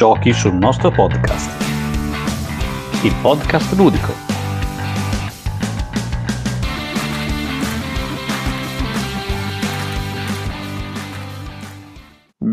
Giochi 0.00 0.32
sul 0.32 0.54
nostro 0.54 0.90
podcast. 0.90 1.50
Il 3.02 3.14
podcast 3.20 3.70
ludico. 3.74 4.29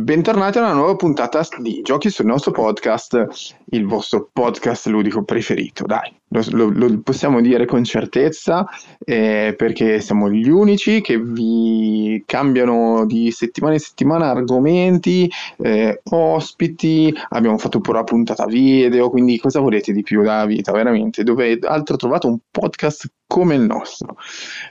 Bentornati 0.08 0.58
a 0.58 0.62
una 0.62 0.72
nuova 0.72 0.96
puntata 0.96 1.46
di 1.60 1.82
Giochi 1.84 2.10
sul 2.10 2.28
nostro 2.28 2.52
podcast, 2.52 3.28
il 3.72 3.86
vostro 3.86 4.30
podcast 4.32 4.86
ludico 4.86 5.26
preferito. 5.26 5.84
Dai, 5.86 6.10
lo, 6.52 6.70
lo, 6.70 7.02
possiamo 7.02 7.42
dire 7.42 7.66
con 7.66 7.84
certezza 7.84 8.66
eh, 9.04 9.54
perché 9.58 10.00
siamo 10.00 10.32
gli 10.32 10.48
unici 10.48 11.02
che 11.02 11.20
vi 11.20 12.24
cambiano 12.26 13.06
di 13.06 13.32
settimana 13.32 13.74
in 13.74 13.82
settimana 13.82 14.30
argomenti, 14.30 15.30
eh, 15.58 16.00
ospiti, 16.12 17.14
abbiamo 17.32 17.58
fatto 17.58 17.82
pure 17.82 17.98
la 17.98 18.06
puntata 18.06 18.46
video, 18.46 19.10
quindi 19.10 19.38
cosa 19.38 19.60
volete 19.60 19.92
di 19.92 20.04
più 20.04 20.22
dalla 20.24 20.46
vita, 20.46 20.72
veramente? 20.72 21.24
Dove 21.24 21.60
altro 21.64 21.98
trovate 21.98 22.28
un 22.28 22.38
podcast 22.50 23.12
come 23.28 23.56
il 23.56 23.62
nostro. 23.62 24.18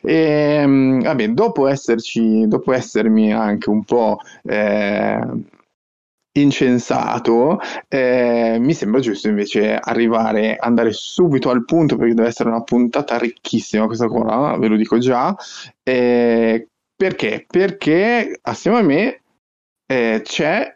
E, 0.03 0.15
ehm, 0.15 1.03
vabbè, 1.03 1.29
dopo 1.29 1.69
esserci, 1.69 2.49
dopo 2.49 2.73
essermi 2.73 3.33
anche 3.33 3.71
un 3.71 3.85
po' 3.85 4.19
eh, 4.43 5.21
incensato, 6.33 7.59
eh, 7.89 8.57
mi 8.59 8.75
sembra 8.75 9.01
giusto 9.01 9.29
invece 9.29 9.77
arrivare, 9.77 10.57
andare 10.57 10.93
subito 10.93 11.51
al 11.51 11.65
punto 11.65 11.97
perché 11.97 12.15
deve 12.15 12.29
essere 12.29 12.49
una 12.49 12.63
puntata 12.63 13.19
ricchissima 13.19 13.87
questa 13.87 14.09
qua, 14.09 14.57
ve 14.59 14.69
lo 14.69 14.77
dico 14.77 14.99
già. 14.99 15.35
Eh, 15.83 16.69
perché? 16.97 17.45
Perché 17.47 18.39
assieme 18.43 18.79
a 18.79 18.83
me 18.83 19.21
eh, 19.87 20.21
c'è 20.25 20.75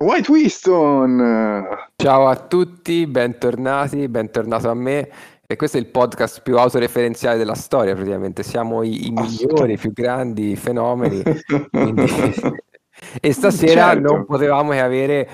White 0.00 0.30
Winston. 0.30 1.66
Ciao 1.96 2.28
a 2.28 2.36
tutti, 2.36 3.06
bentornati, 3.08 4.06
bentornato 4.08 4.70
a 4.70 4.74
me. 4.74 5.10
E 5.50 5.56
questo 5.56 5.78
è 5.78 5.80
il 5.80 5.86
podcast 5.86 6.42
più 6.42 6.58
autoreferenziale 6.58 7.38
della 7.38 7.54
storia, 7.54 7.94
praticamente. 7.94 8.42
Siamo 8.42 8.82
i, 8.82 9.06
i 9.06 9.10
migliori, 9.10 9.72
i 9.72 9.78
più 9.78 9.94
grandi 9.94 10.54
fenomeni. 10.56 11.22
Quindi... 11.70 12.04
e 13.18 13.32
stasera 13.32 13.92
certo. 13.92 14.12
non 14.12 14.26
potevamo 14.26 14.72
che 14.72 14.80
avere 14.80 15.28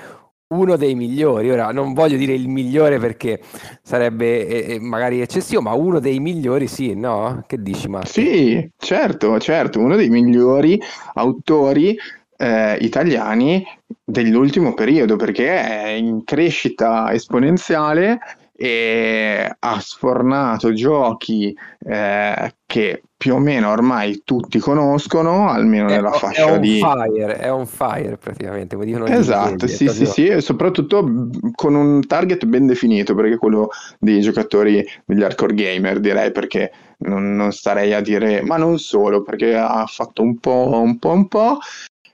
uno 0.53 0.77
dei 0.77 0.95
migliori. 0.95 1.51
Ora 1.51 1.73
non 1.73 1.91
voglio 1.91 2.15
dire 2.15 2.31
il 2.31 2.47
migliore 2.47 2.97
perché 2.97 3.41
sarebbe 3.81 4.47
eh, 4.47 4.75
eh 4.75 4.79
magari 4.79 5.19
eccessivo, 5.19 5.59
ma 5.59 5.73
uno 5.73 5.99
dei 5.99 6.21
migliori 6.21 6.67
sì, 6.67 6.95
no? 6.95 7.43
Che 7.45 7.61
dici 7.61 7.89
Marco? 7.89 8.07
Sì, 8.07 8.71
certo, 8.77 9.37
certo, 9.41 9.81
uno 9.81 9.97
dei 9.97 10.07
migliori 10.07 10.79
autori 11.15 11.93
eh, 12.37 12.77
italiani 12.79 13.65
dell'ultimo 14.01 14.73
periodo 14.75 15.17
perché 15.17 15.61
è 15.61 15.89
in 15.89 16.23
crescita 16.23 17.11
esponenziale 17.11 18.17
e 18.57 19.53
ha 19.59 19.79
sfornato 19.81 20.71
giochi 20.71 21.55
eh, 21.85 22.55
che 22.65 23.03
più 23.17 23.33
o 23.33 23.39
meno 23.39 23.69
ormai 23.69 24.21
tutti 24.23 24.59
conoscono, 24.59 25.49
almeno 25.49 25.87
è, 25.87 25.95
nella 25.95 26.11
fascia 26.11 26.53
è 26.53 26.59
di... 26.59 26.79
Fire, 26.79 27.37
è 27.37 27.51
on 27.51 27.65
fire 27.65 28.17
praticamente. 28.17 28.77
Esatto, 29.07 29.67
sì, 29.67 29.87
sì, 29.89 30.05
sì, 30.05 30.27
e 30.27 30.41
soprattutto 30.41 31.29
con 31.53 31.75
un 31.75 32.05
target 32.05 32.45
ben 32.45 32.65
definito, 32.65 33.13
perché 33.13 33.33
è 33.33 33.37
quello 33.37 33.69
dei 33.99 34.21
giocatori 34.21 34.85
degli 35.05 35.23
hardcore 35.23 35.53
gamer, 35.53 35.99
direi, 35.99 36.31
perché 36.31 36.71
non, 36.99 37.35
non 37.35 37.51
starei 37.51 37.93
a 37.93 38.01
dire, 38.01 38.41
ma 38.41 38.57
non 38.57 38.79
solo, 38.79 39.21
perché 39.21 39.55
ha 39.55 39.85
fatto 39.85 40.21
un 40.21 40.37
po', 40.37 40.81
un 40.81 40.97
po', 40.97 41.11
un 41.11 41.27
po', 41.27 41.57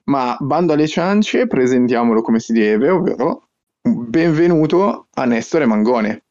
ma 0.06 0.38
bando 0.40 0.74
alle 0.74 0.88
ciance, 0.88 1.46
presentiamolo 1.46 2.22
come 2.22 2.40
si 2.40 2.54
deve, 2.54 2.90
ovvero 2.90 3.44
benvenuto 3.82 5.08
a 5.14 5.26
Nestore 5.26 5.66
Mangone. 5.66 6.24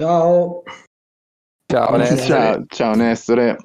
Ciao. 0.00 0.62
Ciao 1.66 1.96
Nestore. 1.96 2.22
Ciao, 2.22 2.64
ciao 2.68 2.94
Nestore. 2.94 3.56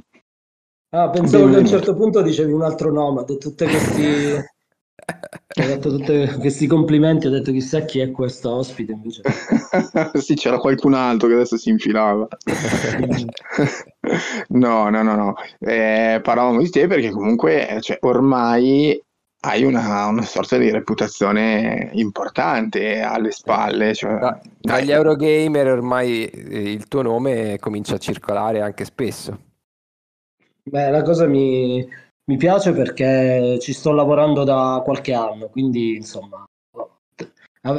Ah, 0.89 1.07
pensavo 1.11 1.47
che 1.47 1.57
a 1.57 1.59
un 1.59 1.67
certo 1.67 1.93
punto 1.93 2.23
dicevi 2.23 2.51
un 2.51 2.63
altro 2.63 2.91
nome, 2.91 3.19
ho 3.19 3.23
detto 3.23 3.49
tutti 3.49 3.65
questi... 3.65 4.33
ho 4.33 5.67
detto 5.67 5.95
tutti 5.95 6.27
questi 6.39 6.65
complimenti, 6.65 7.27
ho 7.27 7.29
detto 7.29 7.51
chissà 7.51 7.81
chi 7.81 7.99
è 7.99 8.09
questo 8.09 8.49
ospite 8.49 8.93
invece. 8.93 9.21
sì, 10.19 10.33
c'era 10.33 10.57
qualcun 10.57 10.95
altro 10.95 11.27
che 11.27 11.35
adesso 11.35 11.57
si 11.57 11.69
infilava. 11.69 12.27
no, 14.49 14.89
no, 14.89 15.03
no, 15.03 15.15
no. 15.15 15.35
Eh, 15.59 16.19
parlavamo 16.23 16.63
di 16.63 16.69
te 16.71 16.87
perché 16.87 17.11
comunque 17.11 17.77
cioè, 17.79 17.99
ormai 18.01 18.99
hai 19.45 19.63
una, 19.63 20.07
una, 20.07 20.21
sorta 20.21 20.57
di 20.57 20.71
reputazione 20.71 21.89
importante 21.93 23.01
alle 23.01 23.31
spalle. 23.31 23.93
Cioè, 23.93 24.17
tra, 24.17 24.41
tra 24.59 24.79
gli 24.79 24.91
Eurogamer 24.91 25.67
ormai 25.67 26.25
eh, 26.25 26.71
il 26.71 26.87
tuo 26.87 27.01
nome 27.01 27.57
comincia 27.59 27.95
a 27.95 27.99
circolare 27.99 28.61
anche 28.61 28.85
spesso. 28.85 29.37
Beh, 30.63 30.89
la 30.89 31.01
cosa 31.01 31.27
mi, 31.27 31.85
mi 32.25 32.37
piace 32.37 32.71
perché 32.71 33.57
ci 33.59 33.73
sto 33.73 33.91
lavorando 33.91 34.45
da 34.45 34.81
qualche 34.83 35.13
anno, 35.13 35.49
quindi 35.49 35.95
insomma, 35.95 36.45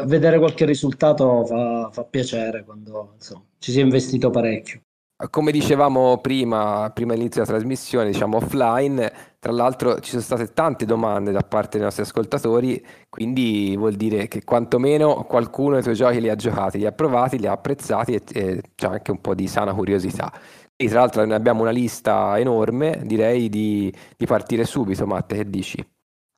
vedere 0.04 0.38
qualche 0.38 0.66
risultato 0.66 1.46
fa, 1.46 1.88
fa 1.90 2.04
piacere 2.04 2.62
quando 2.64 3.12
insomma, 3.14 3.44
ci 3.58 3.72
si 3.72 3.80
è 3.80 3.82
investito 3.82 4.28
parecchio. 4.28 4.82
Come 5.30 5.52
dicevamo 5.52 6.18
prima, 6.18 6.90
prima 6.92 7.12
dell'inizio 7.12 7.44
della 7.44 7.56
trasmissione, 7.56 8.10
diciamo 8.10 8.38
offline, 8.38 9.12
tra 9.38 9.52
l'altro 9.52 10.00
ci 10.00 10.10
sono 10.10 10.22
state 10.22 10.52
tante 10.52 10.84
domande 10.86 11.30
da 11.30 11.42
parte 11.42 11.76
dei 11.76 11.82
nostri 11.82 12.02
ascoltatori, 12.02 12.84
quindi 13.08 13.76
vuol 13.76 13.94
dire 13.94 14.26
che 14.26 14.42
quantomeno 14.42 15.22
qualcuno 15.22 15.74
dei 15.74 15.82
tuoi 15.84 15.94
giochi 15.94 16.20
li 16.20 16.28
ha 16.28 16.34
giocati, 16.34 16.78
li 16.78 16.86
ha 16.86 16.92
provati, 16.92 17.38
li 17.38 17.46
ha 17.46 17.52
apprezzati 17.52 18.14
e, 18.14 18.22
e 18.32 18.62
c'è 18.74 18.88
anche 18.88 19.12
un 19.12 19.20
po' 19.20 19.36
di 19.36 19.46
sana 19.46 19.72
curiosità. 19.72 20.32
E 20.74 20.88
tra 20.88 20.98
l'altro 20.98 21.24
ne 21.24 21.34
abbiamo 21.34 21.62
una 21.62 21.70
lista 21.70 22.36
enorme, 22.36 23.00
direi 23.04 23.48
di, 23.48 23.94
di 24.16 24.26
partire 24.26 24.64
subito, 24.64 25.06
Matte, 25.06 25.36
che 25.36 25.48
dici? 25.48 25.88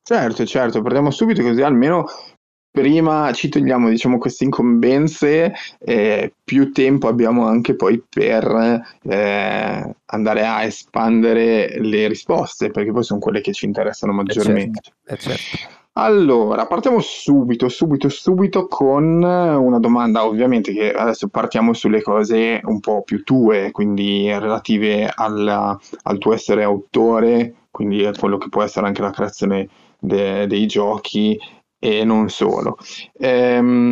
Certo, 0.03 0.45
certo, 0.45 0.81
partiamo 0.83 1.09
subito 1.09 1.41
così 1.41 1.63
almeno 1.63 2.05
prima 2.77 3.31
ci 3.33 3.49
togliamo 3.49 3.89
diciamo, 3.89 4.19
queste 4.19 4.43
incombenze, 4.43 5.51
eh, 5.79 6.31
più 6.43 6.71
tempo 6.71 7.07
abbiamo 7.07 7.47
anche 7.47 7.75
poi 7.75 8.03
per 8.07 8.83
eh, 9.01 9.95
andare 10.05 10.45
a 10.45 10.63
espandere 10.63 11.79
le 11.79 12.07
risposte, 12.07 12.69
perché 12.69 12.91
poi 12.91 13.03
sono 13.03 13.19
quelle 13.19 13.41
che 13.41 13.51
ci 13.51 13.65
interessano 13.65 14.11
eh, 14.11 14.25
certo, 14.25 14.39
maggiormente. 14.39 14.79
Eh 15.05 15.17
certo, 15.17 15.39
certo. 15.57 15.75
Allora, 15.93 16.67
partiamo 16.67 16.99
subito, 16.99 17.67
subito, 17.67 18.07
subito 18.09 18.67
con 18.67 19.23
una 19.23 19.79
domanda, 19.79 20.25
ovviamente 20.25 20.71
che 20.71 20.91
adesso 20.91 21.27
partiamo 21.29 21.73
sulle 21.73 22.03
cose 22.03 22.61
un 22.63 22.79
po' 22.79 23.01
più 23.01 23.23
tue, 23.23 23.71
quindi 23.71 24.31
relative 24.31 25.11
alla, 25.11 25.75
al 26.03 26.19
tuo 26.19 26.33
essere 26.33 26.61
autore, 26.61 27.55
quindi 27.71 28.05
a 28.05 28.11
quello 28.11 28.37
che 28.37 28.49
può 28.49 28.61
essere 28.61 28.85
anche 28.85 29.01
la 29.01 29.09
creazione 29.09 29.67
de, 29.97 30.45
dei 30.45 30.67
giochi 30.67 31.39
e 31.79 32.03
non 32.03 32.29
solo. 32.29 32.77
Ehm, 33.19 33.91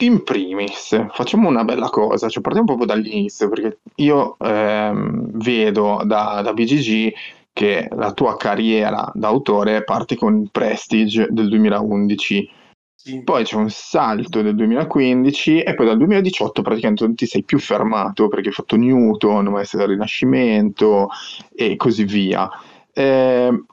in 0.00 0.22
primis, 0.22 1.08
facciamo 1.10 1.48
una 1.48 1.64
bella 1.64 1.88
cosa, 1.88 2.28
cioè 2.28 2.40
partiamo 2.42 2.66
proprio 2.68 2.86
dall'inizio, 2.86 3.48
perché 3.48 3.78
io 3.96 4.36
ehm, 4.38 5.30
vedo 5.32 6.02
da, 6.04 6.40
da 6.42 6.52
BGG 6.52 7.12
che 7.52 7.88
la 7.90 8.12
tua 8.12 8.36
carriera 8.36 9.10
d'autore 9.14 9.82
parte 9.82 10.14
con 10.14 10.48
Prestige 10.52 11.26
del 11.30 11.48
2011. 11.48 12.50
Sì. 12.94 13.22
Poi 13.24 13.42
c'è 13.42 13.56
un 13.56 13.70
salto 13.70 14.42
del 14.42 14.54
2015 14.54 15.62
e 15.62 15.74
poi 15.74 15.86
dal 15.86 15.96
2018 15.96 16.62
praticamente 16.62 17.04
non 17.04 17.16
ti 17.16 17.26
sei 17.26 17.42
più 17.42 17.58
fermato 17.58 18.28
perché 18.28 18.48
hai 18.48 18.54
fatto 18.54 18.76
Newton, 18.76 19.46
Maestro 19.46 19.78
del 19.80 19.88
Rinascimento 19.88 21.08
e 21.52 21.74
così 21.74 22.04
via. 22.04 22.48
Eh, 22.92 23.64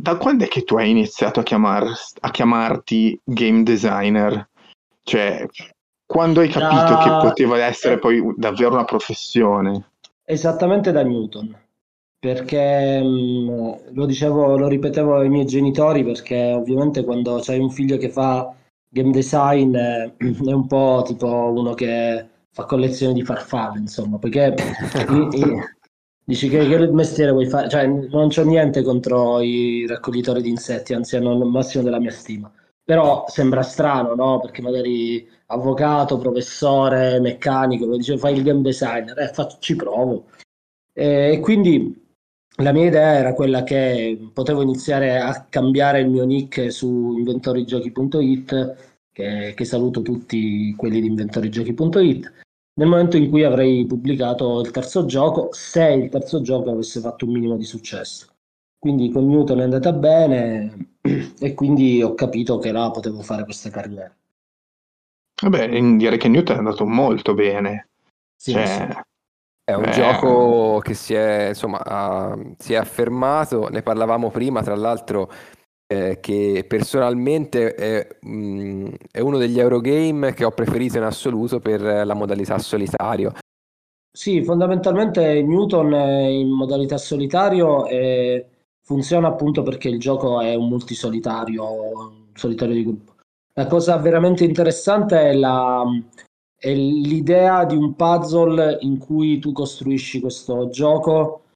da 0.00 0.16
quando 0.16 0.44
è 0.44 0.48
che 0.48 0.62
tu 0.62 0.76
hai 0.76 0.90
iniziato 0.90 1.40
a, 1.40 1.42
chiamar, 1.42 1.86
a 2.20 2.30
chiamarti 2.30 3.20
game 3.22 3.62
designer? 3.62 4.48
Cioè, 5.02 5.46
quando 6.06 6.40
hai 6.40 6.48
capito 6.48 6.94
da... 6.94 6.98
che 6.98 7.26
poteva 7.28 7.58
essere 7.58 7.98
poi 7.98 8.22
davvero 8.36 8.72
una 8.72 8.84
professione? 8.84 9.90
Esattamente 10.24 10.92
da 10.92 11.02
Newton, 11.02 11.54
perché 12.18 13.00
mh, 13.00 13.06
mm, 13.06 13.70
lo 13.92 14.06
dicevo, 14.06 14.56
lo 14.56 14.68
ripetevo 14.68 15.18
ai 15.18 15.28
miei 15.28 15.46
genitori, 15.46 16.04
perché 16.04 16.52
ovviamente 16.52 17.04
quando 17.04 17.40
c'hai 17.42 17.58
un 17.58 17.70
figlio 17.70 17.96
che 17.96 18.08
fa 18.08 18.52
game 18.88 19.10
design 19.10 19.74
eh, 19.74 20.14
è 20.18 20.52
un 20.52 20.66
po' 20.66 21.02
tipo 21.06 21.26
uno 21.26 21.74
che 21.74 22.26
fa 22.52 22.64
collezione 22.64 23.12
di 23.12 23.24
farfalle, 23.24 23.78
insomma, 23.78 24.18
perché 24.18 24.54
Dici 26.24 26.48
che, 26.48 26.66
che 26.68 26.90
mestiere 26.92 27.32
vuoi 27.32 27.46
fare? 27.46 27.68
Cioè, 27.68 27.86
non 27.86 28.28
c'ho 28.28 28.44
niente 28.44 28.82
contro 28.82 29.40
i 29.40 29.86
raccoglitori 29.86 30.42
di 30.42 30.48
insetti, 30.48 30.94
anzi 30.94 31.16
hanno 31.16 31.32
il 31.32 31.44
massimo 31.44 31.82
della 31.82 31.98
mia 31.98 32.10
stima. 32.10 32.52
Però 32.84 33.24
sembra 33.28 33.62
strano, 33.62 34.14
no? 34.14 34.40
Perché 34.40 34.62
magari 34.62 35.26
avvocato, 35.46 36.18
professore, 36.18 37.20
meccanico, 37.20 37.86
dice, 37.96 38.18
fai 38.18 38.36
il 38.36 38.42
game 38.42 38.62
designer, 38.62 39.18
eh, 39.18 39.28
faccio, 39.28 39.56
ci 39.60 39.76
provo. 39.76 40.26
E 40.92 41.38
quindi 41.42 42.08
la 42.56 42.72
mia 42.72 42.86
idea 42.86 43.14
era 43.14 43.32
quella 43.34 43.62
che 43.62 44.30
potevo 44.32 44.62
iniziare 44.62 45.18
a 45.18 45.46
cambiare 45.48 46.00
il 46.00 46.10
mio 46.10 46.24
nick 46.24 46.70
su 46.70 47.16
inventorigiochi.it 47.16 48.76
che, 49.12 49.54
che 49.54 49.64
saluto 49.64 50.02
tutti 50.02 50.74
quelli 50.76 51.00
di 51.00 51.06
inventorigiochi.it, 51.06 52.32
nel 52.74 52.88
momento 52.88 53.16
in 53.16 53.28
cui 53.28 53.44
avrei 53.44 53.84
pubblicato 53.86 54.60
il 54.60 54.70
terzo 54.70 55.04
gioco, 55.04 55.48
se 55.52 55.84
il 55.90 56.08
terzo 56.08 56.40
gioco 56.40 56.70
avesse 56.70 57.00
fatto 57.00 57.26
un 57.26 57.32
minimo 57.32 57.56
di 57.56 57.64
successo. 57.64 58.26
Quindi 58.78 59.10
con 59.10 59.26
Newton 59.26 59.60
è 59.60 59.64
andata 59.64 59.92
bene 59.92 60.96
e 61.38 61.54
quindi 61.54 62.02
ho 62.02 62.14
capito 62.14 62.58
che 62.58 62.72
là 62.72 62.90
potevo 62.90 63.20
fare 63.22 63.44
questa 63.44 63.68
carriera. 63.70 64.14
Vabbè, 65.42 65.68
direi 65.96 66.18
che 66.18 66.28
Newton 66.28 66.56
è 66.56 66.58
andato 66.58 66.86
molto 66.86 67.34
bene. 67.34 67.88
Sì, 68.36 68.52
Cioè, 68.52 68.66
sì. 68.66 68.98
È 69.62 69.74
un 69.74 69.84
Eh. 69.84 69.90
gioco 69.90 70.78
che 70.80 70.94
si 70.94 71.14
è, 71.14 71.48
insomma, 71.48 71.78
ha- 71.84 72.36
si 72.58 72.72
è 72.72 72.76
affermato, 72.76 73.68
ne 73.68 73.82
parlavamo 73.82 74.30
prima, 74.30 74.62
tra 74.62 74.74
l'altro, 74.74 75.30
eh, 75.90 76.20
che 76.20 76.64
personalmente 76.68 77.74
è, 77.74 78.06
mm, 78.24 78.86
è 79.10 79.18
uno 79.18 79.38
degli 79.38 79.58
Eurogame 79.58 80.32
che 80.34 80.44
ho 80.44 80.52
preferito 80.52 80.98
in 80.98 81.02
assoluto 81.02 81.58
per 81.58 81.80
la 81.80 82.14
modalità 82.14 82.58
solitario. 82.58 83.32
Sì, 84.12 84.44
fondamentalmente 84.44 85.42
Newton 85.42 85.92
è 85.94 86.26
in 86.26 86.48
modalità 86.48 86.96
solitario 86.96 87.86
e 87.86 88.46
funziona 88.82 89.28
appunto 89.28 89.62
perché 89.62 89.88
il 89.88 89.98
gioco 89.98 90.40
è 90.40 90.54
un 90.54 90.68
multisolitario, 90.68 91.64
un 91.72 92.26
solitario 92.34 92.74
di 92.74 92.84
gruppo. 92.84 93.14
La 93.54 93.66
cosa 93.66 93.96
veramente 93.96 94.44
interessante 94.44 95.20
è 95.20 95.32
la- 95.32 95.84
è 96.56 96.72
l'idea 96.72 97.64
di 97.64 97.74
un 97.74 97.94
puzzle 97.96 98.78
in 98.82 98.98
cui 98.98 99.40
tu 99.40 99.50
costruisci 99.50 100.20
questo 100.20 100.68
gioco 100.68 101.46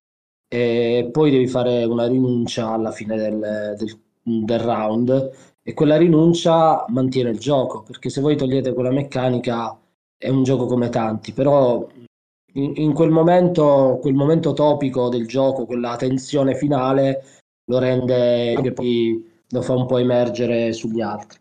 e 0.48 1.08
poi 1.12 1.30
devi 1.30 1.46
fare 1.46 1.84
una 1.84 2.06
rinuncia 2.06 2.70
alla 2.70 2.90
fine 2.90 3.16
del, 3.16 3.74
del- 3.78 4.02
del 4.24 4.58
round 4.58 5.30
e 5.62 5.74
quella 5.74 5.96
rinuncia 5.96 6.84
mantiene 6.88 7.30
il 7.30 7.38
gioco, 7.38 7.82
perché 7.82 8.10
se 8.10 8.20
voi 8.20 8.36
togliete 8.36 8.72
quella 8.72 8.90
meccanica 8.90 9.78
è 10.16 10.28
un 10.28 10.42
gioco 10.42 10.66
come 10.66 10.88
tanti, 10.88 11.32
però 11.32 11.86
in, 12.54 12.72
in 12.76 12.92
quel 12.92 13.10
momento, 13.10 13.98
quel 14.00 14.14
momento 14.14 14.52
topico 14.52 15.08
del 15.08 15.26
gioco, 15.26 15.66
quella 15.66 15.96
tensione 15.96 16.54
finale, 16.54 17.24
lo 17.66 17.78
rende 17.78 18.58
che 18.62 18.72
poi 18.72 19.42
lo 19.48 19.62
fa 19.62 19.74
un 19.74 19.86
po' 19.86 19.98
emergere 19.98 20.72
sugli 20.72 21.00
altri. 21.00 21.38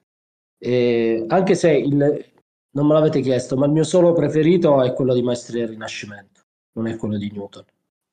E 0.58 1.26
anche 1.28 1.56
se 1.56 1.72
il, 1.72 2.26
non 2.72 2.88
me 2.88 2.94
l'avete 2.94 3.22
chiesto, 3.22 3.58
ma 3.58 3.66
il 3.66 3.72
mio 3.72 3.84
solo 3.84 4.14
preferito 4.14 4.82
è 4.82 4.94
quello 4.94 5.14
di 5.14 5.22
Maestri 5.22 5.60
del 5.60 5.70
Rinascimento, 5.70 6.42
non 6.74 6.88
è 6.88 6.96
quello 6.96 7.18
di 7.18 7.32
Newton. 7.32 7.66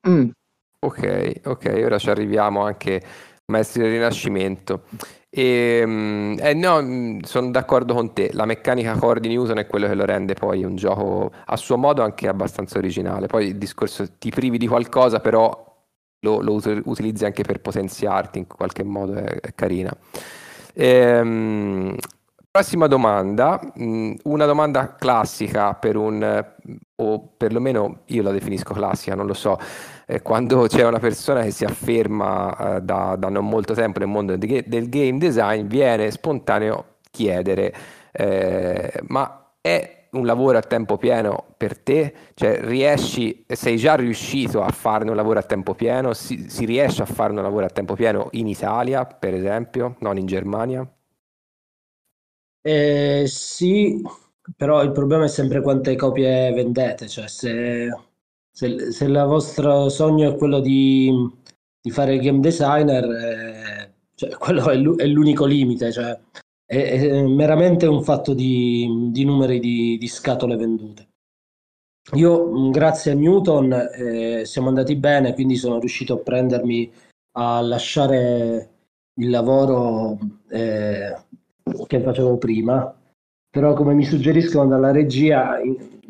mm, 0.07 0.29
Ok, 0.83 1.41
ok, 1.45 1.81
ora 1.85 1.99
ci 1.99 2.09
arriviamo 2.09 2.63
anche 2.63 3.03
Maestri 3.51 3.83
del 3.83 3.91
Rinascimento. 3.91 4.83
E, 5.29 5.83
mm, 5.85 6.39
eh, 6.39 6.53
no, 6.53 6.81
mm, 6.81 7.19
sono 7.21 7.51
d'accordo 7.51 7.93
con 7.93 8.13
te, 8.13 8.31
la 8.33 8.45
meccanica 8.45 8.97
core 8.97 9.19
di 9.21 9.29
Newton 9.29 9.59
è 9.59 9.67
quello 9.67 9.87
che 9.87 9.93
lo 9.93 10.03
rende 10.03 10.33
poi 10.33 10.63
un 10.65 10.75
gioco 10.75 11.31
a 11.45 11.55
suo 11.55 11.77
modo 11.77 12.03
anche 12.03 12.27
abbastanza 12.27 12.77
originale. 12.77 13.27
Poi 13.27 13.47
il 13.47 13.57
discorso 13.57 14.05
ti 14.17 14.29
privi 14.29 14.57
di 14.57 14.67
qualcosa, 14.67 15.19
però 15.19 15.69
lo, 16.21 16.41
lo 16.41 16.53
ut- 16.53 16.81
utilizzi 16.85 17.25
anche 17.25 17.43
per 17.43 17.61
potenziarti 17.61 18.39
in 18.39 18.47
qualche 18.47 18.83
modo, 18.83 19.13
è, 19.15 19.23
è 19.23 19.53
carina. 19.55 19.95
Ehm, 20.73 21.95
prossima 22.51 22.87
domanda, 22.87 23.59
mm, 23.79 24.13
una 24.23 24.45
domanda 24.45 24.95
classica 24.95 25.73
per 25.75 25.95
un, 25.95 26.45
o 26.95 27.33
perlomeno 27.37 28.01
io 28.07 28.23
la 28.23 28.31
definisco 28.31 28.73
classica, 28.73 29.15
non 29.15 29.25
lo 29.25 29.33
so, 29.33 29.57
eh, 30.15 30.21
quando 30.21 30.63
c'è 30.67 30.85
una 30.85 30.99
persona 30.99 31.43
che 31.43 31.51
si 31.51 31.63
afferma 31.65 32.77
eh, 32.77 32.81
da, 32.81 33.15
da 33.17 33.29
non 33.29 33.47
molto 33.47 33.73
tempo 33.73 33.99
nel 33.99 34.07
mondo 34.07 34.37
ga- 34.37 34.63
del 34.65 34.89
game 34.89 35.17
design, 35.17 35.67
viene 35.67 36.11
spontaneo 36.11 36.95
chiedere, 37.11 37.73
eh, 38.11 38.91
ma 39.07 39.51
è 39.61 40.07
un 40.11 40.25
lavoro 40.25 40.57
a 40.57 40.61
tempo 40.61 40.97
pieno 40.97 41.53
per 41.57 41.77
te? 41.79 42.13
Cioè, 42.33 42.59
riesci, 42.61 43.45
sei 43.47 43.77
già 43.77 43.95
riuscito 43.95 44.61
a 44.61 44.69
farne 44.71 45.09
un 45.09 45.15
lavoro 45.15 45.39
a 45.39 45.43
tempo 45.43 45.73
pieno? 45.75 46.13
Si, 46.13 46.49
si 46.49 46.65
riesce 46.65 47.01
a 47.01 47.05
farne 47.05 47.37
un 47.37 47.43
lavoro 47.43 47.65
a 47.65 47.69
tempo 47.69 47.93
pieno 47.95 48.27
in 48.31 48.47
Italia, 48.47 49.05
per 49.05 49.33
esempio, 49.33 49.95
non 49.99 50.17
in 50.17 50.25
Germania? 50.25 50.85
Eh, 52.63 53.23
sì, 53.27 54.01
però 54.55 54.83
il 54.83 54.91
problema 54.91 55.25
è 55.25 55.27
sempre 55.27 55.61
quante 55.61 55.95
copie 55.95 56.51
vendete, 56.53 57.07
cioè 57.07 57.27
se, 57.27 57.87
se, 58.51 58.91
se 58.91 59.05
il 59.05 59.23
vostro 59.27 59.89
sogno 59.89 60.31
è 60.31 60.37
quello 60.37 60.59
di, 60.59 61.11
di 61.81 61.89
fare 61.89 62.19
game 62.19 62.39
designer, 62.39 63.03
eh, 63.09 63.93
cioè, 64.15 64.31
quello 64.37 64.69
è 64.69 64.75
l'u- 64.75 64.97
è 64.97 65.05
l'unico 65.05 65.45
limite, 65.45 65.91
cioè 65.91 66.19
è, 66.65 66.99
è 66.99 67.23
meramente 67.23 67.85
un 67.85 68.03
fatto 68.03 68.33
di, 68.33 69.09
di 69.11 69.23
numeri 69.23 69.59
di, 69.59 69.97
di 69.97 70.07
scatole 70.07 70.55
vendute. 70.55 71.09
Io, 72.13 72.45
mh, 72.45 72.71
grazie 72.71 73.11
a 73.11 73.15
Newton, 73.15 73.71
eh, 73.73 74.45
siamo 74.45 74.67
andati 74.67 74.95
bene, 74.95 75.33
quindi 75.33 75.55
sono 75.55 75.79
riuscito 75.79 76.13
a 76.15 76.19
prendermi 76.19 76.91
a 77.33 77.61
lasciare 77.61 78.69
il 79.15 79.29
lavoro 79.29 80.17
eh, 80.49 81.15
che 81.87 82.01
facevo 82.01 82.37
prima, 82.37 82.93
però 83.49 83.73
come 83.73 83.93
mi 83.93 84.03
suggeriscono 84.03 84.67
dalla 84.67 84.91
regia 84.91 85.59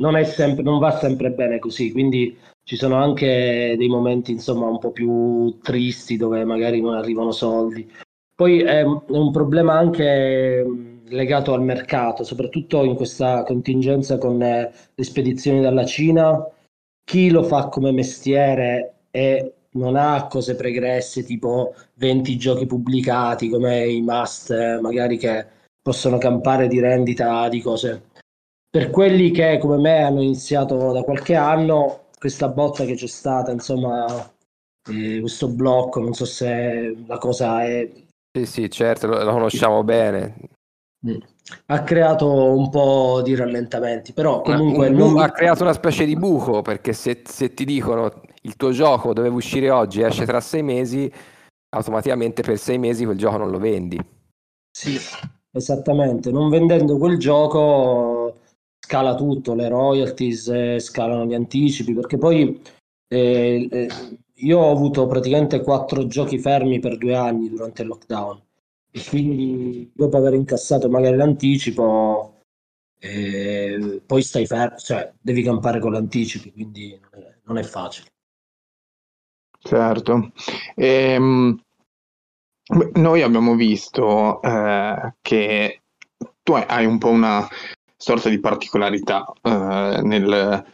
non 0.01 0.23
sempre, 0.25 0.63
non 0.63 0.79
va 0.79 0.97
sempre 0.97 1.31
bene 1.31 1.59
così, 1.59 1.91
quindi 1.91 2.35
ci 2.63 2.75
sono 2.75 2.95
anche 2.95 3.75
dei 3.77 3.87
momenti 3.87 4.31
insomma 4.31 4.67
un 4.67 4.79
po' 4.79 4.91
più 4.91 5.59
tristi 5.61 6.17
dove 6.17 6.43
magari 6.43 6.81
non 6.81 6.95
arrivano 6.95 7.31
soldi. 7.31 7.89
Poi 8.35 8.61
è, 8.61 8.81
un 8.81 9.31
problema 9.31 9.73
anche 9.77 10.65
legato 11.05 11.53
al 11.53 11.61
mercato, 11.61 12.23
soprattutto 12.23 12.83
in 12.83 12.95
questa 12.95 13.43
contingenza 13.43 14.17
con 14.17 14.41
eh, 14.41 14.71
le 14.95 15.03
spedizioni 15.03 15.61
dalla 15.61 15.85
Cina. 15.85 16.43
Chi 17.03 17.29
lo 17.29 17.43
fa 17.43 17.67
come 17.67 17.91
mestiere 17.91 18.93
e 19.11 19.53
non 19.73 19.95
ha 19.95 20.27
cose 20.27 20.55
pregresse 20.55 21.23
tipo 21.23 21.75
20 21.95 22.37
giochi 22.37 22.65
pubblicati 22.65 23.49
come 23.49 23.85
i 23.87 24.01
must, 24.01 24.51
eh, 24.51 24.79
magari 24.81 25.17
che 25.17 25.45
possono 25.81 26.17
campare 26.17 26.67
di 26.67 26.79
rendita 26.79 27.47
di 27.49 27.61
cose. 27.61 28.09
Per 28.71 28.89
quelli 28.89 29.31
che 29.31 29.57
come 29.59 29.77
me 29.77 30.01
hanno 30.01 30.21
iniziato 30.21 30.93
da 30.93 31.03
qualche 31.03 31.35
anno, 31.35 32.05
questa 32.17 32.47
botta 32.47 32.85
che 32.85 32.95
c'è 32.95 33.07
stata, 33.07 33.51
insomma, 33.51 34.05
eh, 34.89 35.19
questo 35.19 35.49
blocco, 35.49 35.99
non 35.99 36.13
so 36.13 36.23
se 36.23 36.95
la 37.05 37.17
cosa 37.17 37.65
è 37.65 37.91
Sì, 38.31 38.45
sì, 38.45 38.69
certo, 38.69 39.07
lo, 39.07 39.29
conosciamo 39.29 39.83
bene. 39.83 40.35
Mm. 41.05 41.17
Ha 41.65 41.83
creato 41.83 42.31
un 42.31 42.69
po' 42.69 43.21
di 43.21 43.35
rallentamenti, 43.35 44.13
però 44.13 44.39
comunque 44.41 44.87
Un 44.87 44.95
non 44.95 45.19
ha 45.19 45.31
creato 45.31 45.63
una 45.63 45.73
specie 45.73 46.05
di 46.05 46.15
buco 46.15 46.61
perché 46.61 46.93
se, 46.93 47.23
se 47.25 47.53
ti 47.53 47.65
dicono 47.65 48.21
il 48.43 48.55
tuo 48.55 48.71
gioco 48.71 49.11
doveva 49.11 49.35
uscire 49.35 49.69
oggi, 49.69 50.01
esce 50.01 50.25
tra 50.25 50.39
sei 50.39 50.63
mesi, 50.63 51.11
automaticamente 51.75 52.41
per 52.41 52.57
sei 52.57 52.77
mesi 52.77 53.03
quel 53.03 53.17
gioco 53.17 53.37
non 53.37 53.49
lo 53.49 53.57
vendi. 53.57 53.99
Sì, 54.71 54.97
esattamente. 55.51 56.31
Non 56.31 56.49
vendendo 56.49 56.97
quel 56.97 57.17
gioco 57.17 58.20
scala 58.91 59.15
tutto, 59.15 59.53
le 59.53 59.69
royalties, 59.69 60.49
eh, 60.49 60.79
scalano 60.79 61.25
gli 61.25 61.33
anticipi, 61.33 61.93
perché 61.93 62.17
poi 62.17 62.61
eh, 63.07 63.67
eh, 63.71 63.89
io 64.33 64.59
ho 64.59 64.69
avuto 64.69 65.07
praticamente 65.07 65.61
quattro 65.61 66.07
giochi 66.07 66.37
fermi 66.37 66.79
per 66.79 66.97
due 66.97 67.15
anni 67.15 67.49
durante 67.49 67.83
il 67.83 67.87
lockdown 67.87 68.41
e 68.91 69.01
quindi 69.07 69.89
dopo 69.95 70.17
aver 70.17 70.33
incassato 70.33 70.89
magari 70.89 71.15
l'anticipo, 71.15 72.41
eh, 72.99 74.01
poi 74.05 74.21
stai 74.21 74.45
fermo, 74.45 74.75
cioè 74.75 75.09
devi 75.21 75.41
campare 75.41 75.79
con 75.79 75.93
l'anticipi, 75.93 76.51
quindi 76.51 76.99
non 77.13 77.23
è, 77.23 77.37
non 77.45 77.57
è 77.59 77.63
facile. 77.63 78.07
certo. 79.57 80.33
Ehm, 80.75 81.57
noi 82.95 83.21
abbiamo 83.21 83.55
visto 83.55 84.41
eh, 84.41 85.13
che 85.21 85.81
tu 86.43 86.53
hai 86.53 86.85
un 86.85 86.97
po' 86.97 87.09
una 87.09 87.47
sorta 88.01 88.29
di 88.29 88.39
particolarità 88.39 89.25
eh, 89.41 89.99
nel- 90.03 90.65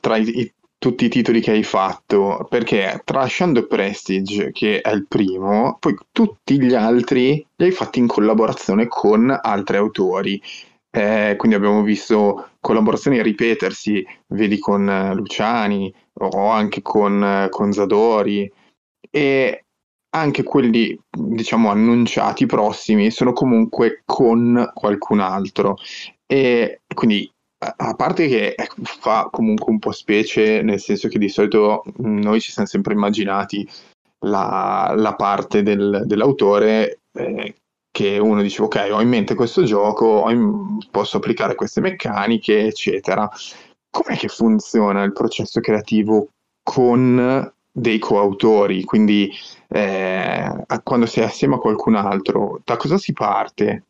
tra 0.00 0.16
i- 0.16 0.38
i- 0.40 0.52
tutti 0.78 1.06
i 1.06 1.08
titoli 1.08 1.40
che 1.40 1.52
hai 1.52 1.62
fatto, 1.62 2.46
perché 2.50 3.00
tra 3.04 3.26
Shadow 3.26 3.62
e 3.62 3.66
Prestige, 3.66 4.50
che 4.52 4.80
è 4.82 4.90
il 4.92 5.06
primo, 5.08 5.76
poi 5.80 5.96
tutti 6.12 6.60
gli 6.60 6.74
altri 6.74 7.44
li 7.56 7.64
hai 7.64 7.70
fatti 7.72 8.00
in 8.00 8.06
collaborazione 8.06 8.86
con 8.86 9.34
altri 9.42 9.76
autori. 9.78 10.40
Eh, 10.90 11.34
quindi 11.38 11.56
abbiamo 11.56 11.82
visto 11.82 12.50
collaborazioni 12.60 13.20
ripetersi, 13.22 14.04
vedi 14.28 14.58
con 14.58 14.88
eh, 14.88 15.14
Luciani 15.14 15.92
o 16.20 16.48
anche 16.50 16.82
con, 16.82 17.22
eh, 17.24 17.48
con 17.50 17.72
Zadori 17.72 18.50
e 19.10 19.64
anche 20.10 20.42
quelli, 20.44 20.96
diciamo, 21.10 21.70
annunciati 21.70 22.46
prossimi 22.46 23.10
sono 23.10 23.32
comunque 23.32 24.02
con 24.04 24.70
qualcun 24.72 25.18
altro. 25.20 25.76
E 26.26 26.80
quindi, 26.94 27.30
a 27.58 27.94
parte 27.94 28.28
che 28.28 28.54
ecco, 28.56 28.76
fa 28.82 29.28
comunque 29.30 29.72
un 29.72 29.78
po' 29.78 29.92
specie, 29.92 30.62
nel 30.62 30.80
senso 30.80 31.08
che 31.08 31.18
di 31.18 31.28
solito 31.28 31.82
noi 31.96 32.40
ci 32.40 32.52
siamo 32.52 32.68
sempre 32.68 32.94
immaginati 32.94 33.66
la, 34.20 34.92
la 34.96 35.14
parte 35.14 35.62
del- 35.62 36.02
dell'autore 36.06 37.00
eh, 37.12 37.54
che 37.90 38.18
uno 38.18 38.42
dice 38.42 38.62
ok, 38.62 38.88
ho 38.90 39.00
in 39.00 39.08
mente 39.08 39.34
questo 39.34 39.62
gioco, 39.64 40.28
in... 40.30 40.78
posso 40.90 41.18
applicare 41.18 41.54
queste 41.54 41.80
meccaniche, 41.80 42.66
eccetera. 42.66 43.28
Com'è 43.90 44.16
che 44.16 44.28
funziona 44.28 45.04
il 45.04 45.12
processo 45.12 45.60
creativo 45.60 46.30
con 46.62 47.52
dei 47.70 47.98
coautori? 48.00 48.82
Quindi 48.82 49.30
eh, 49.68 50.64
quando 50.82 51.06
sei 51.06 51.24
assieme 51.24 51.54
a 51.54 51.58
qualcun 51.58 51.94
altro, 51.94 52.60
da 52.64 52.76
cosa 52.76 52.98
si 52.98 53.12
parte? 53.12 53.84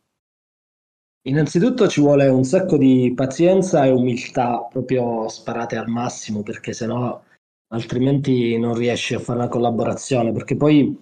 Innanzitutto 1.27 1.89
ci 1.89 2.03
vuole 2.03 2.29
un 2.29 2.45
sacco 2.45 2.77
di 2.77 3.11
pazienza 3.17 3.87
e 3.87 3.91
umiltà 3.91 4.69
proprio 4.71 5.27
sparate 5.29 5.77
al 5.77 5.89
massimo 5.89 6.43
perché 6.43 6.75
sennò 6.75 7.19
altrimenti 7.69 8.59
non 8.59 8.75
riesci 8.75 9.15
a 9.15 9.19
fare 9.21 9.39
una 9.39 9.49
collaborazione. 9.49 10.33
Perché 10.33 10.55
poi 10.55 10.95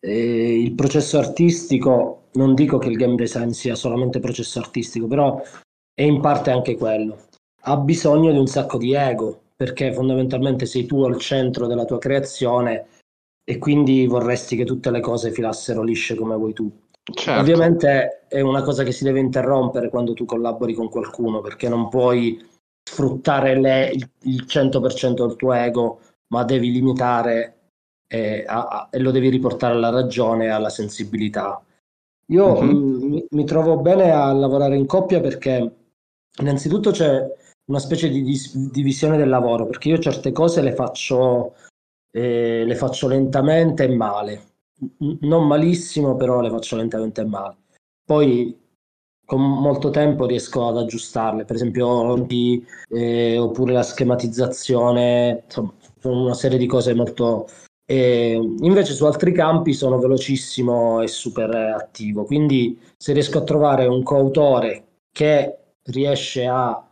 eh, 0.00 0.60
il 0.60 0.74
processo 0.74 1.16
artistico 1.16 2.24
non 2.32 2.54
dico 2.54 2.76
che 2.76 2.88
il 2.88 2.98
game 2.98 3.14
design 3.14 3.50
sia 3.50 3.74
solamente 3.74 4.20
processo 4.20 4.58
artistico 4.58 5.06
però 5.06 5.42
è 5.94 6.02
in 6.02 6.20
parte 6.20 6.50
anche 6.50 6.76
quello. 6.76 7.28
Ha 7.62 7.78
bisogno 7.78 8.32
di 8.32 8.38
un 8.38 8.46
sacco 8.46 8.76
di 8.76 8.92
ego 8.92 9.44
perché 9.56 9.94
fondamentalmente 9.94 10.66
sei 10.66 10.84
tu 10.84 11.04
al 11.04 11.16
centro 11.16 11.66
della 11.66 11.86
tua 11.86 11.98
creazione 11.98 12.88
e 13.42 13.56
quindi 13.56 14.06
vorresti 14.06 14.56
che 14.56 14.64
tutte 14.64 14.90
le 14.90 15.00
cose 15.00 15.32
filassero 15.32 15.82
lisce 15.82 16.14
come 16.16 16.36
vuoi 16.36 16.52
tu 16.52 16.70
Certo. 17.12 17.38
Ovviamente 17.38 18.24
è 18.28 18.40
una 18.40 18.62
cosa 18.62 18.82
che 18.82 18.92
si 18.92 19.04
deve 19.04 19.20
interrompere 19.20 19.90
quando 19.90 20.14
tu 20.14 20.24
collabori 20.24 20.72
con 20.72 20.88
qualcuno 20.88 21.42
perché 21.42 21.68
non 21.68 21.90
puoi 21.90 22.42
sfruttare 22.82 23.60
le, 23.60 23.90
il, 23.92 24.08
il 24.22 24.44
100% 24.46 25.26
del 25.26 25.36
tuo 25.36 25.52
ego, 25.52 26.00
ma 26.28 26.44
devi 26.44 26.72
limitare 26.72 27.56
e, 28.06 28.44
a, 28.46 28.66
a, 28.66 28.88
e, 28.90 28.98
lo 29.00 29.10
devi 29.10 29.28
riportare 29.28 29.74
alla 29.74 29.90
ragione 29.90 30.46
e 30.46 30.48
alla 30.48 30.70
sensibilità. 30.70 31.62
Io 32.28 32.62
mm-hmm. 32.62 33.02
mi, 33.02 33.26
mi, 33.28 33.44
trovo 33.44 33.76
bene 33.76 34.10
a 34.10 34.32
lavorare 34.32 34.76
in 34.76 34.86
coppia 34.86 35.20
perché 35.20 35.74
innanzitutto 36.38 36.90
c'è 36.90 37.22
una 37.66 37.78
specie 37.78 38.08
di 38.08 38.22
dis- 38.22 38.56
divisione 38.70 39.18
del 39.18 39.28
lavoro, 39.28 39.66
perché 39.66 39.90
io 39.90 39.98
certe 39.98 40.32
cose 40.32 40.62
le 40.62 40.72
faccio, 40.72 41.54
eh, 42.10 42.64
le 42.64 42.74
faccio 42.76 43.08
lentamente 43.08 43.84
e 43.84 43.94
male 43.94 44.52
non 45.20 45.46
malissimo, 45.46 46.16
però 46.16 46.40
le 46.40 46.50
faccio 46.50 46.76
lentamente 46.76 47.24
male. 47.24 47.56
Poi 48.04 48.62
con 49.24 49.40
molto 49.40 49.90
tempo 49.90 50.26
riesco 50.26 50.66
ad 50.68 50.76
aggiustarle, 50.76 51.44
per 51.44 51.56
esempio 51.56 51.86
eh, 52.90 53.38
oppure 53.38 53.72
la 53.72 53.82
schematizzazione, 53.82 55.42
insomma, 55.44 55.72
sono 55.98 56.22
una 56.22 56.34
serie 56.34 56.58
di 56.58 56.66
cose 56.66 56.94
molto... 56.94 57.48
Eh, 57.86 58.32
invece 58.34 58.94
su 58.94 59.04
altri 59.04 59.32
campi 59.32 59.74
sono 59.74 59.98
velocissimo 59.98 61.02
e 61.02 61.08
super 61.08 61.54
attivo, 61.54 62.24
quindi 62.24 62.78
se 62.96 63.12
riesco 63.12 63.38
a 63.38 63.44
trovare 63.44 63.86
un 63.86 64.02
coautore 64.02 65.02
che 65.12 65.58
riesce 65.82 66.46
a 66.46 66.82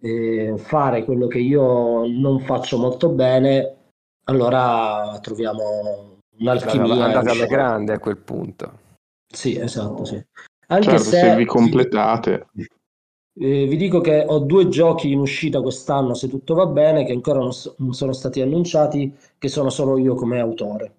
eh, 0.00 0.54
fare 0.58 1.04
quello 1.04 1.26
che 1.26 1.38
io 1.38 2.06
non 2.06 2.40
faccio 2.40 2.76
molto 2.76 3.08
bene, 3.08 3.76
allora 4.24 5.18
troviamo 5.22 6.11
un'alchimia. 6.42 7.04
Andate 7.04 7.30
alla 7.30 7.46
grande 7.46 7.92
a 7.94 7.98
quel 7.98 8.18
punto. 8.18 8.80
Sì, 9.32 9.58
esatto, 9.58 10.04
sì. 10.04 10.22
Anche 10.66 10.88
certo, 10.88 11.02
se, 11.04 11.18
se 11.18 11.36
vi 11.36 11.44
completate. 11.44 12.46
Eh, 13.34 13.66
vi 13.66 13.76
dico 13.76 14.00
che 14.00 14.24
ho 14.26 14.40
due 14.40 14.68
giochi 14.68 15.10
in 15.10 15.20
uscita 15.20 15.62
quest'anno, 15.62 16.14
se 16.14 16.28
tutto 16.28 16.54
va 16.54 16.66
bene, 16.66 17.04
che 17.04 17.12
ancora 17.12 17.38
non, 17.38 17.52
so, 17.52 17.74
non 17.78 17.94
sono 17.94 18.12
stati 18.12 18.42
annunciati, 18.42 19.14
che 19.38 19.48
sono 19.48 19.70
solo 19.70 19.96
io 19.96 20.14
come 20.14 20.38
autore. 20.38 20.96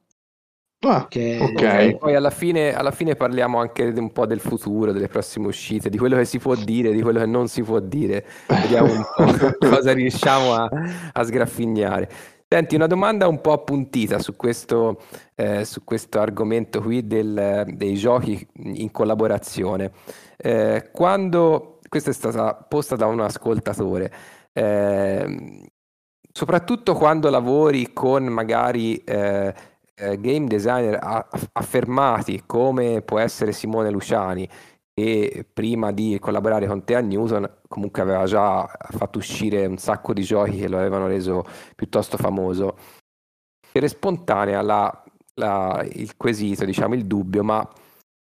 Ah, 0.86 1.08
che... 1.08 1.38
ok. 1.40 1.98
Poi 1.98 2.16
alla 2.16 2.30
fine, 2.30 2.74
alla 2.74 2.92
fine, 2.92 3.16
parliamo 3.16 3.60
anche 3.60 3.84
un 3.84 4.12
po' 4.12 4.26
del 4.26 4.40
futuro, 4.40 4.92
delle 4.92 5.08
prossime 5.08 5.48
uscite, 5.48 5.90
di 5.90 5.98
quello 5.98 6.18
che 6.18 6.26
si 6.26 6.40
può 6.40 6.56
dire, 6.56 6.92
di 6.92 7.02
quello 7.02 7.20
che 7.20 7.26
non 7.26 7.48
si 7.48 7.62
può 7.62 7.80
dire. 7.80 8.26
Vediamo 8.48 8.92
un 8.92 9.04
po' 9.16 9.26
cosa 9.70 9.94
riusciamo 9.94 10.54
a, 10.54 10.70
a 11.14 11.24
sgraffignare. 11.24 12.10
Senti, 12.54 12.76
una 12.76 12.86
domanda 12.86 13.28
un 13.28 13.42
po' 13.42 13.52
appuntita 13.54 14.20
su 14.20 14.36
questo, 14.36 15.02
eh, 15.34 15.66
su 15.66 15.84
questo 15.84 16.20
argomento 16.20 16.84
qui 16.84 17.08
del, 17.08 17.66
dei 17.74 17.96
giochi 17.96 18.48
in 18.58 18.92
collaborazione. 18.92 19.92
Eh, 20.38 20.90
quando, 20.92 21.80
questa 21.90 22.12
è 22.12 22.14
stata 22.14 22.54
posta 22.54 22.96
da 22.96 23.08
un 23.08 23.22
ascoltatore, 23.22 24.14
eh, 24.54 25.68
soprattutto 26.32 26.94
quando 26.94 27.32
lavori 27.32 27.92
con 27.92 28.26
magari 28.26 28.98
eh, 28.98 29.52
eh, 29.96 30.20
game 30.20 30.46
designer 30.46 31.00
affermati 31.54 32.44
come 32.46 33.02
può 33.02 33.18
essere 33.18 33.52
Simone 33.52 33.90
Luciani, 33.90 34.48
e 34.96 35.46
prima 35.52 35.92
di 35.92 36.18
collaborare 36.20 36.68
con 36.68 36.84
te 36.84 36.96
a 36.96 37.00
Newton 37.00 37.50
comunque 37.68 38.04
aveva 38.04 38.26
già 38.26 38.66
fatto 38.92 39.18
uscire 39.18 39.66
un 39.66 39.78
sacco 39.78 40.14
di 40.14 40.22
giochi 40.22 40.58
che 40.58 40.68
lo 40.68 40.78
avevano 40.78 41.08
reso 41.08 41.44
piuttosto 41.76 42.18
famoso. 42.18 42.78
Era 43.72 43.88
spontanea 43.88 44.62
la, 44.62 45.04
la, 45.36 45.84
il 45.94 46.16
quesito, 46.16 46.66
diciamo 46.66 46.94
il 46.94 47.06
dubbio, 47.06 47.44
ma 47.44 47.68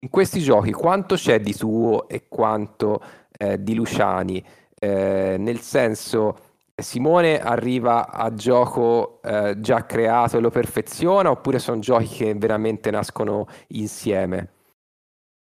in 0.00 0.08
questi 0.08 0.40
giochi 0.40 0.72
quanto 0.72 1.16
c'è 1.16 1.40
di 1.40 1.54
tuo 1.54 2.08
e 2.08 2.26
quanto 2.28 3.02
eh, 3.36 3.62
di 3.62 3.74
Luciani? 3.74 4.42
Eh, 4.78 5.36
nel 5.38 5.60
senso, 5.60 6.36
Simone 6.74 7.40
arriva 7.40 8.10
a 8.10 8.32
gioco 8.32 9.20
eh, 9.22 9.56
già 9.60 9.84
creato 9.84 10.38
e 10.38 10.40
lo 10.40 10.50
perfeziona 10.50 11.30
oppure 11.30 11.58
sono 11.58 11.78
giochi 11.80 12.06
che 12.06 12.34
veramente 12.34 12.90
nascono 12.90 13.46
insieme? 13.68 14.53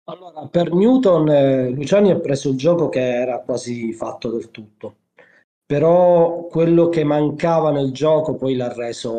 Allora, 0.10 0.48
per 0.48 0.72
Newton, 0.72 1.28
eh, 1.30 1.70
Luciani 1.70 2.12
ha 2.12 2.20
preso 2.20 2.50
il 2.50 2.56
gioco 2.56 2.88
che 2.88 3.02
era 3.02 3.40
quasi 3.42 3.92
fatto 3.92 4.30
del 4.32 4.52
tutto, 4.52 4.96
però 5.66 6.48
quello 6.48 6.88
che 6.88 7.04
mancava 7.04 7.72
nel 7.72 7.92
gioco 7.92 8.36
poi 8.36 8.56
l'ha 8.56 8.72
reso, 8.72 9.14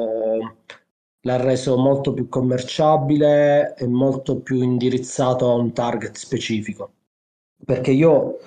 l'ha 1.21 1.37
reso 1.37 1.77
molto 1.77 2.15
più 2.15 2.31
commerciabile 2.31 3.75
e 3.77 3.87
molto 3.87 4.41
più 4.41 4.63
indirizzato 4.63 5.51
a 5.51 5.55
un 5.57 5.75
target 5.75 6.17
specifico. 6.17 6.93
Perché 7.63 7.91
io 7.91 8.39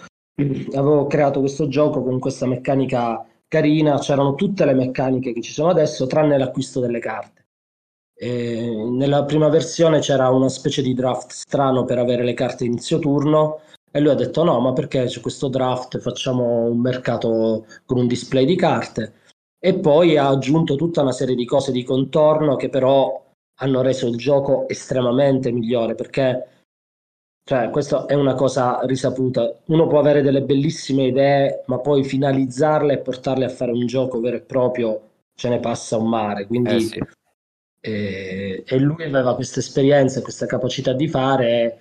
avevo 0.73 1.05
creato 1.05 1.41
questo 1.41 1.67
gioco 1.67 2.01
con 2.01 2.17
questa 2.17 2.47
meccanica 2.47 3.23
carina, 3.47 3.99
c'erano 3.99 4.33
tutte 4.33 4.65
le 4.65 4.73
meccaniche 4.73 5.31
che 5.31 5.41
ci 5.41 5.51
sono 5.51 5.69
adesso, 5.69 6.07
tranne 6.07 6.39
l'acquisto 6.39 6.79
delle 6.79 6.99
carte. 6.99 7.40
E 8.23 8.85
nella 8.87 9.25
prima 9.25 9.49
versione 9.49 9.97
c'era 9.97 10.29
una 10.29 10.47
specie 10.47 10.83
di 10.83 10.93
draft 10.93 11.31
strano 11.31 11.85
per 11.85 11.97
avere 11.97 12.23
le 12.23 12.35
carte 12.35 12.65
inizio 12.65 12.99
turno 12.99 13.61
e 13.91 13.99
lui 13.99 14.11
ha 14.11 14.15
detto 14.15 14.43
no, 14.43 14.59
ma 14.59 14.73
perché 14.73 15.05
c'è 15.05 15.19
questo 15.21 15.47
draft, 15.47 15.97
facciamo 15.97 16.65
un 16.65 16.79
mercato 16.79 17.65
con 17.83 17.97
un 17.97 18.05
display 18.05 18.45
di 18.45 18.55
carte 18.55 19.13
e 19.57 19.73
poi 19.73 20.17
ha 20.17 20.27
aggiunto 20.27 20.75
tutta 20.75 21.01
una 21.01 21.11
serie 21.11 21.33
di 21.33 21.45
cose 21.45 21.71
di 21.71 21.83
contorno 21.83 22.57
che 22.57 22.69
però 22.69 23.25
hanno 23.59 23.81
reso 23.81 24.07
il 24.07 24.17
gioco 24.17 24.67
estremamente 24.67 25.51
migliore 25.51 25.95
perché 25.95 26.47
cioè, 27.43 27.71
questa 27.71 28.05
è 28.05 28.13
una 28.13 28.35
cosa 28.35 28.81
risaputa. 28.83 29.51
Uno 29.65 29.87
può 29.87 29.97
avere 29.97 30.21
delle 30.21 30.43
bellissime 30.43 31.07
idee, 31.07 31.63
ma 31.65 31.79
poi 31.79 32.03
finalizzarle 32.03 32.93
e 32.93 32.99
portarle 32.99 33.45
a 33.45 33.49
fare 33.49 33.71
un 33.71 33.87
gioco 33.87 34.19
vero 34.19 34.37
e 34.37 34.41
proprio 34.41 35.09
ce 35.33 35.49
ne 35.49 35.59
passa 35.59 35.97
un 35.97 36.07
mare. 36.07 36.45
Quindi 36.45 36.75
eh 36.75 36.79
sì. 36.81 36.99
E, 37.83 38.63
e 38.65 38.79
lui 38.79 39.03
aveva 39.03 39.35
questa 39.35 39.59
esperienza, 39.59 40.21
questa 40.21 40.45
capacità 40.45 40.93
di 40.93 41.07
fare, 41.07 41.79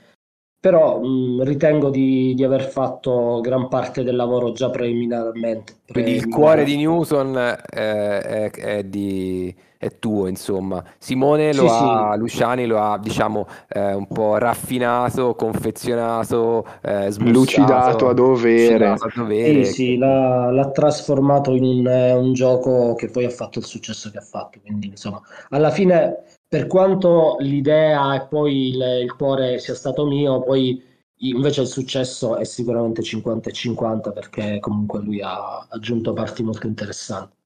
però 0.59 0.99
mh, 0.99 1.43
ritengo 1.45 1.91
di, 1.91 2.35
di, 2.35 2.43
aver 2.43 2.63
fatto 2.69 3.41
gran 3.41 3.69
parte 3.69 4.03
del 4.03 4.17
lavoro 4.17 4.53
già 4.53 4.71
preliminarmente. 4.71 5.75
Quindi 5.87 6.13
il 6.13 6.29
cuore 6.29 6.65
di 6.65 6.77
Newton 6.77 7.37
è, 7.37 7.57
è, 7.69 8.51
è 8.51 8.85
di 8.85 9.55
è 9.81 9.99
tuo, 9.99 10.27
insomma. 10.27 10.85
Simone 10.99 11.55
lo 11.55 11.67
sì, 11.67 11.75
ha, 11.75 12.11
sì. 12.13 12.19
Luciani 12.19 12.67
lo 12.67 12.79
ha, 12.79 12.99
diciamo, 12.99 13.47
eh, 13.67 13.95
un 13.95 14.07
po' 14.09 14.37
raffinato, 14.37 15.35
confezionato, 15.35 16.67
eh, 16.83 17.11
lucidato 17.21 18.11
a 18.11 18.13
dovere. 18.13 18.89
A 18.89 18.99
dovere. 19.15 19.65
Sì, 19.65 19.73
sì, 19.73 19.97
l'ha, 19.97 20.51
l'ha 20.51 20.71
trasformato 20.71 21.55
in 21.55 21.65
un, 21.65 21.87
eh, 21.87 22.13
un, 22.13 22.35
gioco 22.35 22.95
che 22.95 23.09
poi 23.09 23.25
ha 23.25 23.31
fatto 23.31 23.59
il 23.59 23.65
successo 23.65 24.11
che 24.11 24.19
ha 24.19 24.21
fatto. 24.21 24.61
Quindi, 24.61 24.89
insomma, 24.89 25.19
alla 25.49 25.71
fine, 25.71 26.25
per 26.47 26.67
quanto 26.67 27.37
l'idea 27.39 28.15
e 28.17 28.27
poi 28.29 28.75
il, 28.75 28.83
il 29.05 29.17
cuore 29.17 29.59
sia 29.61 29.75
stato 29.75 30.05
mio, 30.05 30.43
poi 30.43 30.79
invece 31.21 31.63
il 31.63 31.69
successo 31.69 32.37
è 32.37 32.45
sicuramente 32.45 33.03
50 33.03 33.49
e 33.49 33.53
50 33.55 34.13
perché 34.13 34.59
comunque 34.61 35.01
lui 35.01 35.23
ha 35.23 35.67
aggiunto 35.71 36.13
parti 36.13 36.43
molto 36.43 36.67
interessanti. 36.67 37.39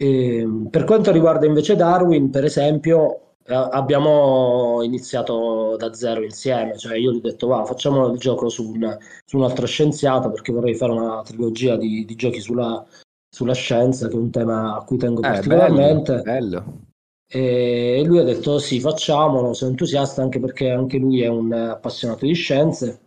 E, 0.00 0.36
ehm, 0.38 0.68
per 0.70 0.84
quanto 0.84 1.10
riguarda 1.10 1.44
invece 1.44 1.74
Darwin, 1.74 2.30
per 2.30 2.44
esempio, 2.44 3.34
eh, 3.44 3.54
abbiamo 3.54 4.80
iniziato 4.82 5.76
da 5.76 5.92
zero 5.92 6.22
insieme, 6.22 6.78
cioè 6.78 6.96
io 6.96 7.12
gli 7.12 7.16
ho 7.16 7.20
detto 7.20 7.48
va, 7.48 7.64
facciamo 7.64 8.06
il 8.12 8.18
gioco 8.18 8.48
su 8.48 8.70
un, 8.70 8.96
su 9.24 9.36
un 9.36 9.42
altro 9.42 9.66
scienziato 9.66 10.30
perché 10.30 10.52
vorrei 10.52 10.76
fare 10.76 10.92
una 10.92 11.20
trilogia 11.22 11.76
di, 11.76 12.04
di 12.04 12.14
giochi 12.14 12.40
sulla, 12.40 12.86
sulla, 13.28 13.54
scienza, 13.54 14.06
che 14.06 14.14
è 14.14 14.18
un 14.18 14.30
tema 14.30 14.76
a 14.76 14.84
cui 14.84 14.98
tengo 14.98 15.20
eh, 15.20 15.28
particolarmente. 15.28 16.22
Bello, 16.22 16.60
bello. 16.60 16.86
E 17.30 18.02
lui 18.06 18.18
ha 18.20 18.22
detto 18.22 18.58
sì, 18.58 18.80
facciamolo, 18.80 19.52
sono 19.52 19.70
entusiasta 19.70 20.22
anche 20.22 20.38
perché 20.38 20.70
anche 20.70 20.96
lui 20.96 21.22
è 21.22 21.28
un 21.28 21.52
appassionato 21.52 22.24
di 22.24 22.34
scienze, 22.34 23.00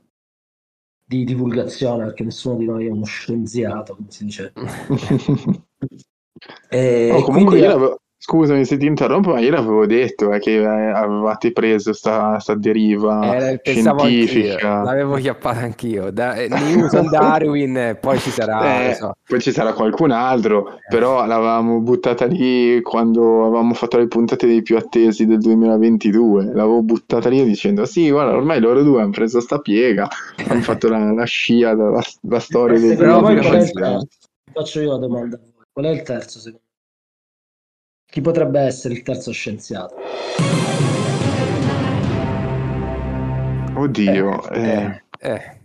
di 1.05 1.23
divulgazione, 1.23 2.03
perché 2.03 2.23
nessuno 2.23 2.57
di 2.57 2.65
noi 2.65 2.85
è 2.85 2.89
uno 2.89 3.05
scienziato, 3.05 3.95
come 3.95 4.11
si 4.11 4.25
dice. 4.25 4.53
e 6.71 7.09
no, 7.11 7.21
comunque 7.21 7.59
io 7.59 8.01
Scusami 8.23 8.65
se 8.65 8.77
ti 8.77 8.85
interrompo, 8.85 9.31
ma 9.31 9.39
io 9.39 9.49
l'avevo 9.49 9.87
detto 9.87 10.31
eh, 10.31 10.37
che 10.37 10.57
eh, 10.57 10.65
avevate 10.65 11.51
preso 11.51 11.91
sta, 11.91 12.37
sta 12.37 12.53
deriva 12.53 13.35
eh, 13.35 13.59
scientifica. 13.63 14.73
Anch'io, 14.73 14.83
l'avevo 14.83 15.15
chiappata 15.15 15.61
anch'io. 15.61 16.11
Da, 16.11 16.35
eh, 16.35 16.47
Newton, 16.47 17.09
Darwin, 17.09 17.97
poi 17.99 18.19
ci 18.19 18.29
sarà. 18.29 18.59
Eh, 18.91 18.93
so. 18.93 19.13
Poi 19.27 19.41
ci 19.41 19.51
sarà 19.51 19.73
qualcun 19.73 20.11
altro, 20.11 20.69
eh. 20.69 20.77
però 20.87 21.25
l'avevamo 21.25 21.79
buttata 21.79 22.25
lì 22.25 22.79
quando 22.83 23.47
avevamo 23.47 23.73
fatto 23.73 23.97
le 23.97 24.07
puntate 24.07 24.45
dei 24.45 24.61
più 24.61 24.77
attesi 24.77 25.25
del 25.25 25.39
2022. 25.39 26.51
L'avevo 26.53 26.83
buttata 26.83 27.27
lì 27.27 27.43
dicendo: 27.43 27.85
Sì, 27.85 28.11
guarda, 28.11 28.35
ormai 28.35 28.59
loro 28.59 28.83
due 28.83 29.01
hanno 29.01 29.09
preso 29.09 29.39
sta 29.39 29.57
piega, 29.57 30.07
hanno 30.47 30.61
fatto 30.61 30.89
la, 30.89 31.11
la 31.11 31.25
scia 31.25 31.73
della, 31.73 32.03
della 32.21 32.39
storia 32.39 32.79
del 32.79 32.95
2022. 32.97 34.07
Faccio 34.53 34.79
io 34.79 34.91
la 34.91 34.97
domanda: 34.99 35.39
qual 35.71 35.85
è 35.85 35.89
il 35.89 36.01
terzo 36.03 36.39
secondo 36.39 36.69
chi 38.11 38.19
potrebbe 38.19 38.59
essere 38.59 38.93
il 38.93 39.03
terzo 39.03 39.31
scienziato? 39.31 39.95
Oddio, 43.73 44.49
eh, 44.49 44.61
eh. 44.61 45.03
eh, 45.19 45.31
eh. 45.33 45.59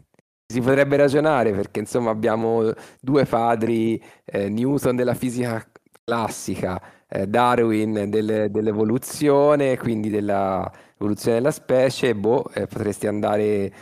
Si 0.46 0.60
potrebbe 0.60 0.96
ragionare 0.96 1.50
perché 1.50 1.80
insomma 1.80 2.10
abbiamo 2.10 2.72
due 3.00 3.25
padri, 3.25 4.00
eh, 4.25 4.48
Newton 4.48 4.94
della 4.94 5.14
fisica 5.14 5.68
classica, 6.04 6.80
eh, 7.08 7.26
Darwin 7.26 8.08
del, 8.08 8.46
dell'evoluzione, 8.48 9.76
quindi 9.76 10.08
dell'evoluzione 10.08 11.38
della 11.38 11.50
specie, 11.50 12.14
boh, 12.14 12.44
potresti 12.68 13.08
andare 13.08 13.72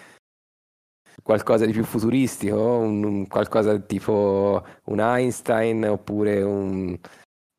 qualcosa 1.24 1.64
di 1.64 1.72
più 1.72 1.84
futuristico, 1.84 2.56
un, 2.56 3.02
un, 3.02 3.26
qualcosa 3.26 3.76
tipo 3.78 4.62
un 4.84 5.00
Einstein 5.00 5.84
oppure 5.88 6.42
un, 6.42 6.96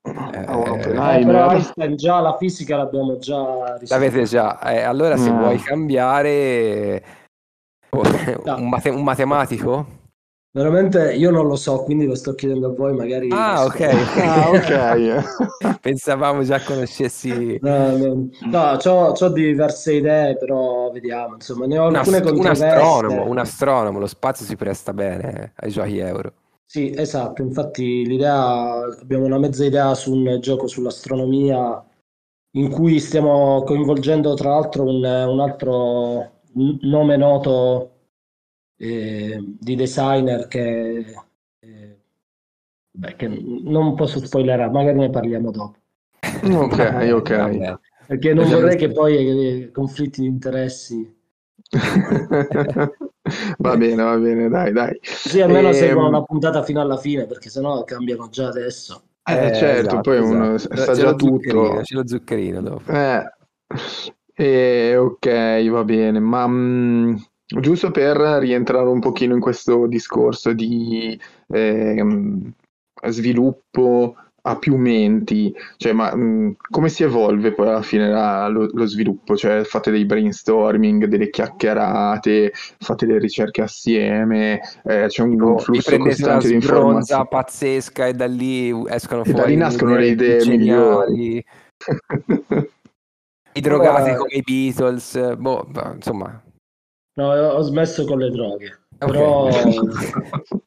eh, 0.05 0.45
oh, 0.47 0.77
eh, 0.77 1.25
però 1.25 1.49
Einstein 1.49 1.95
già 1.95 2.19
la 2.19 2.37
fisica 2.37 2.77
l'abbiamo 2.77 3.17
già 3.17 3.75
risolta. 3.79 3.97
L'avete 3.97 4.23
già, 4.25 4.59
eh, 4.59 4.83
allora 4.83 5.17
se 5.17 5.31
no. 5.31 5.39
vuoi 5.39 5.57
cambiare 5.57 7.03
un, 7.89 8.69
mate- 8.69 8.89
un, 8.89 9.03
matematico? 9.03 9.94
Veramente 10.55 11.13
io 11.13 11.31
non 11.31 11.47
lo 11.47 11.57
so, 11.57 11.83
quindi 11.83 12.05
lo 12.05 12.15
sto 12.15 12.33
chiedendo 12.33 12.67
a 12.67 12.73
voi, 12.73 12.93
magari... 12.93 13.27
Ah, 13.29 13.65
ok. 13.65 13.81
ah, 14.21 14.49
ok. 14.51 15.79
Pensavamo 15.81 16.43
già 16.43 16.61
conoscessi... 16.61 17.59
No, 17.61 17.97
no, 17.97 18.29
no 18.45 18.77
c'ho, 18.77 19.11
c'ho, 19.11 19.29
diverse 19.33 19.95
idee, 19.95 20.37
però 20.37 20.91
vediamo, 20.91 21.33
insomma, 21.33 21.65
ne 21.65 21.77
ho 21.77 21.87
alcune 21.87 22.19
un, 22.19 22.37
un 22.37 22.45
astronomo, 22.45 23.25
un 23.27 23.37
astronomo, 23.37 23.99
lo 23.99 24.07
spazio 24.07 24.45
si 24.45 24.55
presta 24.55 24.93
bene 24.93 25.51
ai 25.57 25.71
giochi 25.71 25.97
euro. 25.97 26.31
Sì, 26.65 26.93
esatto, 26.95 27.41
infatti 27.41 28.05
l'idea, 28.05 28.79
abbiamo 29.01 29.25
una 29.25 29.39
mezza 29.39 29.65
idea 29.65 29.93
su 29.93 30.13
un 30.13 30.37
gioco 30.39 30.67
sull'astronomia 30.67 31.83
in 32.51 32.69
cui 32.69 33.01
stiamo 33.01 33.61
coinvolgendo 33.63 34.33
tra 34.35 34.51
l'altro 34.51 34.83
un, 34.83 35.03
un 35.03 35.39
altro 35.41 36.31
nome 36.53 37.17
noto 37.17 37.94
eh, 38.77 39.43
di 39.59 39.75
designer 39.75 40.47
che, 40.47 41.05
eh, 41.59 41.99
beh, 42.91 43.15
che 43.15 43.27
non 43.27 43.95
posso 43.95 44.23
spoilerare, 44.25 44.71
magari 44.71 44.97
ne 44.97 45.09
parliamo 45.09 45.51
dopo. 45.51 45.77
Ok, 46.45 47.09
ok. 47.13 47.79
Perché 48.07 48.33
non 48.33 48.47
vorrei 48.47 48.75
che 48.77 48.91
poi 48.91 49.15
eh, 49.63 49.71
conflitti 49.71 50.21
di 50.21 50.27
interessi 50.27 51.15
va 53.57 53.77
bene, 53.77 54.03
va 54.03 54.17
bene, 54.17 54.49
dai, 54.49 54.71
dai. 54.71 54.97
Sì, 55.01 55.41
almeno 55.41 55.69
e... 55.69 55.71
Ehm, 55.71 55.77
seguono 55.77 56.09
la 56.11 56.23
puntata 56.23 56.63
fino 56.63 56.81
alla 56.81 56.97
fine, 56.97 57.25
perché 57.25 57.49
sennò 57.49 57.83
cambiano 57.83 58.29
già 58.29 58.47
adesso. 58.47 59.01
Eh, 59.23 59.47
eh 59.47 59.55
certo, 59.55 59.87
esatto, 59.87 60.01
poi 60.01 60.19
uno 60.19 60.53
esatto. 60.55 60.75
sa 60.75 60.93
già 60.93 61.15
tutto. 61.15 61.79
C'è 61.81 61.95
lo 61.95 62.07
zuccherino 62.07 62.61
dopo. 62.61 62.91
Eh. 62.91 63.23
E, 64.37 64.95
ok, 64.95 65.69
va 65.69 65.83
bene, 65.83 66.19
ma 66.19 66.45
mh, 66.45 66.53
mm, 66.53 67.15
giusto 67.45 67.91
per 67.91 68.17
rientrare 68.17 68.87
un 68.87 68.99
pochino 68.99 69.33
in 69.33 69.39
questo 69.39 69.87
discorso 69.87 70.53
di 70.53 71.19
eh, 71.49 72.03
sviluppo 73.07 74.15
a 74.47 74.57
più 74.57 74.77
menti, 74.77 75.53
cioè, 75.77 75.91
ma 75.91 76.15
mh, 76.15 76.57
come 76.69 76.89
si 76.89 77.01
evolve 77.03 77.51
poi 77.53 77.67
alla 77.67 77.81
fine 77.81 78.09
la, 78.09 78.47
lo, 78.47 78.69
lo, 78.71 78.85
sviluppo? 78.85 79.35
Cioè, 79.35 79.63
fate 79.63 79.89
dei 79.89 80.05
brainstorming, 80.05 81.05
delle 81.05 81.31
chiacchierate, 81.31 82.51
fate 82.53 83.05
le 83.07 83.17
ricerche 83.17 83.63
assieme, 83.63 84.61
eh, 84.83 85.07
c'è 85.07 85.23
un, 85.23 85.41
un 85.41 85.57
flusso 85.57 85.97
costante 85.97 86.47
di 86.47 86.53
informazioni. 86.53 87.27
pazzesca 87.27 88.05
e 88.05 88.13
da 88.13 88.27
lì 88.27 88.69
escono 88.87 89.23
fuori. 89.23 89.39
E 89.39 89.41
da 89.41 89.47
lì 89.47 89.55
nascono 89.55 89.95
le 89.95 90.07
idee 90.07 90.45
migliori. 90.45 91.43
I 93.53 93.61
drogati 93.61 94.15
come 94.15 94.29
i 94.29 94.41
Beatles, 94.43 95.35
boh, 95.37 95.67
insomma. 95.95 96.44
No, 97.17 97.29
ho 97.29 97.61
smesso 97.61 98.05
con 98.05 98.19
le 98.19 98.29
droghe, 98.29 98.79
okay. 98.99 99.11
però... 99.11 99.49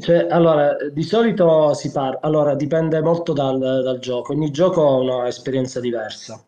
Cioè, 0.00 0.28
allora, 0.30 0.76
di 0.92 1.02
solito 1.02 1.72
si 1.74 1.90
parla, 1.90 2.20
allora 2.20 2.54
dipende 2.54 3.00
molto 3.00 3.32
dal, 3.32 3.58
dal, 3.58 3.98
gioco, 3.98 4.32
ogni 4.32 4.50
gioco 4.50 4.86
ha 4.86 4.96
un'esperienza 4.98 5.80
diversa, 5.80 6.40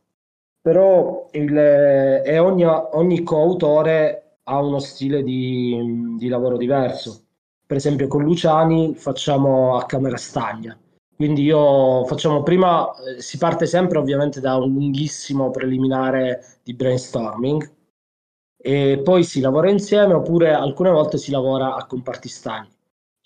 però 0.61 1.27
il, 1.33 1.57
e 1.57 2.39
ogni, 2.39 2.65
ogni 2.65 3.23
coautore 3.23 4.37
ha 4.45 4.61
uno 4.61 4.79
stile 4.79 5.23
di, 5.23 6.15
di, 6.17 6.29
lavoro 6.29 6.57
diverso. 6.59 7.25
Per 7.67 7.77
esempio 7.77 8.07
con 8.09 8.23
Luciani 8.23 8.95
facciamo 8.95 9.77
a 9.77 9.87
camera 9.87 10.17
stagna, 10.17 10.79
quindi 11.17 11.43
io 11.43 12.05
facciamo 12.05 12.43
prima, 12.43 12.89
eh, 13.03 13.21
si 13.23 13.39
parte 13.39 13.67
sempre 13.67 13.99
ovviamente 13.99 14.41
da 14.41 14.57
un 14.57 14.73
lunghissimo 14.73 15.51
preliminare 15.51 16.59
di 16.63 16.75
brainstorming 16.75 17.79
e 18.61 19.01
poi 19.03 19.25
si 19.25 19.41
lavora 19.41 19.71
insieme 19.71 20.15
oppure 20.15 20.53
alcune 20.53 20.91
volte 20.91 21.19
si 21.19 21.31
lavora 21.31 21.75
a 21.75 21.87
comparti 21.87 22.29
stagni 22.29 22.79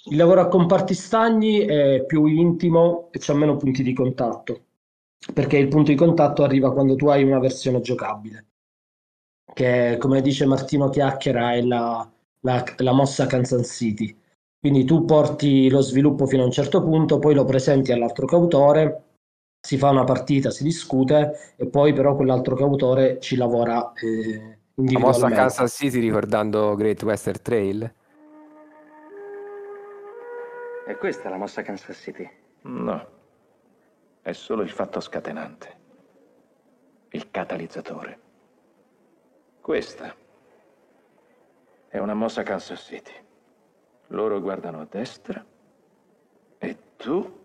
il 0.07 0.17
lavoro 0.17 0.43
a 0.43 0.49
comparti 0.49 0.93
stagni 0.93 1.61
è 1.61 2.05
più 2.05 2.27
intimo 2.27 3.09
e 3.11 3.19
c'è 3.19 3.33
meno 3.33 3.57
punti 3.57 3.83
di 3.83 3.95
contatto, 3.95 4.65
perché 5.33 5.57
il 5.57 5.69
punto 5.69 5.91
di 5.93 5.97
contatto 5.97 6.43
arriva 6.43 6.73
quando 6.73 6.95
tu 6.95 7.09
hai 7.09 7.23
una 7.25 7.39
versione 7.39 7.81
giocabile, 7.81 8.47
che 9.55 9.97
come 9.99 10.21
dice 10.21 10.45
Martino 10.45 10.91
Chiacchiera 10.91 11.55
è 11.55 11.63
la, 11.63 12.07
la, 12.41 12.65
la 12.77 12.93
mossa 12.93 13.27
Kansas 13.27 13.67
City. 13.67 14.15
Quindi 14.61 14.85
tu 14.85 15.05
porti 15.07 15.71
lo 15.71 15.81
sviluppo 15.81 16.27
fino 16.27 16.43
a 16.43 16.47
un 16.47 16.53
certo 16.53 16.83
punto, 16.83 17.19
poi 17.19 17.35
lo 17.35 17.45
presenti 17.45 17.91
all'altro 17.93 18.27
cautore, 18.27 19.05
si 19.59 19.79
fa 19.79 19.89
una 19.89 20.05
partita, 20.05 20.51
si 20.51 20.65
discute 20.65 21.55
e 21.57 21.67
poi 21.67 21.95
però 21.95 22.15
quell'altro 22.15 22.55
cautore 22.57 23.19
ci 23.21 23.37
lavora 23.37 23.93
eh, 23.95 24.59
La 24.77 24.99
mossa 24.99 25.31
Kansas 25.31 25.73
City 25.73 26.01
ricordando 26.01 26.75
Great 26.75 27.01
Western 27.05 27.41
Trail? 27.41 27.95
È 30.85 30.97
questa 30.97 31.29
la 31.29 31.37
mossa 31.37 31.63
Kansas 31.63 31.97
City? 31.97 32.29
No. 32.63 33.07
È 34.21 34.33
solo 34.33 34.63
il 34.63 34.71
fatto 34.71 34.99
scatenante. 34.99 35.77
Il 37.11 37.31
catalizzatore. 37.31 38.19
Questa 39.61 40.13
è 41.87 41.99
una 41.99 42.15
mossa 42.15 42.43
Kansas 42.43 42.81
City. 42.81 43.15
Loro 44.09 44.41
guardano 44.41 44.81
a 44.81 44.89
destra 44.91 45.45
e 46.59 46.79
tu 46.97 47.43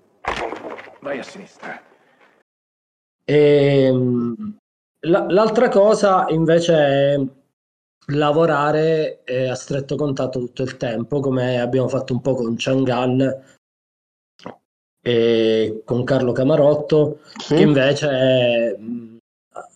vai 1.01 1.19
a 1.19 1.23
sinistra. 1.23 1.79
E, 3.23 3.83
ehm, 3.83 4.57
l'altra 5.01 5.69
cosa 5.69 6.25
invece 6.29 6.73
è 6.73 7.19
lavorare 8.11 9.23
eh, 9.23 9.47
a 9.47 9.55
stretto 9.55 9.95
contatto 9.95 10.39
tutto 10.39 10.63
il 10.63 10.77
tempo, 10.77 11.19
come 11.19 11.59
abbiamo 11.59 11.87
fatto 11.87 12.13
un 12.13 12.21
po' 12.21 12.33
con 12.33 12.55
Chang'an 12.57 13.43
e 15.01 15.81
con 15.85 16.03
Carlo 16.03 16.31
Camarotto, 16.31 17.19
sì. 17.37 17.55
che 17.55 17.61
invece 17.61 18.77
mh, 18.77 19.17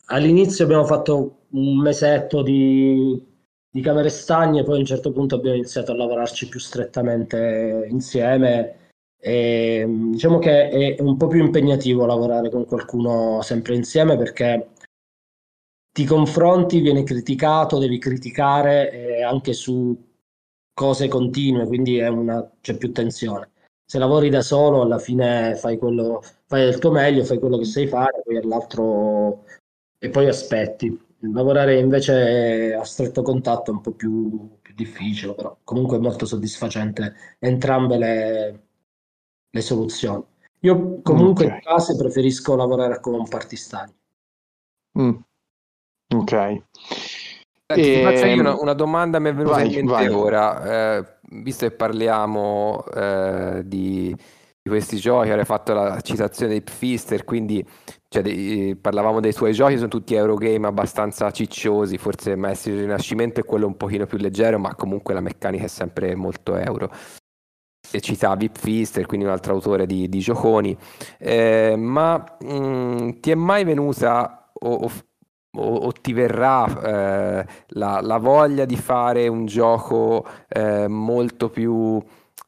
all'inizio 0.08 0.66
abbiamo 0.66 0.86
fatto 0.86 1.38
un 1.52 1.78
mesetto 1.80 2.42
di, 2.42 3.24
di 3.70 3.82
camere 3.82 4.10
stagne, 4.10 4.64
poi 4.64 4.76
a 4.78 4.80
un 4.80 4.86
certo 4.86 5.12
punto 5.12 5.36
abbiamo 5.36 5.58
iniziato 5.58 5.92
a 5.92 5.96
lavorarci 5.96 6.50
più 6.50 6.60
strettamente 6.60 7.88
insieme. 7.90 8.78
E, 9.26 9.86
diciamo 9.88 10.38
che 10.38 10.68
è 10.68 11.02
un 11.02 11.16
po' 11.16 11.28
più 11.28 11.40
impegnativo 11.40 12.06
lavorare 12.06 12.50
con 12.50 12.66
qualcuno 12.66 13.42
sempre 13.42 13.74
insieme 13.74 14.18
perché 14.18 14.73
ti 15.94 16.06
confronti, 16.06 16.82
viene 16.82 17.04
criticato, 17.04 17.78
devi 17.80 18.00
criticare 18.00 18.92
eh, 18.92 19.24
anche 19.24 19.54
su 19.54 19.96
cose 20.74 21.08
continue, 21.08 21.68
quindi 21.68 22.00
una, 22.02 22.50
c'è 22.62 22.76
più 22.78 22.92
tensione. 22.92 23.52
se 23.86 24.00
lavori 24.00 24.30
da 24.30 24.42
solo 24.42 24.82
alla 24.82 24.98
fine 24.98 25.56
fai 25.56 25.78
quello, 25.78 26.22
fai 26.48 26.64
del 26.66 26.80
tuo 26.80 26.92
meglio, 26.92 27.24
fai 27.24 27.38
quello 27.40 27.58
che 27.58 27.66
sai 27.66 27.88
fare, 27.88 28.22
poi 28.24 28.38
all'altro 28.38 29.46
e 30.00 30.10
poi 30.10 30.28
aspetti. 30.28 31.00
Lavorare 31.32 31.80
invece 31.80 32.74
a 32.74 32.84
stretto 32.84 33.22
contatto 33.22 33.72
è 33.72 33.74
un 33.76 33.82
po' 33.82 33.92
più, 33.92 34.58
più 34.62 34.74
difficile, 34.74 35.34
però 35.36 35.58
comunque 35.64 35.98
è 35.98 36.00
molto 36.02 36.26
soddisfacente 36.26 37.14
entrambe 37.40 37.98
le, 37.98 38.64
le 39.50 39.62
soluzioni. 39.62 40.26
Io 40.62 41.02
comunque 41.02 41.46
Ok. 41.46 41.52
in 41.52 41.60
base 41.64 41.96
preferisco 41.96 42.56
lavorare 42.56 43.00
con 43.00 43.26
partistani. 43.28 43.94
Mm. 45.00 45.16
Ok. 46.14 46.64
Ti 47.66 48.00
faccio 48.00 48.28
io 48.28 48.34
Ehm, 48.34 48.40
una, 48.40 48.56
una 48.60 48.74
domanda, 48.74 49.18
mi 49.20 49.30
è 49.30 49.34
venuta 49.34 49.56
vai, 49.56 49.68
in 49.68 49.72
mente 49.74 49.92
vai. 49.92 50.08
ora, 50.10 50.98
eh, 50.98 51.06
visto 51.42 51.68
che 51.68 51.74
parliamo 51.76 52.84
eh, 52.94 53.62
di, 53.66 54.16
di 54.62 54.70
questi 54.70 54.98
giochi, 54.98 55.30
avrei 55.30 55.46
fatto 55.46 55.74
la 55.74 56.00
citazione 56.02 56.54
di 56.54 56.62
Pfister, 56.62 57.24
quindi 57.24 57.66
cioè, 58.10 58.22
dei- 58.22 58.76
parlavamo 58.76 59.20
dei 59.22 59.32
suoi 59.34 59.54
giochi, 59.54 59.78
sono 59.78 59.88
tutti 59.88 60.14
Eurogame 60.14 60.68
abbastanza 60.68 61.32
cicciosi, 61.32 61.98
forse 61.98 62.36
Maestri 62.36 62.74
del 62.74 62.82
Rinascimento 62.82 63.40
è 63.40 63.44
quello 63.44 63.66
un 63.66 63.76
pochino 63.78 64.06
più 64.06 64.20
leggero, 64.20 64.60
ma 64.60 64.76
comunque 64.76 65.16
la 65.16 65.22
meccanica 65.22 65.64
è 65.64 65.68
sempre 65.68 66.14
molto 66.16 66.56
euro. 66.56 66.92
E 67.92 68.02
citavi 68.02 68.50
Pfister, 68.50 69.06
quindi 69.06 69.26
un 69.26 69.32
altro 69.32 69.54
autore 69.54 69.86
di, 69.86 70.10
di 70.10 70.20
gioconi, 70.20 70.76
Eh, 71.20 71.76
ma 71.78 72.24
mh, 72.40 73.20
ti 73.20 73.32
è 73.32 73.36
mai 73.36 73.64
venuta 73.64 74.52
o, 74.54 74.74
o- 74.74 74.92
o- 75.58 75.76
o 75.76 75.92
ti 75.92 76.14
verrà 76.14 76.66
eh, 77.42 77.46
la, 77.70 78.00
la 78.02 78.18
voglia 78.18 78.66
di 78.66 78.76
fare 78.78 79.28
un 79.28 79.46
gioco 79.46 80.26
eh, 80.48 80.88
molto 80.88 81.50
più, 81.50 82.02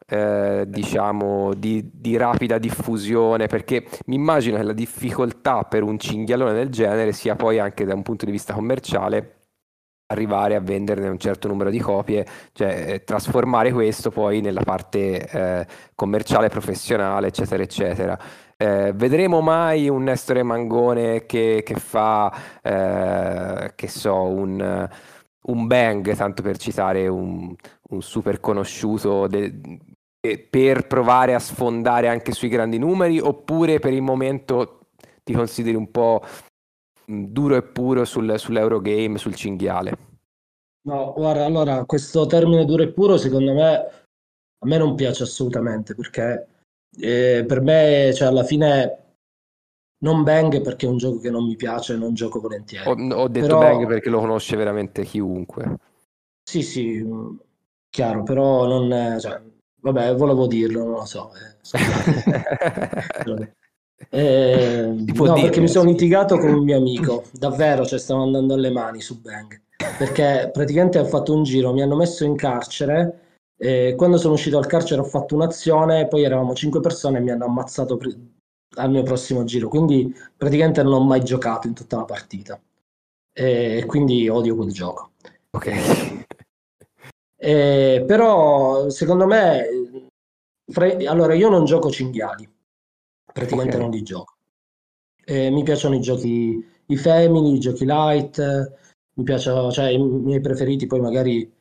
eh, 0.07 0.65
diciamo, 0.67 1.53
di, 1.53 1.89
di 1.93 2.17
rapida 2.17 2.57
diffusione? 2.57 3.47
Perché 3.47 3.85
mi 4.07 4.15
immagino 4.15 4.57
che 4.57 4.63
la 4.63 4.73
difficoltà 4.73 5.63
per 5.63 5.83
un 5.83 5.97
cinghialone 5.99 6.53
del 6.53 6.69
genere 6.69 7.11
sia 7.13 7.35
poi 7.35 7.59
anche 7.59 7.85
da 7.85 7.93
un 7.93 8.01
punto 8.03 8.25
di 8.25 8.31
vista 8.31 8.53
commerciale 8.53 9.31
arrivare 10.07 10.55
a 10.55 10.59
venderne 10.59 11.07
un 11.09 11.17
certo 11.17 11.47
numero 11.47 11.71
di 11.71 11.79
copie, 11.79 12.25
cioè 12.53 12.85
eh, 12.93 13.03
trasformare 13.03 13.71
questo 13.71 14.11
poi 14.11 14.39
nella 14.39 14.61
parte 14.61 15.27
eh, 15.27 15.67
commerciale, 15.95 16.47
professionale, 16.49 17.27
eccetera, 17.27 17.63
eccetera. 17.63 18.19
Eh, 18.57 18.93
vedremo 18.95 19.41
mai 19.41 19.89
un 19.89 20.03
Nestore 20.03 20.41
Mangone 20.41 21.25
che, 21.25 21.61
che 21.65 21.75
fa, 21.75 22.33
eh, 22.61 23.73
che 23.75 23.87
so, 23.89 24.23
un, 24.23 24.89
un 25.47 25.67
Bang, 25.67 26.15
tanto 26.15 26.41
per 26.41 26.57
citare 26.57 27.07
un, 27.07 27.53
un 27.89 28.01
super 28.01 28.39
conosciuto, 28.39 29.27
de- 29.27 29.59
per 30.49 30.87
provare 30.87 31.33
a 31.35 31.39
sfondare 31.39 32.07
anche 32.07 32.31
sui 32.31 32.47
grandi 32.47 32.77
numeri, 32.77 33.19
oppure 33.19 33.79
per 33.79 33.93
il 33.93 34.01
momento 34.01 34.87
ti 35.23 35.33
consideri 35.33 35.75
un 35.75 35.91
po' 35.91 36.21
mh, 37.05 37.23
duro 37.25 37.55
e 37.57 37.61
puro 37.61 38.05
sul, 38.05 38.39
sull'Eurogame, 38.39 39.17
sul 39.17 39.35
cinghiale? 39.35 39.97
No, 40.85 41.13
guarda, 41.13 41.45
allora 41.45 41.83
questo 41.85 42.25
termine 42.25 42.63
duro 42.63 42.83
e 42.83 42.91
puro 42.91 43.17
secondo 43.17 43.53
me 43.53 43.73
a 43.73 44.67
me 44.67 44.77
non 44.77 44.95
piace 44.95 45.23
assolutamente 45.23 45.95
perché 45.95 46.47
eh, 46.99 47.43
per 47.47 47.61
me, 47.61 48.11
cioè 48.13 48.27
alla 48.27 48.43
fine 48.43 48.99
non 49.99 50.23
Bang 50.23 50.61
perché 50.61 50.85
è 50.85 50.89
un 50.89 50.97
gioco 50.97 51.19
che 51.19 51.29
non 51.29 51.45
mi 51.45 51.55
piace, 51.55 51.95
non 51.95 52.13
gioco 52.13 52.39
volentieri. 52.39 52.87
Ho, 52.87 52.93
ho 53.15 53.27
detto 53.27 53.47
Però- 53.47 53.59
Bang 53.59 53.87
perché 53.87 54.09
lo 54.09 54.19
conosce 54.19 54.55
veramente 54.55 55.03
chiunque. 55.03 55.77
Sì, 56.47 56.61
sì, 56.61 57.03
chiaro, 57.89 58.23
però 58.23 58.67
non, 58.67 58.91
eh, 58.91 59.19
cioè, 59.19 59.41
vabbè, 59.81 60.15
volevo 60.15 60.45
dirlo, 60.45 60.83
non 60.83 60.91
lo 60.91 61.05
so. 61.05 61.31
eh. 61.33 61.53
Eh, 64.09 64.87
no, 64.93 65.33
dire, 65.33 65.41
perché 65.41 65.61
mi 65.61 65.69
sono 65.69 65.89
litigato 65.89 66.37
con 66.37 66.53
un 66.53 66.63
mio 66.65 66.77
amico, 66.77 67.23
davvero, 67.31 67.85
cioè 67.85 67.97
stavo 67.97 68.23
andando 68.23 68.53
alle 68.53 68.69
mani 68.69 68.99
su 68.99 69.21
Bang, 69.21 69.59
perché 69.97 70.49
praticamente 70.51 70.99
ho 70.99 71.05
fatto 71.05 71.33
un 71.33 71.43
giro, 71.43 71.71
mi 71.73 71.81
hanno 71.81 71.95
messo 71.95 72.25
in 72.25 72.35
carcere, 72.35 73.19
e 73.57 73.93
quando 73.95 74.17
sono 74.17 74.33
uscito 74.33 74.59
dal 74.59 74.67
carcere 74.67 75.01
ho 75.01 75.05
fatto 75.05 75.35
un'azione, 75.35 76.07
poi 76.07 76.23
eravamo 76.23 76.53
cinque 76.53 76.79
persone 76.81 77.17
e 77.17 77.21
mi 77.21 77.31
hanno 77.31 77.45
ammazzato 77.45 77.97
pri- 77.97 78.33
al 78.77 78.89
mio 78.89 79.03
prossimo 79.03 79.43
giro, 79.45 79.69
quindi 79.69 80.13
praticamente 80.35 80.83
non 80.83 80.93
ho 80.93 81.03
mai 81.03 81.23
giocato 81.23 81.67
in 81.67 81.73
tutta 81.73 81.97
la 81.97 82.03
partita, 82.05 82.61
e 83.33 83.83
quindi 83.87 84.27
odio 84.27 84.55
quel 84.55 84.71
gioco. 84.71 85.11
Ok. 85.51 85.71
Eh, 87.37 88.03
però 88.07 88.89
secondo 88.89 89.25
me, 89.25 89.65
fra- 90.71 90.97
allora 91.09 91.33
io 91.33 91.49
non 91.49 91.65
gioco 91.65 91.89
cinghiali, 91.89 92.49
praticamente 93.31 93.75
Ok. 93.75 93.81
non 93.81 93.91
li 93.91 94.01
gioco. 94.01 94.33
Eh, 95.23 95.49
mi 95.49 95.63
piacciono 95.63 95.95
i 95.95 96.01
giochi, 96.01 96.63
i 96.87 96.97
family, 96.97 97.55
i 97.55 97.59
giochi 97.59 97.85
light, 97.85 98.37
eh, 98.39 98.71
mi 99.13 99.23
piacciono, 99.23 99.71
cioè 99.71 99.87
i 99.89 99.97
miei 99.97 100.41
preferiti, 100.41 100.87
poi 100.87 100.99
magari 100.99 101.51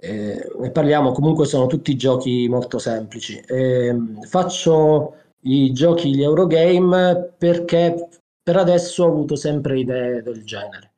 eh, 0.00 0.50
ne 0.58 0.70
parliamo, 0.70 1.12
comunque 1.12 1.46
sono 1.46 1.66
tutti 1.66 1.96
giochi 1.96 2.48
molto 2.48 2.78
semplici. 2.78 3.40
Ehm, 3.46 4.22
faccio 4.22 5.14
i 5.42 5.72
giochi, 5.72 6.14
gli 6.14 6.22
Eurogame, 6.22 7.34
perché 7.36 8.08
per 8.42 8.56
adesso 8.56 9.04
ho 9.04 9.08
avuto 9.08 9.36
sempre 9.36 9.78
idee 9.78 10.22
del 10.22 10.44
genere. 10.44 10.88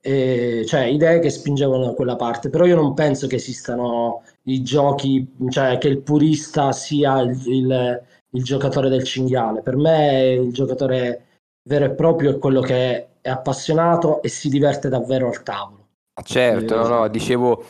Eh, 0.00 0.62
cioè 0.66 0.84
idee 0.84 1.18
che 1.18 1.30
spingevano 1.30 1.84
da 1.86 1.92
quella 1.94 2.14
parte, 2.14 2.48
però 2.48 2.64
io 2.64 2.76
non 2.76 2.94
penso 2.94 3.26
che 3.26 3.36
esistano 3.36 4.22
i 4.44 4.62
giochi, 4.62 5.34
cioè 5.48 5.78
che 5.78 5.88
il 5.88 5.98
purista 6.02 6.70
sia 6.72 7.20
il, 7.20 7.40
il- 7.46 8.02
il 8.30 8.44
giocatore 8.44 8.88
del 8.88 9.02
cinghiale. 9.02 9.62
Per 9.62 9.76
me 9.76 10.32
il 10.32 10.52
giocatore 10.52 11.24
vero 11.68 11.86
e 11.86 11.90
proprio 11.90 12.32
è 12.32 12.38
quello 12.38 12.60
che 12.60 13.08
è 13.20 13.28
appassionato 13.30 14.20
e 14.22 14.28
si 14.28 14.48
diverte 14.48 14.88
davvero 14.88 15.28
al 15.28 15.42
tavolo. 15.42 15.86
Ah, 16.14 16.22
Certo, 16.22 16.76
no, 16.76 16.84
Eh, 16.84 16.88
no, 16.88 17.08
dicevo 17.08 17.64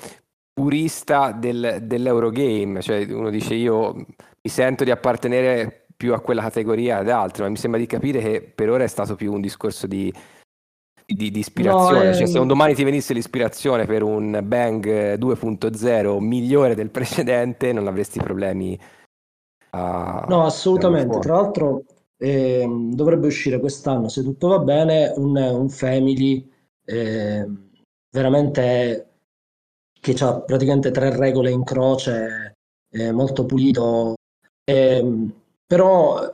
purista 0.59 1.33
del- 1.33 1.81
dell'Eurogame, 1.83 2.81
cioè 2.81 3.05
uno 3.12 3.29
dice 3.29 3.53
io 3.53 3.92
mi 3.95 4.51
sento 4.51 4.85
di 4.85 4.90
appartenere 4.90 5.85
più 5.95 6.14
a 6.14 6.21
quella 6.21 6.40
categoria 6.40 6.97
ad 6.99 7.11
altri, 7.11 7.42
ma 7.42 7.51
mi 7.51 7.57
sembra 7.57 7.79
di 7.79 7.87
capire 7.87 8.21
che 8.21 8.40
per 8.55 8.71
ora 8.71 8.83
è 8.83 8.87
stato 8.87 9.16
più 9.16 9.33
un 9.35 9.42
discorso 9.42 9.87
di, 9.87 10.11
di- 11.05 11.31
di 11.31 11.38
ispirazione, 11.38 12.07
No, 12.09 12.14
cioè 12.14 12.27
se 12.27 12.38
un 12.38 12.47
domani 12.47 12.75
ti 12.75 12.85
venisse 12.85 13.12
l'ispirazione 13.12 13.85
per 13.85 14.03
un 14.03 14.40
Bang 14.45 15.16
2.0 15.16 16.19
migliore 16.21 16.75
del 16.75 16.90
precedente, 16.90 17.75
non 17.75 17.87
avresti 17.87 18.19
problemi 18.19 18.79
a 19.71 20.25
No, 20.27 20.45
assolutamente. 20.47 21.19
Tra 21.19 21.35
l'altro 21.35 21.85
ehm, 22.16 22.95
dovrebbe 22.95 23.27
uscire 23.27 23.61
quest'anno, 23.61 24.09
se 24.09 24.23
tutto 24.23 24.49
va 24.49 24.59
bene, 24.61 25.12
un, 25.16 25.37
un 25.37 25.69
family 25.69 26.51
ehm, 26.87 27.71
veramente 28.11 29.11
che 30.14 30.25
ha 30.25 30.40
praticamente 30.40 30.90
tre 30.90 31.14
regole 31.16 31.51
in 31.51 31.64
croce, 31.64 32.55
eh, 32.90 33.12
molto 33.12 33.45
pulito. 33.47 34.14
Ehm, 34.64 35.33
però 35.66 36.33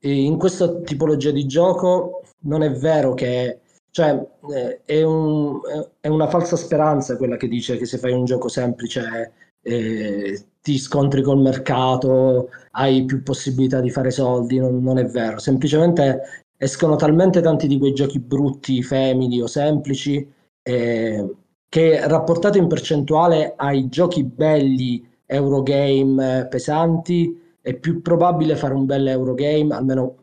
eh, 0.00 0.22
in 0.22 0.36
questa 0.38 0.72
tipologia 0.80 1.30
di 1.30 1.46
gioco 1.46 2.22
non 2.42 2.62
è 2.62 2.70
vero 2.70 3.14
che, 3.14 3.60
cioè, 3.90 4.24
eh, 4.54 4.80
è 4.84 5.02
un- 5.02 5.60
è 6.00 6.08
una 6.08 6.28
falsa 6.28 6.56
speranza 6.56 7.16
quella 7.16 7.36
che 7.36 7.48
dice 7.48 7.76
che 7.76 7.86
se 7.86 7.98
fai 7.98 8.12
un 8.12 8.24
gioco 8.24 8.48
semplice 8.48 9.32
eh, 9.62 10.44
ti 10.62 10.78
scontri 10.78 11.22
col 11.22 11.40
mercato, 11.40 12.48
hai 12.72 13.04
più 13.04 13.22
possibilità 13.22 13.80
di 13.80 13.90
fare 13.90 14.10
soldi, 14.10 14.58
non, 14.58 14.80
non 14.82 14.98
è 14.98 15.04
vero. 15.06 15.38
Semplicemente 15.38 16.44
escono 16.56 16.96
talmente 16.96 17.40
tanti 17.40 17.66
di 17.66 17.78
quei 17.78 17.92
giochi 17.92 18.18
brutti, 18.20 18.82
family 18.82 19.40
o 19.40 19.46
semplici, 19.46 20.26
eh, 20.62 21.34
che 21.68 22.06
rapportato 22.06 22.58
in 22.58 22.66
percentuale 22.68 23.54
ai 23.56 23.88
giochi 23.88 24.24
belli 24.24 25.06
Eurogame 25.26 26.40
eh, 26.40 26.46
pesanti, 26.48 27.56
è 27.60 27.74
più 27.74 28.00
probabile 28.02 28.56
fare 28.56 28.74
un 28.74 28.86
bel 28.86 29.06
Eurogame, 29.08 29.74
almeno 29.74 30.16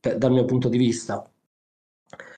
per- 0.00 0.16
dal 0.18 0.32
mio 0.32 0.44
punto 0.44 0.68
di 0.68 0.78
vista, 0.78 1.28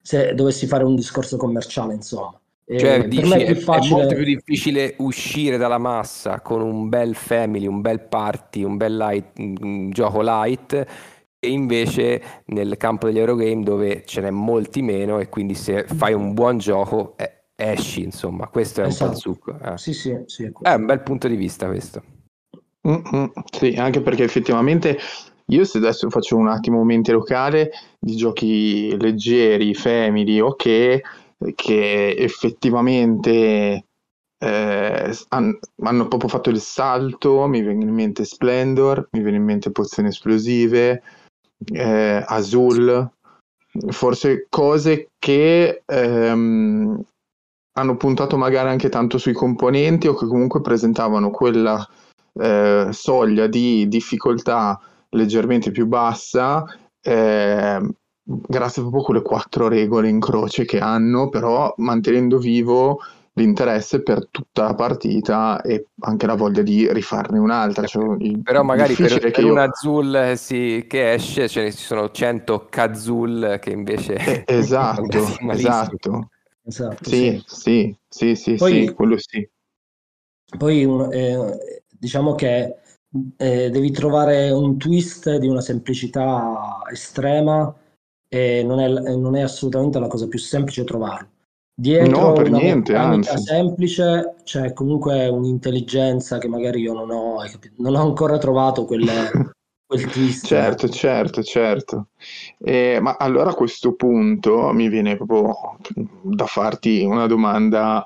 se 0.03 0.35
dovessi 0.35 0.67
fare 0.67 0.85
un 0.85 0.95
discorso 0.95 1.37
commerciale, 1.37 1.95
insomma. 1.95 2.39
Eh, 2.65 2.79
Cioè, 2.79 2.99
per 2.99 3.09
dici, 3.09 3.39
è 3.39 3.45
è, 3.45 3.55
più 3.55 3.71
è 3.71 3.81
molto 3.87 4.15
facile. 4.15 4.15
più 4.15 4.25
difficile 4.25 4.95
uscire 4.99 5.57
dalla 5.57 5.79
massa 5.79 6.41
con 6.41 6.63
un 6.63 6.89
bel 6.89 7.15
family, 7.15 7.67
un 7.67 7.81
bel 7.81 8.01
party, 8.01 8.63
un 8.65 8.77
bel 8.77 8.97
light, 8.97 9.39
un 9.39 9.91
gioco 9.91 10.21
light, 10.23 10.73
e 11.39 11.49
invece 11.51 12.43
nel 12.47 12.77
campo 12.77 13.07
degli 13.07 13.19
Eurogame 13.19 13.63
dove 13.63 14.05
ce 14.05 14.21
n'è 14.21 14.31
molti 14.31 14.83
meno 14.83 15.19
e 15.21 15.29
quindi 15.29 15.55
se 15.55 15.85
fai 15.85 16.13
un 16.15 16.35
buon 16.35 16.59
gioco 16.59 17.15
eh, 17.17 17.36
esci, 17.57 18.03
insomma, 18.03 18.47
questo 18.49 18.83
è 18.83 18.85
un 18.85 18.91
po' 18.91 19.07
il 19.07 19.11
Esatto. 19.11 19.33
succo. 19.33 19.59
eh. 19.59 19.79
Sì, 19.79 19.93
sì, 19.93 20.17
sì, 20.27 20.53
è 20.63 20.75
un 20.75 20.85
bel 20.87 21.03
punto 21.03 21.27
di 21.27 21.37
vista 21.37 21.67
questo. 21.67 22.03
Mm-mm, 22.87 23.31
sì, 23.51 23.75
anche 23.77 24.01
perché 24.01 24.23
effettivamente 24.23 24.99
io 25.47 25.65
se 25.65 25.79
adesso 25.79 26.09
faccio 26.11 26.37
un 26.37 26.49
attimo 26.49 26.85
mente 26.85 27.13
locale 27.13 27.71
di 27.99 28.15
giochi 28.17 28.97
leggeri, 28.97 29.75
family, 29.75 30.39
ok, 30.39 31.01
che 31.55 32.15
effettivamente 32.17 33.85
eh, 34.39 35.19
han- 35.29 35.59
hanno 35.83 36.09
proprio 36.09 36.29
fatto 36.29 36.51
il 36.51 36.61
salto, 36.61 37.47
mi 37.47 37.63
viene 37.63 37.85
in 37.85 37.93
mente 37.95 38.25
Splendor, 38.25 39.09
mi 39.13 39.23
viene 39.23 39.39
in 39.39 39.45
mente 39.45 39.71
Pozioni 39.71 40.09
Esplosive, 40.09 41.03
eh, 41.73 42.25
Azul, 42.27 43.11
forse 43.89 44.47
cose 44.49 45.09
che 45.19 45.83
ehm, 45.87 47.03
hanno 47.79 47.97
puntato 47.97 48.37
magari 48.37 48.69
anche 48.69 48.89
tanto 48.89 49.19
sui 49.19 49.33
componenti 49.33 50.07
o 50.09 50.15
che 50.15 50.27
comunque 50.27 50.61
presentavano 50.61 51.31
quella 51.31 51.87
eh, 52.35 52.89
soglia 52.91 53.47
di 53.47 53.87
difficoltà 53.89 54.81
leggermente 55.11 55.71
più 55.71 55.87
bassa, 55.87 56.65
eh, 57.01 57.81
grazie 58.23 58.83
proprio 58.83 59.03
a 59.03 59.05
quelle 59.05 59.23
quattro 59.23 59.69
regole 59.69 60.09
in 60.09 60.21
croce 60.21 60.65
che 60.65 60.79
hanno, 60.79 61.29
però 61.29 61.73
mantenendo 61.79 62.39
vivo 62.39 62.99
l'interesse 63.35 64.03
per 64.03 64.29
tutta 64.31 64.63
la 64.65 64.75
partita 64.75 65.61
e 65.61 65.89
anche 66.01 66.27
la 66.27 66.35
voglia 66.35 66.63
di 66.63 66.91
rifarne 66.91 67.39
un'altra. 67.39 67.87
Cioè, 67.87 68.17
Però 68.43 68.63
magari 68.63 68.95
per, 68.95 69.19
per 69.19 69.45
io- 69.45 69.53
un 69.53 69.59
Azul 69.59 70.33
sì, 70.37 70.87
che 70.89 71.13
esce 71.13 71.47
ce 71.47 71.65
ne 71.65 71.73
ci 71.73 71.85
sono 71.85 72.11
100 72.11 72.67
Kazul 72.71 73.59
che 73.61 73.71
invece 73.71 74.15
Eh, 74.15 74.45
esatto, 74.47 75.27
esatto. 75.53 76.31
Esatto, 76.67 77.09
Sì, 77.09 77.43
sì, 77.47 77.97
sì, 78.09 78.35
sì, 78.35 78.55
Poi- 78.57 78.87
sì, 78.89 78.93
quello 78.93 79.17
sì. 79.19 79.49
Poi 80.59 80.83
eh, 81.13 81.83
diciamo 81.99 82.35
che 82.35 82.77
eh, 83.37 83.71
devi 83.71 83.91
trovare 83.91 84.51
un 84.51 84.77
twist 84.77 85.37
di 85.37 85.47
una 85.49 85.61
semplicità 85.61 86.83
estrema 86.91 87.73
e 88.29 88.63
non 88.65 88.81
è, 88.81 88.87
e 88.87 89.17
non 89.17 89.37
è 89.37 89.43
assolutamente 89.43 89.99
la 89.99 90.09
cosa 90.09 90.27
più 90.29 90.39
semplice 90.39 90.85
trovarlo. 90.85 91.29
Dietro 91.79 92.29
No, 92.29 92.33
per 92.33 92.49
una 92.49 92.59
niente, 92.59 92.95
anzi. 92.95 93.39
semplice 93.39 94.37
c'è 94.45 94.73
comunque 94.73 95.29
un'intelligenza 95.29 96.39
che 96.39 96.49
magari 96.49 96.81
io 96.81 96.93
non 96.95 97.11
ho? 97.11 97.37
Non 97.77 97.95
ho 97.95 98.03
ancora 98.03 98.39
trovato 98.39 98.85
quelle- 98.87 99.05
quel. 99.87 100.33
Certo, 100.43 100.89
certo, 100.89 101.43
certo. 101.43 102.09
Eh, 102.59 102.99
ma 103.01 103.17
allora 103.19 103.51
a 103.51 103.55
questo 103.55 103.95
punto 103.95 104.73
mi 104.73 104.89
viene 104.89 105.17
proprio 105.17 105.79
da 106.23 106.47
farti 106.47 107.05
una 107.05 107.27
domanda, 107.27 108.05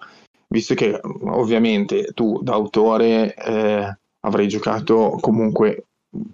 visto 0.48 0.74
che 0.74 1.00
ovviamente 1.02 2.12
tu 2.12 2.40
da 2.42 2.52
autore 2.52 3.34
eh, 3.34 3.98
avrai 4.20 4.48
giocato 4.48 5.16
comunque 5.20 5.86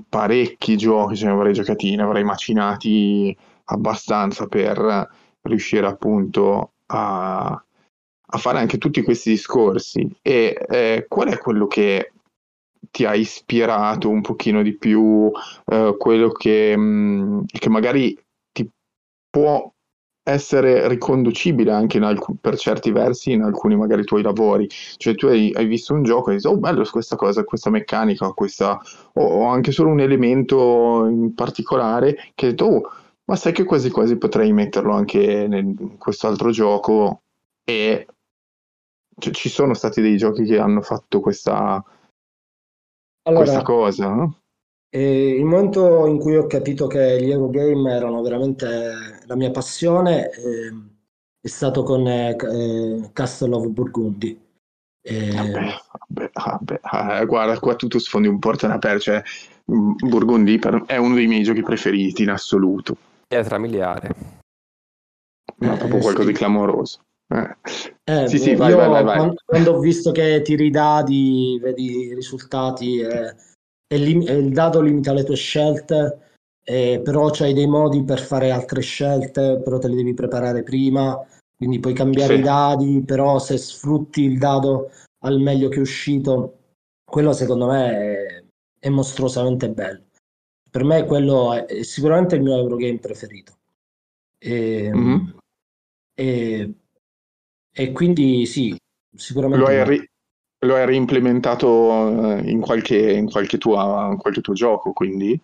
parecchi 0.08 0.76
giochi, 0.76 1.16
cioè 1.16 1.30
avrai 1.30 1.52
giocati, 1.52 1.94
ne 1.94 2.02
avrai 2.02 2.24
macinati 2.24 3.36
abbastanza 3.64 4.46
per 4.46 5.08
riuscire 5.42 5.86
appunto 5.86 6.72
a, 6.86 7.46
a 7.48 8.38
fare 8.38 8.58
anche 8.58 8.78
tutti 8.78 9.02
questi 9.02 9.30
discorsi. 9.30 10.08
E 10.22 10.58
eh, 10.68 11.06
qual 11.08 11.28
è 11.28 11.38
quello 11.38 11.66
che 11.66 12.12
ti 12.90 13.04
ha 13.04 13.14
ispirato 13.14 14.08
un 14.08 14.20
pochino 14.20 14.62
di 14.62 14.76
più, 14.76 15.30
eh, 15.66 15.94
quello 15.98 16.30
che, 16.30 16.76
mh, 16.76 17.44
che 17.46 17.68
magari 17.68 18.16
ti 18.52 18.68
può 19.30 19.70
essere 20.28 20.88
riconducibile 20.88 21.70
anche 21.70 21.98
in 21.98 22.02
alcu- 22.02 22.36
per 22.40 22.56
certi 22.58 22.90
versi 22.90 23.30
in 23.32 23.42
alcuni 23.42 23.76
magari 23.76 24.04
tuoi 24.04 24.22
lavori. 24.22 24.66
Cioè 24.68 25.14
tu 25.14 25.26
hai, 25.26 25.52
hai 25.54 25.66
visto 25.66 25.94
un 25.94 26.02
gioco 26.02 26.30
e 26.30 26.34
dici, 26.34 26.46
oh 26.48 26.56
bello 26.58 26.84
questa 26.90 27.16
cosa, 27.16 27.44
questa 27.44 27.70
meccanica, 27.70 28.30
questa... 28.32 28.80
o, 29.14 29.22
o 29.22 29.46
anche 29.46 29.70
solo 29.72 29.90
un 29.90 30.00
elemento 30.00 31.06
in 31.08 31.34
particolare 31.34 32.14
che 32.34 32.46
hai 32.46 32.50
detto, 32.52 32.64
oh, 32.64 32.82
ma 33.24 33.36
sai 33.36 33.52
che 33.52 33.64
quasi 33.64 33.90
quasi 33.90 34.16
potrei 34.16 34.52
metterlo 34.52 34.92
anche 34.94 35.20
in 35.22 35.96
quest'altro 35.98 36.50
gioco 36.50 37.22
e 37.64 38.06
cioè, 39.18 39.32
ci 39.32 39.48
sono 39.48 39.74
stati 39.74 40.00
dei 40.00 40.16
giochi 40.16 40.44
che 40.44 40.58
hanno 40.58 40.82
fatto 40.82 41.20
questa, 41.20 41.82
Allora, 43.26 43.44
questa 43.44 43.62
cosa, 43.62 44.08
no? 44.08 44.40
E 44.88 45.28
il 45.30 45.44
momento 45.44 46.06
in 46.06 46.18
cui 46.18 46.36
ho 46.36 46.46
capito 46.46 46.86
che 46.86 47.20
gli 47.20 47.30
Eurogame 47.30 47.92
erano 47.92 48.22
veramente 48.22 48.66
la 49.26 49.34
mia 49.36 49.50
passione 49.50 50.30
eh, 50.30 50.72
è 51.40 51.48
stato 51.48 51.82
con 51.82 52.06
eh, 52.06 52.30
eh, 52.36 53.10
Castle 53.12 53.54
of 53.54 53.66
Burgundy. 53.68 54.40
Eh, 55.02 55.30
Vabbè, 55.32 55.74
vabbè, 56.08 56.30
vabbè. 56.32 56.78
Ah, 56.82 57.24
guarda, 57.24 57.58
qua 57.58 57.74
tu, 57.76 57.88
tu 57.88 57.98
sfondi 57.98 58.28
un 58.28 58.38
portone 58.38 58.74
aperto, 58.74 59.00
cioè 59.00 59.22
mm, 59.72 59.92
Burgundy 60.08 60.58
per- 60.58 60.84
è 60.86 60.96
uno 60.96 61.14
dei 61.14 61.26
miei 61.26 61.42
giochi 61.42 61.62
preferiti 61.62 62.22
in 62.22 62.30
assoluto, 62.30 62.96
Pietra 63.28 63.58
miliare. 63.58 64.14
ma 65.58 65.74
Eh, 65.74 65.76
proprio 65.78 66.00
qualcosa 66.00 66.26
sì. 66.26 66.32
di 66.32 66.38
clamoroso. 66.38 67.00
Eh. 67.28 67.56
eh, 68.04 68.28
Sì, 68.28 68.38
sì, 68.38 68.54
vai, 68.54 68.72
vai, 68.74 68.88
vai, 68.88 69.04
vai. 69.04 69.16
quan- 69.18 69.34
Quando, 69.44 69.72
ho 69.74 69.78
visto 69.80 70.12
che 70.12 70.42
tiri 70.42 70.66
i 70.66 70.70
dadi, 70.70 71.58
vedi 71.60 72.06
i 72.06 72.14
risultati 72.14 73.00
e, 73.00 73.34
e 73.88 73.96
lim- 73.98 74.28
e 74.28 74.34
il 74.34 74.52
dado 74.52 74.80
limita 74.80 75.12
le 75.12 75.24
tue 75.24 75.34
scelte, 75.34 76.20
eh, 76.64 77.00
però 77.02 77.30
c'hai 77.30 77.52
dei 77.52 77.66
modi 77.66 78.04
per 78.04 78.20
fare 78.20 78.50
altre 78.50 78.80
scelte, 78.80 79.60
però 79.62 79.78
te 79.78 79.88
le 79.88 79.96
devi 79.96 80.14
preparare 80.14 80.62
prima, 80.62 81.20
quindi 81.56 81.80
puoi 81.80 81.94
cambiare 81.94 82.34
Sì. 82.34 82.40
i 82.40 82.42
dadi, 82.42 83.02
però 83.04 83.38
se 83.38 83.56
sfrutti 83.56 84.22
il 84.22 84.38
dado 84.38 84.90
al 85.24 85.40
meglio 85.40 85.68
che 85.68 85.78
è 85.78 85.80
uscito, 85.80 86.58
quello 87.04 87.32
secondo 87.32 87.66
me 87.66 87.90
è, 87.90 88.44
è 88.78 88.88
mostruosamente 88.88 89.68
bello. 89.70 90.04
Per 90.70 90.84
me 90.84 91.04
quello 91.06 91.54
è, 91.54 91.64
è 91.64 91.82
sicuramente 91.82 92.36
il 92.36 92.42
mio 92.42 92.56
Eurogame 92.56 92.98
preferito. 92.98 93.54
E, 94.38 94.90
Mhm. 94.92 95.38
e- 96.14 96.74
e 97.78 97.92
quindi 97.92 98.46
sì, 98.46 98.74
sicuramente 99.14 99.62
Lo 99.64 99.70
hai, 99.70 99.84
ri- 99.84 100.08
lo 100.64 100.74
hai 100.76 100.86
reimplementato 100.86 102.08
eh, 102.38 102.50
in 102.50 102.60
qualche, 102.60 103.12
in 103.12 103.30
qualche 103.30 103.58
tua- 103.58 104.08
in 104.10 104.16
qualche 104.16 104.40
tuo 104.40 104.54
gioco, 104.54 104.92
quindi? 104.92 105.38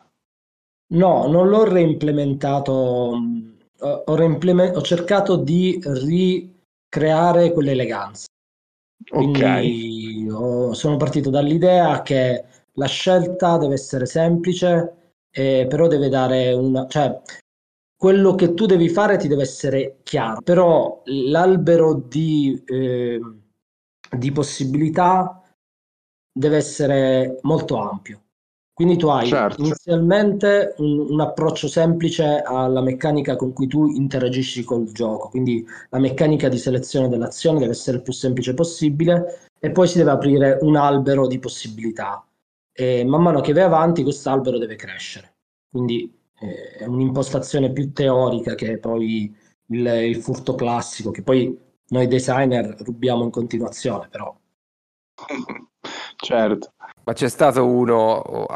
No, 0.95 1.27
non 1.27 1.49
l'ho 1.49 1.64
reimplementato, 1.64 2.73
ho, 2.73 4.03
ho 4.07 4.14
reimplemen- 4.14 4.75
ho 4.77 4.81
cercato 4.83 5.37
di 5.37 5.79
ricreare 5.85 7.53
quell'eleganza. 7.53 8.27
Ok, 9.11 9.38
Quindi 9.38 10.29
ho- 10.31 10.73
sono 10.73 10.97
partito 10.97 11.29
dall'idea 11.29 12.01
che 12.03 12.45
la 12.75 12.87
scelta 12.87 13.59
deve 13.59 13.75
essere 13.75 14.07
semplice, 14.07 15.14
eh, 15.31 15.66
però 15.68 15.87
deve 15.87 16.09
dare 16.09 16.53
una... 16.53 16.87
cioè 16.87 17.21
quello 18.03 18.35
che 18.35 18.55
tu 18.55 18.67
devi 18.67 18.88
fare 18.88 19.17
ti 19.17 19.29
deve 19.29 19.43
essere 19.43 19.99
chiaro, 20.03 20.41
però 20.43 21.03
l'albero 21.05 21.95
di, 21.95 22.61
eh, 22.67 23.21
di 24.11 24.33
possibilità 24.33 25.41
deve 26.33 26.57
essere 26.57 27.38
molto 27.43 27.77
ampio. 27.77 28.25
Quindi 28.75 28.97
tu 28.97 29.07
hai 29.07 29.29
Certo. 29.29 29.62
inizialmente 29.62 30.75
un, 30.79 30.99
un 31.11 31.21
approccio 31.21 31.69
semplice 31.69 32.43
alla 32.45 32.81
meccanica 32.81 33.37
con 33.37 33.53
cui 33.53 33.69
tu 33.69 33.87
interagisci 33.87 34.65
col 34.65 34.91
gioco, 34.91 35.29
quindi 35.29 35.65
la 35.91 36.01
meccanica 36.01 36.49
di 36.49 36.59
selezione 36.59 37.09
dell'azione 37.09 37.61
deve 37.61 37.71
essere 37.71 37.99
il 37.99 38.03
più 38.03 38.12
semplice 38.12 38.53
possibile 38.53 39.47
e 39.61 39.71
poi 39.71 39.87
si 39.87 39.99
deve 39.99 40.11
aprire 40.11 40.59
un 40.62 40.75
albero 40.75 41.29
di 41.29 41.38
possibilità 41.38 42.27
e 42.73 43.05
man 43.05 43.23
mano 43.23 43.41
che 43.41 43.53
vai 43.53 43.62
avanti 43.62 44.03
quest'albero 44.03 44.59
deve 44.59 44.75
crescere. 44.75 45.37
Quindi 45.71 46.21
è 46.79 46.85
un'impostazione 46.87 47.73
più 47.73 47.93
teorica 47.93 48.55
che 48.55 48.79
poi 48.79 49.35
il, 49.67 49.87
il 49.87 50.17
furto 50.17 50.55
classico, 50.55 51.11
che 51.11 51.23
poi 51.23 51.57
noi 51.89 52.07
designer 52.09 52.75
rubiamo 52.81 53.25
in 53.25 53.31
continuazione, 53.31 54.09
però 54.09 54.35
certo. 56.17 56.73
Ma 57.05 57.13
c'è 57.15 57.29
stato 57.29 57.67
uno, 57.67 58.47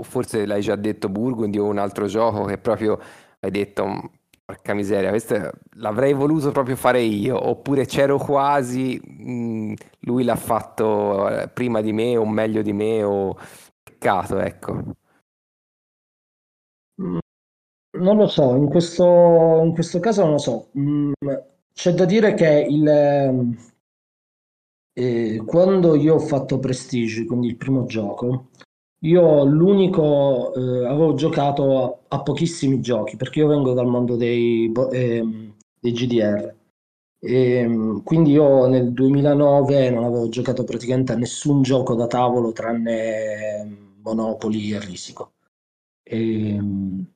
forse 0.00 0.44
l'hai 0.46 0.60
già 0.60 0.76
detto 0.76 1.08
Burgundy 1.08 1.58
o 1.58 1.64
un 1.66 1.78
altro 1.78 2.06
gioco 2.06 2.44
che 2.44 2.58
proprio 2.58 2.98
hai 3.40 3.50
detto, 3.50 3.86
"Mm, 3.86 3.98
porca 4.44 4.74
miseria, 4.74 5.10
questo 5.10 5.50
l'avrei 5.76 6.12
voluto 6.12 6.50
proprio 6.52 6.76
fare 6.76 7.00
io, 7.00 7.48
oppure 7.48 7.86
c'ero 7.86 8.18
quasi, 8.18 9.00
mm, 9.22 9.72
lui 10.00 10.24
l'ha 10.24 10.36
fatto 10.36 11.28
eh, 11.28 11.48
prima 11.48 11.80
di 11.80 11.92
me 11.92 12.16
o 12.16 12.26
meglio 12.26 12.62
di 12.62 12.72
me, 12.72 13.02
o 13.02 13.36
peccato, 13.82 14.38
ecco. 14.38 14.82
Non 17.98 18.16
lo 18.16 18.26
so, 18.26 18.54
in 18.56 18.68
questo, 18.68 19.60
in 19.64 19.72
questo 19.72 20.00
caso 20.00 20.22
non 20.22 20.32
lo 20.32 20.38
so. 20.38 20.70
Mm, 20.78 21.12
C'è 21.72 21.92
da 21.92 22.04
dire 22.04 22.34
che 22.34 22.66
il, 22.68 22.86
ehm, 22.86 23.56
eh, 24.92 25.42
quando 25.46 25.94
io 25.96 26.14
ho 26.14 26.18
fatto 26.18 26.58
Prestige, 26.58 27.24
quindi 27.24 27.48
il 27.48 27.56
primo 27.56 27.84
gioco, 27.86 28.48
io 29.02 29.44
l'unico, 29.44 30.52
eh, 30.54 30.86
avevo 30.86 31.14
giocato 31.14 31.82
a, 32.08 32.16
a 32.16 32.22
pochissimi 32.22 32.80
giochi, 32.80 33.16
perché 33.16 33.38
io 33.40 33.48
vengo 33.48 33.72
dal 33.72 33.86
mondo 33.86 34.16
dei, 34.16 34.68
bo- 34.70 34.90
ehm, 34.90 35.54
dei 35.80 35.92
GDR. 35.92 36.54
Ehm, 37.22 38.02
quindi 38.02 38.32
io 38.32 38.66
nel 38.66 38.92
2009 38.92 39.90
non 39.90 40.04
avevo 40.04 40.28
giocato 40.28 40.64
praticamente 40.64 41.12
a 41.12 41.16
nessun 41.16 41.62
gioco 41.62 41.94
da 41.94 42.06
tavolo 42.06 42.52
tranne 42.52 43.58
ehm, 43.60 43.94
Monopoly 44.02 44.72
e 44.72 44.80
Risico. 44.80 45.32
Ehm, 46.02 47.06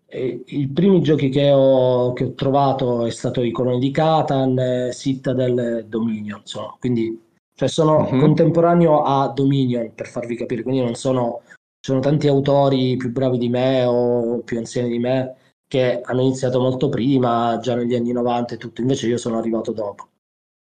i 0.47 0.69
primi 0.69 1.01
giochi 1.03 1.29
che 1.29 1.51
ho, 1.51 2.13
che 2.13 2.25
ho 2.25 2.33
trovato 2.35 3.05
è 3.07 3.11
stato 3.11 3.43
i 3.43 3.51
Coloni 3.51 3.79
di 3.79 3.91
Catan, 3.91 4.59
eh, 4.59 4.93
Citadel 4.93 5.59
e 5.59 5.85
Dominion, 5.87 6.41
insomma, 6.41 6.77
quindi 6.79 7.21
Cioè 7.57 7.69
sono 7.69 8.09
Mhm. 8.11 8.19
contemporaneo 8.19 9.03
a 9.03 9.29
Dominion, 9.29 9.93
per 9.95 10.09
farvi 10.09 10.35
capire, 10.37 10.63
quindi 10.63 10.81
non 10.83 10.95
sono... 10.95 11.43
Sono 11.85 12.01
tanti 12.01 12.27
autori 12.29 12.97
più 12.97 13.13
bravi 13.13 13.37
di 13.39 13.49
me 13.51 13.85
o 13.85 14.39
più 14.41 14.57
anziani 14.57 14.89
di 14.89 14.99
me 14.99 15.37
che 15.69 16.01
hanno 16.01 16.23
iniziato 16.23 16.59
molto 16.59 16.89
prima, 16.89 17.59
già 17.61 17.75
negli 17.75 17.95
anni 17.95 18.11
90 18.13 18.55
e 18.55 18.57
tutto, 18.57 18.81
invece 18.81 19.07
io 19.07 19.19
sono 19.19 19.37
arrivato 19.39 19.71
dopo. 19.73 20.09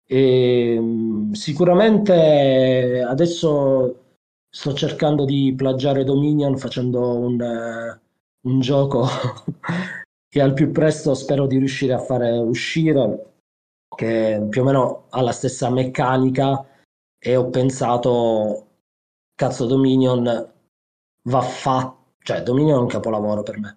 E, 0.07 0.79
mh, 0.81 1.33
sicuramente 1.33 3.03
adesso 3.07 3.96
sto 4.48 4.72
cercando 4.72 5.24
di 5.24 5.53
plagiare 5.57 6.05
Dominion 6.05 6.57
facendo 6.59 7.16
un, 7.18 7.40
eh, 7.40 8.00
un 8.42 8.61
gioco 8.61 9.07
che 10.29 10.40
al 10.40 10.55
più 10.55 10.70
presto 10.70 11.14
spero 11.14 11.46
di 11.46 11.59
riuscire 11.59 11.92
a 11.92 11.98
fare 11.98 12.31
uscire, 12.38 13.33
che 13.94 14.46
più 14.48 14.62
o 14.62 14.64
meno 14.64 15.07
ha 15.11 15.20
la 15.22 15.33
stessa 15.33 15.70
meccanica 15.70 16.64
e 17.18 17.37
ho 17.37 17.50
pensato, 17.50 18.66
cazzo, 19.35 19.66
Dominion 19.66 20.53
va 21.24 21.40
fatto, 21.40 22.14
cioè 22.22 22.42
Dominion 22.42 22.79
è 22.79 22.81
un 22.83 22.87
capolavoro 22.87 23.42
per 23.42 23.59
me. 23.59 23.76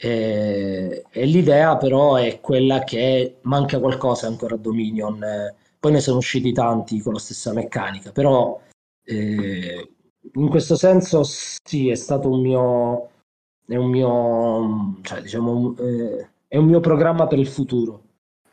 E, 0.00 1.04
e 1.10 1.24
l'idea 1.26 1.76
però 1.76 2.14
è 2.14 2.40
quella 2.40 2.84
che 2.84 3.38
manca 3.42 3.80
qualcosa 3.80 4.26
ancora 4.28 4.54
a 4.54 4.58
Dominion. 4.58 5.22
Eh, 5.22 5.54
Poi 5.78 5.92
ne 5.92 6.00
sono 6.00 6.18
usciti 6.18 6.52
tanti 6.52 7.00
con 7.00 7.14
la 7.14 7.18
stessa 7.18 7.52
meccanica, 7.52 8.12
però 8.12 8.60
eh, 9.04 9.92
in 10.34 10.48
questo 10.48 10.76
senso 10.76 11.22
sì, 11.24 11.88
è 11.88 11.94
stato 11.94 12.30
un 12.30 12.40
mio, 12.40 13.10
è 13.68 13.76
un 13.76 13.90
mio, 13.90 14.96
cioè, 15.02 15.20
diciamo, 15.20 15.76
eh, 15.78 16.28
è 16.48 16.56
un 16.56 16.64
mio 16.64 16.80
programma 16.80 17.26
per 17.26 17.38
il 17.38 17.46
futuro. 17.46 18.02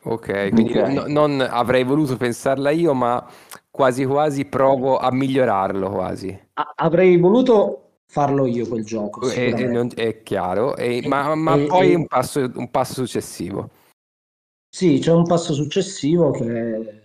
Ok, 0.03 0.51
quindi 0.51 0.73
no- 0.73 1.05
non 1.07 1.39
avrei 1.41 1.83
voluto 1.83 2.15
pensarla 2.17 2.69
io, 2.69 2.93
ma 2.93 3.25
quasi 3.71 4.05
quasi 4.05 4.45
provo 4.45 4.97
a 4.97 5.11
migliorarlo 5.11 5.89
quasi. 5.89 6.37
A- 6.53 6.73
avrei 6.75 7.17
voluto 7.17 8.01
farlo 8.05 8.45
io 8.45 8.67
quel 8.67 8.83
gioco, 8.85 9.21
E- 9.21 9.25
e 9.25 9.29
sicuramente. 9.29 9.71
non- 9.73 9.89
è 9.95 10.21
chiaro, 10.21 10.75
e- 10.75 10.97
E- 11.03 11.07
ma, 11.07 11.33
ma 11.33 11.55
e- 11.55 11.65
poi 11.65 11.91
e- 11.91 11.95
un 11.95 12.05
passo, 12.07 12.51
un 12.53 12.69
passo 12.69 12.93
successivo. 13.05 13.69
Sì, 14.69 14.99
c'è 14.99 15.13
un 15.13 15.23
passo 15.23 15.53
successivo 15.53 16.31
che 16.31 17.01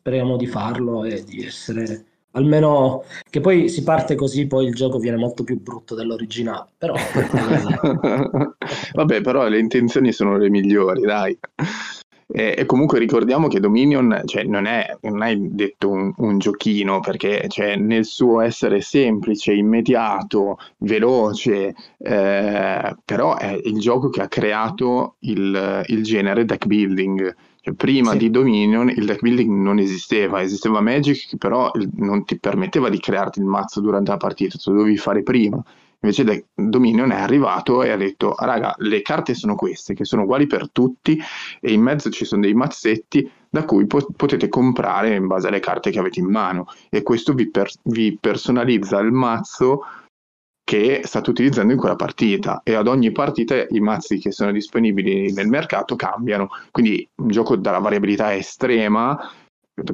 speriamo 0.00 0.36
di 0.36 0.46
farlo 0.46 1.04
e 1.04 1.22
di 1.24 1.44
essere 1.46 2.04
almeno 2.34 3.04
che 3.28 3.40
poi 3.40 3.68
si 3.68 3.82
parte 3.82 4.14
così, 4.14 4.46
poi 4.46 4.66
il 4.66 4.74
gioco 4.74 4.98
viene 4.98 5.16
molto 5.16 5.44
più 5.44 5.60
brutto 5.60 5.94
dell'originale, 5.94 6.68
però 6.78 6.94
Vabbè, 8.94 9.20
però 9.20 9.48
le 9.48 9.58
intenzioni 9.58 10.12
sono 10.12 10.36
le 10.36 10.50
migliori, 10.50 11.02
dai. 11.02 11.36
E, 12.26 12.54
e 12.56 12.64
comunque 12.64 12.98
ricordiamo 12.98 13.48
che 13.48 13.60
Dominion, 13.60 14.22
cioè, 14.24 14.44
non 14.44 14.66
è, 14.66 14.96
non 15.02 15.22
è 15.22 15.36
detto 15.36 15.90
un, 15.90 16.12
un 16.16 16.38
giochino, 16.38 17.00
perché 17.00 17.46
cioè, 17.48 17.76
nel 17.76 18.04
suo 18.04 18.40
essere 18.40 18.80
semplice, 18.80 19.52
immediato, 19.52 20.58
veloce, 20.78 21.74
eh, 21.98 22.96
però 23.04 23.36
è 23.36 23.58
il 23.62 23.78
gioco 23.78 24.08
che 24.08 24.22
ha 24.22 24.28
creato 24.28 25.16
il, 25.20 25.82
il 25.86 26.02
genere 26.02 26.44
deck 26.44 26.66
building. 26.66 27.34
Cioè, 27.64 27.72
prima 27.72 28.10
Sì. 28.10 28.18
di 28.18 28.30
Dominion 28.30 28.90
il 28.90 29.06
deck 29.06 29.22
building 29.22 29.50
non 29.50 29.78
esisteva, 29.78 30.42
esisteva 30.42 30.82
Magic 30.82 31.28
che 31.30 31.38
però 31.38 31.70
non 31.96 32.24
ti 32.26 32.38
permetteva 32.38 32.90
di 32.90 32.98
crearti 33.00 33.38
il 33.38 33.46
mazzo 33.46 33.80
durante 33.80 34.10
la 34.10 34.18
partita, 34.18 34.58
tu 34.58 34.70
lo 34.70 34.76
dovevi 34.80 34.98
fare 34.98 35.22
prima. 35.22 35.62
Invece 36.00 36.24
De- 36.24 36.44
Dominion 36.54 37.10
è 37.12 37.18
arrivato 37.18 37.82
e 37.82 37.88
ha 37.88 37.96
detto, 37.96 38.32
"Ah, 38.34 38.44
raga, 38.44 38.74
le 38.80 39.00
carte 39.00 39.32
sono 39.32 39.54
queste, 39.54 39.94
che 39.94 40.04
sono 40.04 40.24
uguali 40.24 40.46
per 40.46 40.70
tutti 40.70 41.18
e 41.58 41.72
in 41.72 41.80
mezzo 41.80 42.10
ci 42.10 42.26
sono 42.26 42.42
dei 42.42 42.52
mazzetti 42.52 43.26
da 43.48 43.64
cui 43.64 43.86
po- 43.86 44.08
potete 44.14 44.50
comprare 44.50 45.14
in 45.14 45.26
base 45.26 45.48
alle 45.48 45.60
carte 45.60 45.90
che 45.90 45.98
avete 45.98 46.20
in 46.20 46.26
mano 46.28 46.66
e 46.90 47.02
questo 47.02 47.32
vi, 47.32 47.48
per- 47.50 47.70
vi 47.84 48.18
personalizza 48.20 48.98
il 48.98 49.12
mazzo 49.12 49.84
che 50.64 51.02
state 51.04 51.30
utilizzando 51.30 51.72
in 51.72 51.78
quella 51.78 51.94
partita. 51.94 52.62
E 52.64 52.74
ad 52.74 52.88
ogni 52.88 53.12
partita 53.12 53.66
i 53.68 53.80
mazzi 53.80 54.18
che 54.18 54.32
sono 54.32 54.50
disponibili 54.50 55.32
nel 55.32 55.48
mercato 55.48 55.94
cambiano. 55.94 56.48
Quindi 56.70 57.06
un 57.16 57.28
gioco 57.28 57.56
dalla 57.56 57.78
variabilità 57.78 58.34
estrema 58.34 59.18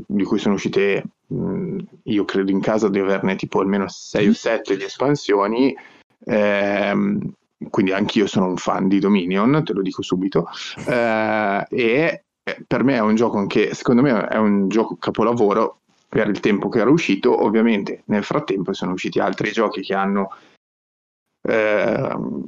di 0.06 0.24
cui 0.24 0.38
sono 0.38 0.54
uscite, 0.54 1.04
mh, 1.26 1.78
io 2.04 2.24
credo 2.24 2.50
in 2.50 2.60
casa 2.60 2.88
di 2.88 2.98
averne 2.98 3.34
tipo 3.36 3.60
almeno 3.60 3.88
6 3.88 4.28
o 4.28 4.32
7 4.32 4.76
di 4.76 4.84
espansioni, 4.84 5.74
ehm, 6.24 7.32
quindi 7.70 7.92
anch'io 7.92 8.26
sono 8.26 8.46
un 8.46 8.56
fan 8.56 8.88
di 8.88 8.98
Dominion, 8.98 9.62
te 9.64 9.72
lo 9.72 9.82
dico 9.82 10.02
subito, 10.02 10.48
eh, 10.86 11.66
e 11.70 12.24
eh, 12.42 12.64
per 12.66 12.84
me 12.84 12.96
è 12.96 13.00
un 13.00 13.14
gioco 13.14 13.46
che 13.46 13.74
secondo 13.74 14.02
me 14.02 14.26
è 14.28 14.36
un 14.36 14.68
gioco 14.68 14.96
capolavoro 14.96 15.80
per 16.08 16.28
il 16.28 16.40
tempo 16.40 16.68
che 16.68 16.80
era 16.80 16.90
uscito, 16.90 17.44
ovviamente 17.44 18.02
nel 18.06 18.24
frattempo 18.24 18.72
sono 18.72 18.92
usciti 18.92 19.18
altri 19.20 19.52
giochi 19.52 19.80
che 19.80 19.94
hanno 19.94 20.30
ehm, 21.42 22.44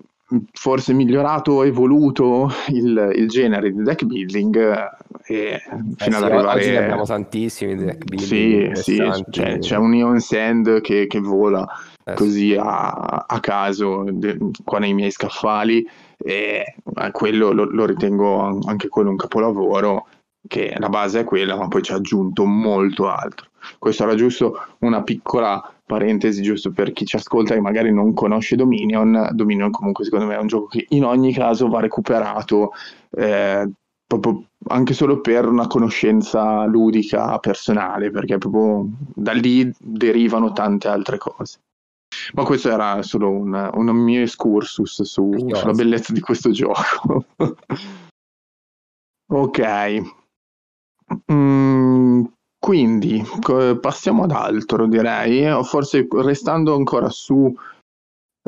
forse 0.52 0.92
migliorato, 0.94 1.62
evoluto 1.62 2.50
il, 2.68 3.12
il 3.14 3.28
genere 3.28 3.70
di 3.70 3.82
deck 3.82 4.04
building 4.04 4.56
eh, 4.56 4.90
e 5.26 5.52
Eh 5.52 5.60
fino 5.96 6.16
sì, 6.16 6.24
ad 6.24 6.30
arrivare 6.32 6.58
oggi 6.60 6.70
ne 6.70 6.78
abbiamo 6.78 7.04
tantissimi 7.04 7.76
di 7.76 7.84
deck 7.84 8.04
building 8.04 8.72
sì, 8.72 8.82
sì, 8.82 9.24
c'è, 9.30 9.58
c'è 9.58 9.76
un 9.76 9.90
Neon 9.90 10.20
Sand 10.20 10.80
che, 10.80 11.06
che 11.06 11.20
vola 11.20 11.66
Eh 12.04 12.10
sì. 12.10 12.14
così 12.16 12.56
a, 12.58 13.24
a 13.26 13.40
caso 13.40 14.04
de- 14.10 14.38
qua 14.64 14.78
nei 14.78 14.94
miei 14.94 15.10
scaffali 15.10 15.86
e 16.16 16.64
eh, 16.94 17.10
quello 17.10 17.52
lo, 17.52 17.64
lo 17.64 17.84
ritengo 17.84 18.40
an- 18.40 18.60
anche 18.66 18.88
quello 18.88 19.10
un 19.10 19.16
capolavoro 19.16 20.06
che 20.48 20.74
la 20.78 20.88
base 20.88 21.20
è 21.20 21.24
quella 21.24 21.56
ma 21.56 21.68
poi 21.68 21.82
ci 21.82 21.92
ha 21.92 21.96
aggiunto 21.96 22.44
molto 22.44 23.08
altro 23.08 23.48
questo 23.78 24.02
era 24.02 24.14
giusto 24.14 24.66
una 24.80 25.02
piccola 25.02 25.62
parentesi 25.84 26.42
giusto 26.42 26.72
per 26.72 26.92
chi 26.92 27.04
ci 27.04 27.16
ascolta 27.16 27.54
e 27.54 27.60
magari 27.60 27.92
non 27.92 28.12
conosce 28.12 28.56
Dominion 28.56 29.30
Dominion 29.32 29.70
comunque 29.70 30.04
secondo 30.04 30.26
me 30.26 30.34
è 30.34 30.38
un 30.38 30.46
gioco 30.48 30.66
che 30.66 30.86
in 30.90 31.04
ogni 31.04 31.32
caso 31.32 31.68
va 31.68 31.80
recuperato 31.80 32.72
eh, 33.10 33.70
proprio 34.06 34.44
anche 34.68 34.94
solo 34.94 35.20
per 35.20 35.46
una 35.46 35.66
conoscenza 35.66 36.64
ludica 36.64 37.38
personale 37.38 38.10
perché 38.10 38.38
proprio 38.38 38.86
da 39.14 39.32
lì 39.32 39.72
derivano 39.78 40.52
tante 40.52 40.88
altre 40.88 41.18
cose 41.18 41.60
ma 42.34 42.44
questo 42.44 42.70
era 42.70 43.02
solo 43.02 43.30
un, 43.30 43.70
un 43.74 43.86
mio 43.96 44.20
excursus 44.20 45.02
su- 45.02 45.48
sulla 45.54 45.72
bellezza 45.72 46.12
di 46.12 46.20
questo 46.20 46.50
gioco. 46.50 47.24
ok. 49.32 50.21
Mm, 51.32 52.24
quindi 52.58 53.22
passiamo 53.80 54.24
ad 54.24 54.30
altro, 54.30 54.86
direi, 54.86 55.50
o 55.50 55.62
forse 55.62 56.06
restando 56.10 56.74
ancora 56.74 57.08
su, 57.10 57.52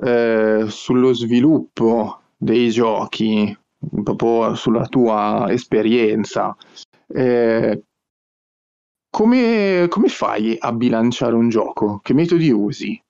eh, 0.02 0.64
sullo 0.68 1.12
sviluppo 1.12 2.20
dei 2.36 2.70
giochi, 2.70 3.56
proprio 4.02 4.54
sulla 4.54 4.86
tua 4.86 5.46
esperienza. 5.50 6.56
Eh, 7.06 7.82
come, 9.10 9.86
come 9.88 10.08
fai 10.08 10.56
a 10.58 10.72
bilanciare 10.72 11.34
un 11.34 11.48
gioco? 11.48 12.00
Che 12.02 12.14
metodi 12.14 12.50
usi? 12.50 13.00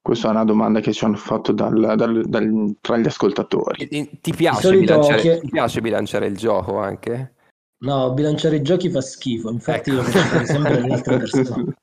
Questa 0.00 0.28
è 0.28 0.30
una 0.30 0.44
domanda 0.44 0.80
che 0.80 0.92
ci 0.92 1.04
hanno 1.04 1.16
fatto 1.16 1.52
dal- 1.52 1.94
dal- 1.96 2.24
dal- 2.26 2.76
tra 2.80 2.96
gli 2.96 3.06
ascoltatori. 3.06 3.86
Ti 3.86 4.32
piace, 4.34 4.60
solito 4.60 4.98
ti 5.40 5.48
piace 5.48 5.80
bilanciare 5.80 6.26
il 6.26 6.36
gioco 6.36 6.78
anche? 6.78 7.34
No, 7.82 8.12
bilanciare 8.12 8.56
i 8.56 8.62
giochi 8.62 8.90
fa 8.90 9.00
schifo, 9.00 9.50
infatti 9.50 9.90
Ecco. 9.90 10.02
fare 10.02 10.46
sempre 10.46 10.76
alle 10.76 10.92
altre 10.92 11.16
persone. 11.18 11.76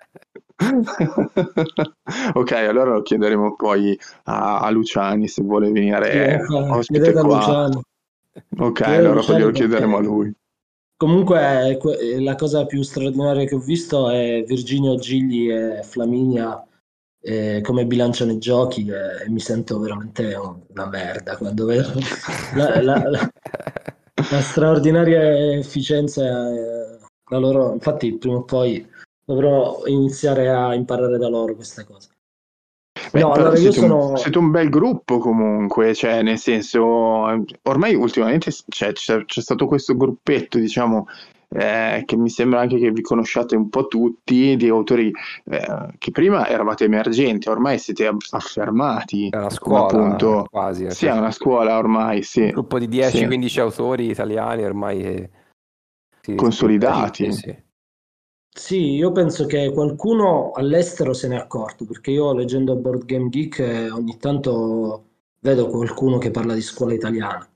ok, 2.34 2.52
allora 2.52 2.92
lo 2.94 3.02
chiederemo 3.02 3.56
poi 3.56 3.98
a, 4.26 4.60
a 4.60 4.70
Luciani 4.72 5.28
se 5.28 5.42
vuole 5.42 5.72
venire 5.72 6.12
Sì, 6.12 6.18
ecco, 6.18 6.58
ospite 6.74 7.00
chiedete 7.00 7.20
a 7.20 7.22
qua. 7.24 7.36
Luciano. 7.38 7.82
Ok, 8.60 8.74
Chiedete 8.74 8.92
a 8.92 8.98
allora 8.98 9.22
poi 9.22 9.36
glielo 9.38 9.52
chiederemo 9.52 9.98
a 9.98 10.02
lui. 10.02 10.34
Comunque, 10.98 11.78
que- 11.80 12.20
la 12.20 12.36
cosa 12.36 12.66
più 12.66 12.82
straordinaria 12.82 13.46
che 13.46 13.56
ho 13.56 13.60
visto 13.60 14.10
è 14.10 14.44
Virginio 14.46 14.96
Gigli 14.98 15.50
e 15.50 15.82
Flaminia 15.84 16.62
eh, 17.22 17.62
come 17.64 17.86
bilanciano 17.86 18.32
i 18.34 18.38
giochi 18.38 18.88
e 18.90 19.30
mi 19.30 19.40
sento 19.40 19.80
veramente 19.80 20.36
una 20.36 20.86
merda 20.88 21.38
quando 21.38 21.66
vedo 21.66 21.92
la, 22.56 22.82
la- 22.82 23.10
la- 23.10 23.30
la 24.30 24.42
straordinaria 24.42 25.54
efficienza 25.58 26.24
eh, 26.24 26.98
la 27.30 27.38
loro. 27.38 27.74
Infatti, 27.74 28.18
prima 28.18 28.38
o 28.38 28.44
poi 28.44 28.86
dovrò 29.24 29.82
iniziare 29.86 30.50
a 30.50 30.74
imparare 30.74 31.18
da 31.18 31.30
loro 31.30 31.56
questa 31.56 31.84
cosa. 31.86 32.10
Beh, 33.12 33.20
No, 33.22 33.32
allora 33.32 33.56
siete, 33.56 33.80
un, 33.80 33.88
sono. 33.88 34.16
siete 34.18 34.38
un 34.38 34.52
bel 34.52 34.70
gruppo 34.70 35.20
comunque, 35.20 35.96
cioè 35.96 36.22
nel 36.22 36.38
senso, 36.38 36.86
ormai 37.64 37.96
ultimamente 37.96 38.52
cioè, 38.68 38.92
c'è, 38.92 39.26
c'è 39.26 39.42
stato 39.42 39.66
questo 39.66 39.96
gruppetto, 39.96 40.60
diciamo, 40.60 41.08
eh, 41.50 42.04
che 42.06 42.16
mi 42.16 42.30
sembra 42.30 42.60
anche 42.62 42.78
che 42.78 42.92
vi 42.92 43.02
conosciate 43.02 43.56
un 43.56 43.70
po' 43.70 43.88
tutti, 43.88 44.56
di 44.56 44.68
autori 44.70 45.12
eh, 45.46 45.88
che 45.98 46.12
prima 46.12 46.48
eravate 46.48 46.86
emergenti, 46.86 47.50
ormai 47.50 47.80
siete 47.80 48.06
aff- 48.06 48.34
affermati. 48.34 49.30
È 49.30 49.38
una 49.38 49.50
scuola 49.50 49.86
appunto, 49.86 50.46
quasi. 50.50 50.84
nel 50.84 50.94
sì, 50.94 51.08
è 51.08 51.12
una 51.12 51.32
scuola 51.32 51.78
ormai, 51.78 52.22
sì. 52.24 52.42
un 52.42 52.50
gruppo 52.50 52.78
di 52.78 52.86
Sì. 52.86 53.26
10-15 53.26 53.60
autori 53.60 54.10
italiani 54.10 54.64
ormai 54.64 55.04
eh, 55.04 55.30
sì, 56.22 56.36
Consolidati. 56.36 57.32
sì, 57.32 57.40
sì. 57.40 57.68
Sì, 58.52 58.94
io 58.96 59.12
penso 59.12 59.46
che 59.46 59.72
qualcuno 59.72 60.52
all'estero 60.52 61.14
se 61.14 61.28
n'è 61.28 61.36
accorto, 61.36 61.86
perché 61.86 62.12
io 62.12 62.34
leggendo 62.34 62.76
Board 62.76 63.06
Game 63.06 63.30
Geek 63.30 63.60
eh, 63.60 63.90
ogni 63.92 64.18
tanto 64.18 65.06
vedo 65.40 65.68
qualcuno 65.68 66.18
che 66.18 66.32
parla 66.32 66.54
di 66.54 66.62
scuola 66.62 66.94
italiana. 66.94 67.48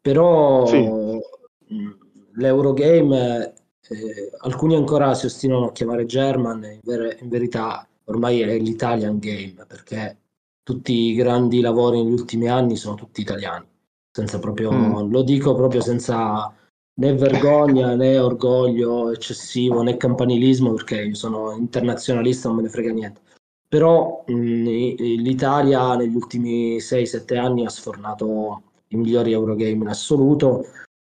Però 0.00 0.66
Sì. 0.66 0.76
mh, 0.78 1.88
l'Eurogame, 2.36 3.52
eh, 3.88 4.30
alcuni 4.38 4.74
ancora 4.74 5.14
si 5.14 5.26
ostinano 5.26 5.66
a 5.66 5.72
chiamare 5.72 6.06
German, 6.06 6.64
in, 6.64 6.80
ver- 6.82 7.20
in 7.20 7.28
verità 7.28 7.86
ormai 8.04 8.40
è 8.40 8.58
l'Italian 8.58 9.18
Game, 9.18 9.64
perché 9.66 10.16
tutti 10.62 10.92
i 10.92 11.14
grandi 11.14 11.60
lavori 11.60 12.02
negli 12.02 12.12
ultimi 12.12 12.48
anni 12.48 12.76
sono 12.76 12.94
tutti 12.96 13.20
italiani, 13.20 13.66
senza 14.10 14.38
proprio, 14.38 14.72
Mm. 14.72 15.10
lo 15.10 15.22
dico 15.22 15.54
proprio 15.54 15.80
senza 15.80 16.52
né 16.96 17.12
vergogna 17.14 17.94
né 17.96 18.18
orgoglio 18.18 19.10
eccessivo 19.10 19.82
né 19.82 19.96
campanilismo, 19.96 20.72
perché 20.74 21.02
io 21.02 21.14
sono 21.14 21.52
internazionalista, 21.52 22.48
non 22.48 22.58
me 22.58 22.62
ne 22.62 22.68
frega 22.68 22.92
niente. 22.92 23.20
Però 23.68 24.22
mh, 24.26 24.32
i- 24.68 25.20
l'Italia 25.20 25.96
negli 25.96 26.14
ultimi 26.14 26.80
6-7 26.80 27.36
anni 27.36 27.64
ha 27.66 27.70
sfornato 27.70 28.62
i 28.88 28.96
migliori 28.96 29.32
Eurogame 29.32 29.70
in 29.72 29.88
assoluto. 29.88 30.64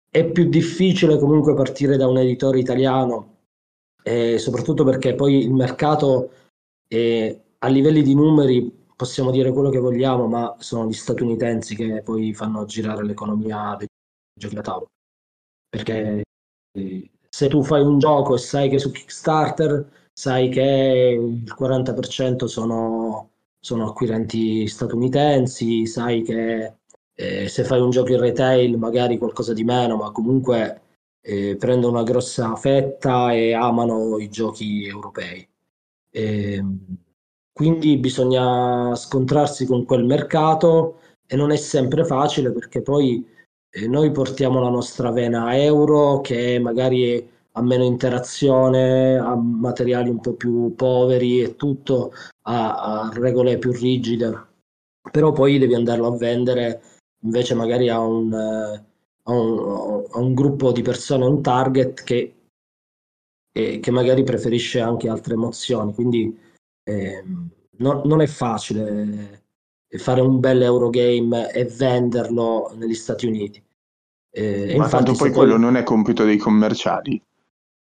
È 0.09 0.31
più 0.31 0.49
difficile 0.49 1.19
comunque 1.19 1.55
partire 1.55 1.97
da 1.97 2.07
un 2.07 2.19
editore 2.19 2.59
italiano, 2.59 3.39
eh, 4.03 4.39
soprattutto 4.39 4.85
perché 4.85 5.15
poi 5.15 5.45
il 5.45 5.53
mercato 5.53 6.31
eh, 6.89 7.43
a 7.59 7.69
livelli 7.69 8.03
di 8.03 8.15
numeri 8.15 8.85
possiamo 8.97 9.31
dire 9.31 9.53
quello 9.53 9.69
che 9.69 9.79
vogliamo, 9.79 10.27
ma 10.27 10.57
sono 10.59 10.89
gli 10.89 10.95
statunitensi 10.95 11.77
che 11.77 12.03
poi 12.03 12.33
fanno 12.33 12.65
girare 12.65 13.05
l'economia 13.05 13.75
dei 13.79 13.89
giochi 14.39 14.55
da 14.55 14.63
tavolo. 14.63 14.87
Perché 15.69 16.23
eh, 16.73 17.11
se 17.29 17.49
tu 17.49 17.63
fai 17.63 17.83
un 17.83 17.99
gioco 17.99 18.35
e 18.35 18.39
sai 18.39 18.71
che 18.71 18.79
su 18.79 18.91
Kickstarter 18.91 20.09
sai 20.13 20.49
che 20.49 21.19
il 21.21 21.55
40% 21.55 22.47
sono, 22.47 23.31
sono 23.61 23.89
acquirenti 23.89 24.67
statunitensi, 24.67 25.85
sai 25.87 26.23
che 26.23 26.79
eh, 27.17 27.49
se 27.49 27.65
fai 27.65 27.81
un 27.81 27.91
gioco 27.91 28.13
in 28.13 28.21
retail 28.21 28.77
magari 28.79 29.19
qualcosa 29.19 29.53
di 29.53 29.65
meno, 29.65 29.97
ma 29.97 30.13
comunque 30.13 30.83
eh, 31.23 31.57
prendono 31.59 31.95
una 31.95 32.03
grossa 32.05 32.55
fetta 32.57 33.33
e 33.33 33.55
amano 33.55 34.19
i 34.19 34.29
giochi 34.29 34.87
europei. 34.87 35.47
Ehm, 36.11 36.79
quindi 37.53 37.97
bisogna 37.97 38.95
scontrarsi 38.95 39.67
con 39.67 39.85
quel 39.85 40.05
mercato 40.05 41.01
e 41.27 41.37
non 41.37 41.51
è 41.53 41.57
sempre 41.57 42.05
facile 42.05 42.53
perché 42.53 42.83
poi 42.83 43.27
eh, 43.71 43.89
noi 43.89 44.11
portiamo 44.11 44.61
la 44.61 44.69
nostra 44.69 45.11
vena 45.11 45.57
euro 45.57 46.21
che 46.21 46.59
magari 46.59 47.29
ha 47.53 47.63
meno 47.63 47.85
interazione, 47.85 49.17
ha 49.17 49.35
materiali 49.35 50.11
un 50.11 50.21
po' 50.21 50.35
più 50.35 50.75
poveri 50.77 51.41
e 51.41 51.57
tutto, 51.57 52.13
ha, 52.43 53.07
ha 53.07 53.11
regole 53.15 53.59
più 53.59 53.73
rigide, 53.73 54.47
però 55.11 55.33
poi 55.33 55.59
devi 55.59 55.75
andarlo 55.75 56.09
a 56.09 56.17
vendere 56.17 56.83
invece 57.27 57.55
magari 57.55 57.89
a 57.91 57.99
un, 58.01 58.33
eh, 58.33 58.85
a 59.25 59.33
un, 59.33 60.05
a 60.11 60.19
un 60.19 60.33
gruppo 60.35 60.73
di 60.73 60.83
persone, 60.83 61.27
un 61.27 61.43
target 61.43 62.03
che, 62.05 62.35
eh, 63.53 63.81
che 63.81 63.91
magari 63.91 64.23
preferisce 64.23 64.81
anche 64.81 65.09
altre 65.09 65.35
emozioni. 65.35 65.93
Quindi 65.93 66.39
ehm, 66.85 67.49
non, 67.79 68.03
non 68.05 68.21
è 68.23 68.27
facile 68.27 69.43
fare 69.89 70.21
un 70.21 70.41
bel 70.41 70.63
Eurogame 70.63 71.51
e 71.53 71.65
venderlo 71.65 72.73
negli 72.77 72.95
Stati 72.95 73.27
Uniti. 73.27 73.63
Eh, 74.31 74.75
Ma 74.77 74.85
infatti 74.85 75.05
poi 75.13 75.17
poi- 75.17 75.33
quello 75.33 75.57
non 75.57 75.77
è 75.77 75.83
compito 75.83 76.25
dei 76.25 76.37
commerciali. 76.37 77.21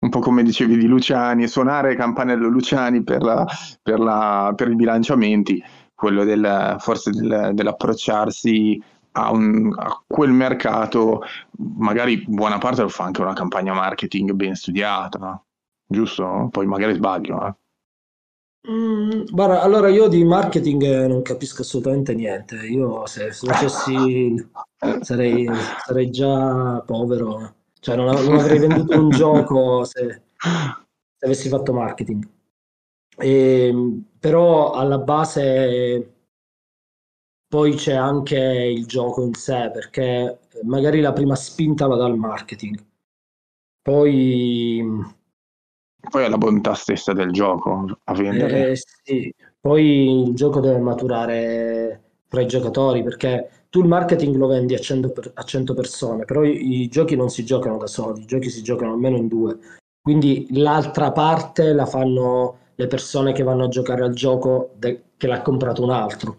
Un 0.01 0.09
po' 0.09 0.19
come 0.19 0.41
dicevi 0.43 0.77
di 0.77 0.87
Luciani, 0.87 1.47
suonare 1.47 1.95
campanello 1.95 2.47
Luciani 2.49 3.03
per, 3.03 3.21
la- 3.21 3.45
per 3.81 3.99
la- 3.99 4.51
per 4.55 4.69
i 4.69 4.75
bilanciamenti, 4.75 5.63
quello 5.93 6.23
del, 6.23 6.75
forse 6.79 7.11
del- 7.11 7.51
dell'approcciarsi 7.53 8.81
a, 9.13 9.31
un- 9.31 9.73
a 9.77 10.01
quel 10.07 10.31
mercato, 10.31 11.21
magari 11.57 12.23
buona 12.27 12.57
parte 12.57 12.81
lo 12.81 12.89
fa 12.89 13.05
anche 13.05 13.21
una 13.21 13.33
campagna 13.33 13.73
marketing 13.73 14.31
ben 14.33 14.55
studiata, 14.55 15.43
giusto? 15.85 16.47
Poi 16.51 16.65
magari 16.65 16.93
sbaglio. 16.93 17.45
eh. 17.47 17.53
Mm, 18.69 19.23
guarda, 19.31 19.61
allora 19.63 19.89
io 19.89 20.07
di 20.07 20.23
marketing 20.23 20.83
eh, 20.83 21.07
non 21.07 21.21
capisco 21.23 21.61
assolutamente 21.63 22.13
niente. 22.13 22.55
Io 22.67 23.05
se 23.07 23.31
se 23.31 23.47
facessi 23.47 24.35
sarei, 25.01 25.47
sarei 25.83 26.09
già 26.11 26.81
povero, 26.85 27.55
cioè 27.79 27.95
non, 27.95 28.05
non 28.05 28.37
avrei 28.37 28.59
venduto 28.59 28.99
un 28.99 29.09
gioco 29.09 29.83
se, 29.83 30.21
se 31.17 31.25
avessi 31.25 31.49
fatto 31.49 31.73
marketing. 31.73 32.27
Ehm, 33.17 34.05
però 34.19 34.71
alla 34.73 34.99
base 34.99 36.13
poi 37.51 37.75
c'è 37.75 37.91
anche 37.91 38.37
il 38.37 38.85
gioco 38.85 39.25
in 39.25 39.33
sé, 39.33 39.69
perché 39.73 40.39
magari 40.63 41.01
la 41.01 41.11
prima 41.11 41.35
spinta 41.35 41.85
va 41.85 41.97
dal 41.97 42.15
marketing. 42.15 42.81
Poi 43.81 44.81
Poi 46.09 46.23
è 46.23 46.29
la 46.29 46.37
bontà 46.37 46.73
stessa 46.75 47.11
del 47.11 47.31
gioco 47.31 47.99
a 48.05 48.13
vendere. 48.13 48.71
Eh, 48.71 48.75
sì, 49.03 49.33
poi 49.59 50.27
il 50.27 50.33
gioco 50.33 50.61
deve 50.61 50.79
maturare 50.79 52.01
fra 52.29 52.39
i 52.39 52.47
giocatori 52.47 53.03
perché 53.03 53.65
tu 53.69 53.81
il 53.81 53.87
marketing 53.89 54.37
lo 54.37 54.47
vendi 54.47 54.73
a 54.73 54.79
100, 54.79 55.11
per- 55.11 55.31
a 55.33 55.43
100 55.43 55.73
persone, 55.73 56.23
però 56.23 56.45
i, 56.45 56.83
i 56.83 56.87
giochi 56.87 57.17
non 57.17 57.29
si 57.29 57.43
giocano 57.43 57.77
da 57.77 57.87
soli, 57.87 58.21
i 58.21 58.25
giochi 58.25 58.49
si 58.49 58.63
giocano 58.63 58.93
almeno 58.93 59.17
in 59.17 59.27
due. 59.27 59.57
Quindi 60.01 60.47
l'altra 60.51 61.11
parte 61.11 61.73
la 61.73 61.85
fanno 61.85 62.59
le 62.75 62.87
persone 62.87 63.33
che 63.33 63.43
vanno 63.43 63.65
a 63.65 63.67
giocare 63.67 64.03
al 64.03 64.13
gioco 64.13 64.71
de- 64.77 65.03
che 65.17 65.27
l'ha 65.27 65.41
comprato 65.41 65.83
un 65.83 65.89
altro. 65.91 66.37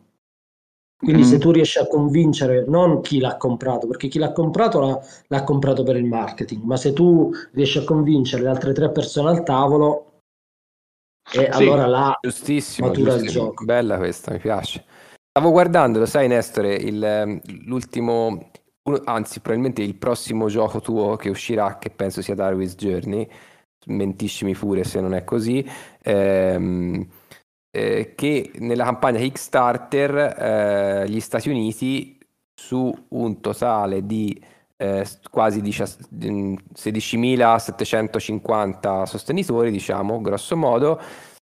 Quindi 1.03 1.23
Mm. 1.23 1.27
se 1.27 1.39
tu 1.39 1.51
riesci 1.51 1.79
a 1.81 1.87
convincere 1.89 2.65
non 2.69 3.01
chi 3.01 3.19
l'ha 3.19 3.37
comprato, 3.37 3.89
perché 3.89 4.07
chi 4.07 4.21
l'ha 4.21 4.31
comprato 4.31 4.79
l'ha, 4.79 5.01
l'ha 5.27 5.43
comprato 5.43 5.83
per 5.83 5.97
il 5.97 6.05
marketing, 6.05 6.63
ma 6.63 6.77
se 6.77 6.93
tu 6.93 7.33
riesci 7.55 7.79
a 7.79 7.85
convincere 7.85 8.43
le 8.45 8.49
altre 8.51 8.73
tre 8.73 8.91
persone 8.93 9.31
al 9.31 9.43
tavolo, 9.43 10.21
e 11.35 11.51
Sì. 11.51 11.63
allora 11.63 11.87
là 11.87 12.17
Giustissimo, 12.21 12.89
matura 12.89 13.15
il 13.15 13.19
giustissimo. 13.19 13.45
gioco. 13.47 13.65
Bella 13.65 13.97
questa, 13.97 14.31
mi 14.33 14.39
piace. 14.39 14.85
Stavo 15.31 15.51
guardando, 15.51 15.99
lo 15.99 16.07
sai 16.07 16.29
Nestore, 16.29 16.75
il, 16.75 17.03
ehm, 17.03 17.41
l'ultimo, 17.65 18.51
anzi 19.05 19.41
probabilmente 19.41 19.83
il 19.83 19.97
prossimo 19.97 20.47
gioco 20.49 20.81
tuo 20.81 21.17
che 21.17 21.31
uscirà, 21.31 21.79
che 21.79 21.91
penso 21.91 22.23
sia 22.23 22.37
Darwin's 22.37 22.77
Journey, 22.77 23.29
mentiscimi 23.87 24.55
pure 24.55 24.85
se 24.85 25.01
non 25.01 25.15
è 25.15 25.25
così, 25.25 25.69
ehm, 26.03 27.05
eh, 27.73 28.13
che 28.15 28.53
nella 28.59 28.85
campagna 28.85 29.19
Kickstarter 29.19 30.15
eh, 30.17 31.07
gli 31.09 31.19
Stati 31.21 31.49
Uniti 31.49 32.19
su 32.55 32.95
un 33.09 33.41
totale 33.41 34.05
di 34.07 34.41
eh, 34.77 35.07
quasi 35.31 35.63
10 35.63 35.83
mm, 36.15 36.55
16.750 36.77 39.05
sostenitori, 39.05 39.71
diciamo, 39.71 40.21
grosso 40.21 40.55
modo, 40.57 41.01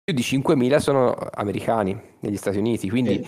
più 0.02 0.14
di 0.14 0.22
5.000 0.22 0.76
sono 0.76 1.16
americani 1.32 1.98
negli 2.20 2.36
Stati 2.36 2.58
Uniti, 2.58 2.90
quindi 2.90 3.26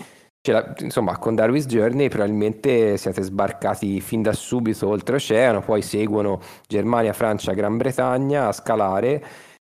la- 0.51 0.73
insomma 0.79 1.17
con 1.17 1.35
Darwin's 1.35 1.65
Journey 1.65 2.09
probabilmente 2.09 2.97
siete 2.97 3.21
sbarcati 3.21 4.01
fin 4.01 4.21
da 4.21 4.33
subito 4.33 4.89
oltreoceano, 4.89 5.61
poi 5.61 5.81
seguono 5.81 6.41
Germania, 6.67 7.13
Francia, 7.13 7.53
Gran 7.53 7.77
Bretagna 7.77 8.49
a 8.49 8.51
scalare 8.51 9.23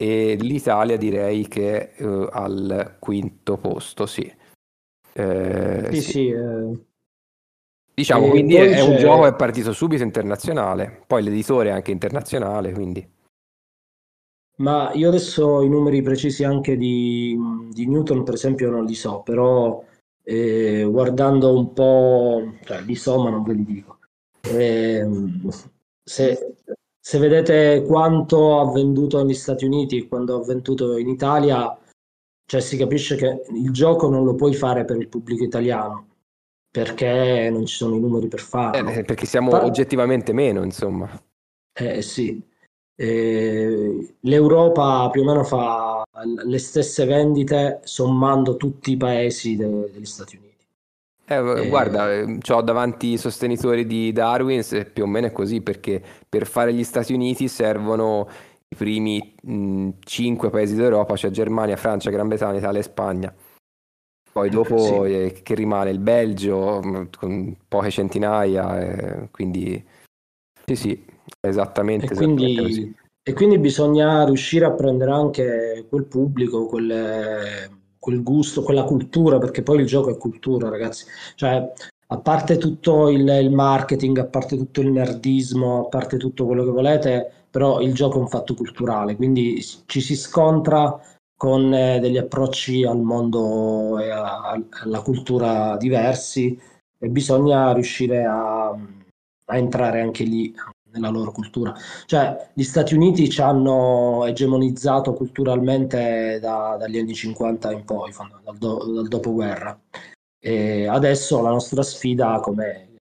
e 0.01 0.35
l'Italia 0.41 0.97
direi 0.97 1.47
che 1.47 1.93
eh, 1.95 2.29
al 2.33 2.97
quinto 2.99 3.59
posto, 3.59 4.07
sì. 4.07 4.23
Eh, 5.13 5.89
Sì, 5.91 6.01
sì. 6.01 6.11
sì, 6.11 6.29
eh, 6.29 6.85
Diciamo, 7.93 8.29
E 8.29 8.31
quindi 8.31 8.55
è, 8.55 8.77
è 8.77 8.81
un 8.81 8.97
gioco 8.97 9.25
che 9.25 9.29
è 9.29 9.35
partito 9.35 9.75
subito 9.75 10.03
internazionale, 10.03 11.03
poi 11.07 11.23
l'editore 11.23 11.69
è 11.69 11.73
anche 11.73 11.91
internazionale, 11.91 12.73
quindi... 12.73 13.07
ma 14.57 14.91
io 14.95 15.09
adesso 15.09 15.61
i 15.61 15.69
numeri 15.69 16.01
precisi 16.01 16.43
anche 16.43 16.79
di, 16.79 17.37
di 17.71 17.87
Newton, 17.87 18.23
per 18.23 18.35
esempio, 18.35 18.71
non 18.71 18.87
li 18.87 18.95
so, 18.95 19.21
però 19.21 19.85
eh, 20.23 20.87
guardando 20.89 21.55
un 21.55 21.75
po', 21.75 22.55
cioè 22.65 22.81
li 22.81 22.95
so, 22.95 23.23
ma 23.23 23.29
non 23.29 23.43
ve 23.43 23.53
li 23.53 23.65
dico. 23.65 23.99
Ehm, 24.49 25.51
se, 26.03 26.57
se 27.03 27.19
vedete 27.19 27.83
quanto 27.87 28.61
ha 28.61 28.71
venduto 28.71 29.23
negli 29.23 29.35
Stati 29.35 29.65
Uniti 29.65 29.97
e 29.99 30.09
quanto 30.09 30.37
ha 30.37 30.45
venduto 30.45 30.97
in 30.99 31.09
Italia, 31.09 31.77
cioè 32.45 32.61
si 32.61 32.77
capisce 32.77 33.17
che 33.17 33.43
il 33.53 33.71
gioco 33.71 34.09
non 34.09 34.25
lo 34.25 34.35
puoi 34.35 34.55
fare 34.55 34.85
per 34.85 34.97
il 34.99 35.09
pubblico 35.09 35.43
italiano, 35.43 36.09
perché 36.71 37.49
non 37.51 37.65
ci 37.67 37.77
sono 37.77 37.95
i 37.97 38.01
numeri 38.01 38.29
per 38.29 38.41
farlo. 38.41 38.91
Eh, 38.91 39.05
perché 39.05 39.27
siamo 39.27 39.51
Par- 39.51 39.65
oggettivamente 39.65 40.33
meno, 40.33 40.63
insomma. 40.63 41.09
Eh 41.73 42.03
sì, 42.03 42.43
Eh, 43.03 44.17
l'Europa 44.21 45.09
più 45.11 45.23
o 45.23 45.25
meno 45.25 45.43
fa 45.43 46.03
le 46.45 46.59
stesse 46.59 47.07
vendite 47.07 47.81
sommando 47.85 48.59
tutti 48.59 48.93
i 48.93 48.99
paesi 48.99 49.57
de- 49.57 49.91
degli 49.91 50.05
Stati 50.05 50.37
Uniti. 50.37 50.50
Eh, 51.31 51.37
Eh, 51.37 51.69
guarda, 51.69 52.09
ho 52.57 52.63
davanti 52.63 53.13
i 53.13 53.17
sostenitori 53.17 53.87
di 53.87 54.11
Darwin, 54.11 54.65
se 54.65 54.85
più 54.85 55.05
o 55.05 55.07
meno 55.07 55.29
è 55.29 55.33
così, 55.33 55.61
perché 55.61 56.03
per 56.29 56.45
fare 56.45 56.75
gli 56.75 56.83
Stati 56.83 57.13
Uniti 57.13 57.47
servono 57.47 58.29
i 58.69 58.75
primi 58.75 59.35
mh, 59.41 59.91
cinque 60.01 60.51
paesi 60.51 60.75
d'Europa, 60.75 61.15
cioè 61.15 61.31
Germania, 61.31 61.77
Francia, 61.77 62.11
Gran 62.11 62.27
Bretagna, 62.27 62.59
Italia 62.59 62.81
e 62.81 62.83
Spagna. 62.83 63.35
Poi 64.33 64.49
dopo 64.49 65.05
Sì. 65.05 65.13
eh, 65.13 65.41
che 65.43 65.55
rimane 65.55 65.91
il 65.91 66.01
Belgio 66.01 66.81
mh, 66.83 67.11
con 67.17 67.57
poche 67.69 67.91
centinaia, 67.91 68.81
eh, 68.81 69.29
quindi 69.31 69.85
sì, 70.67 70.75
sì, 70.75 71.05
esattamente, 71.41 72.07
E 72.07 72.11
esattamente 72.11 72.61
così. 72.63 72.81
quindi, 72.81 72.95
e 73.23 73.33
quindi 73.35 73.59
bisogna 73.59 74.25
riuscire 74.25 74.65
a 74.65 74.73
prendere 74.73 75.13
anche 75.13 75.87
quel 75.89 76.07
pubblico, 76.07 76.67
quel, 76.67 77.80
quel 78.01 78.23
gusto, 78.23 78.63
quella 78.63 78.83
cultura, 78.85 79.39
perché 79.39 79.63
poi 79.63 79.81
il 79.81 79.87
gioco 79.87 80.11
è 80.11 80.17
cultura, 80.17 80.69
ragazzi. 80.69 81.05
Cioè, 81.37 81.73
a 82.13 82.19
parte 82.19 82.57
tutto 82.57 83.09
il, 83.09 83.29
il 83.29 83.51
marketing, 83.53 84.19
a 84.19 84.27
parte 84.27 84.57
tutto 84.57 84.81
il 84.81 84.91
nerdismo, 84.91 85.85
a 85.85 85.89
parte 85.89 86.17
tutto 86.17 86.45
quello 86.47 86.65
che 86.65 86.71
volete, 86.71 87.33
però 87.51 87.81
il 87.81 87.95
gioco 87.95 88.19
è 88.19 88.21
un 88.21 88.29
fatto 88.29 88.55
culturale, 88.55 89.15
quindi 89.15 89.63
ci 89.87 90.01
si 90.01 90.17
scontra 90.17 90.99
con 91.37 91.73
eh, 91.73 92.01
degli 92.01 92.19
approcci 92.19 92.85
al 92.85 93.01
mondo 93.01 93.99
e 93.99 94.11
a- 94.11 94.61
alla 94.83 95.01
cultura 95.03 95.77
diversi 95.77 96.59
e 96.99 97.09
bisogna 97.09 97.73
riuscire 97.73 98.25
a, 98.25 98.69
a 98.71 99.57
entrare 99.57 100.01
anche 100.01 100.25
lì 100.25 100.53
nella 100.93 101.09
loro 101.09 101.33
cultura. 101.33 101.75
Cioè, 102.07 102.51
gli 102.55 102.63
Stati 102.63 102.95
Uniti 102.95 103.29
ci 103.29 103.41
hanno 103.41 104.25
egemonizzato 104.27 105.13
culturalmente 105.15 106.39
da- 106.41 106.77
dagli 106.79 106.99
anni 106.99 107.15
50 107.15 107.73
in 107.73 107.85
poi, 107.85 108.13
dal, 108.45 108.57
do- 108.59 108.85
dal 108.93 109.09
dopoguerra. 109.09 109.79
E 110.43 110.87
adesso 110.87 111.43
la 111.43 111.51
nostra 111.51 111.83
sfida 111.83 112.41
come, 112.41 112.97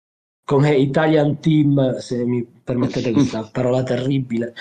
come 0.45 0.75
Italian 0.75 1.39
team, 1.39 1.97
se 1.97 2.25
mi 2.25 2.43
permettete 2.43 3.11
questa 3.11 3.47
parola 3.51 3.83
terribile, 3.83 4.53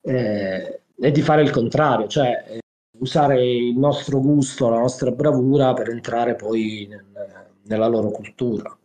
eh, 0.00 0.80
è 0.98 1.10
di 1.10 1.22
fare 1.22 1.42
il 1.42 1.50
contrario, 1.50 2.06
cioè 2.08 2.44
eh, 2.48 2.58
usare 2.98 3.44
il 3.44 3.76
nostro 3.76 4.20
gusto, 4.20 4.68
la 4.68 4.78
nostra 4.78 5.10
bravura 5.10 5.72
per 5.74 5.90
entrare 5.90 6.34
poi 6.34 6.86
nel- 6.88 7.04
nella 7.64 7.86
loro 7.86 8.10
cultura. 8.10 8.76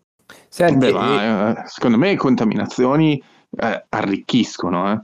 Senti, 0.50 0.88
Beh, 0.88 0.92
ma, 0.92 1.64
eh, 1.64 1.68
secondo 1.68 1.98
me 1.98 2.16
contaminazioni 2.16 3.22
eh, 3.60 3.86
arricchiscono, 3.90 4.92
eh, 4.92 5.02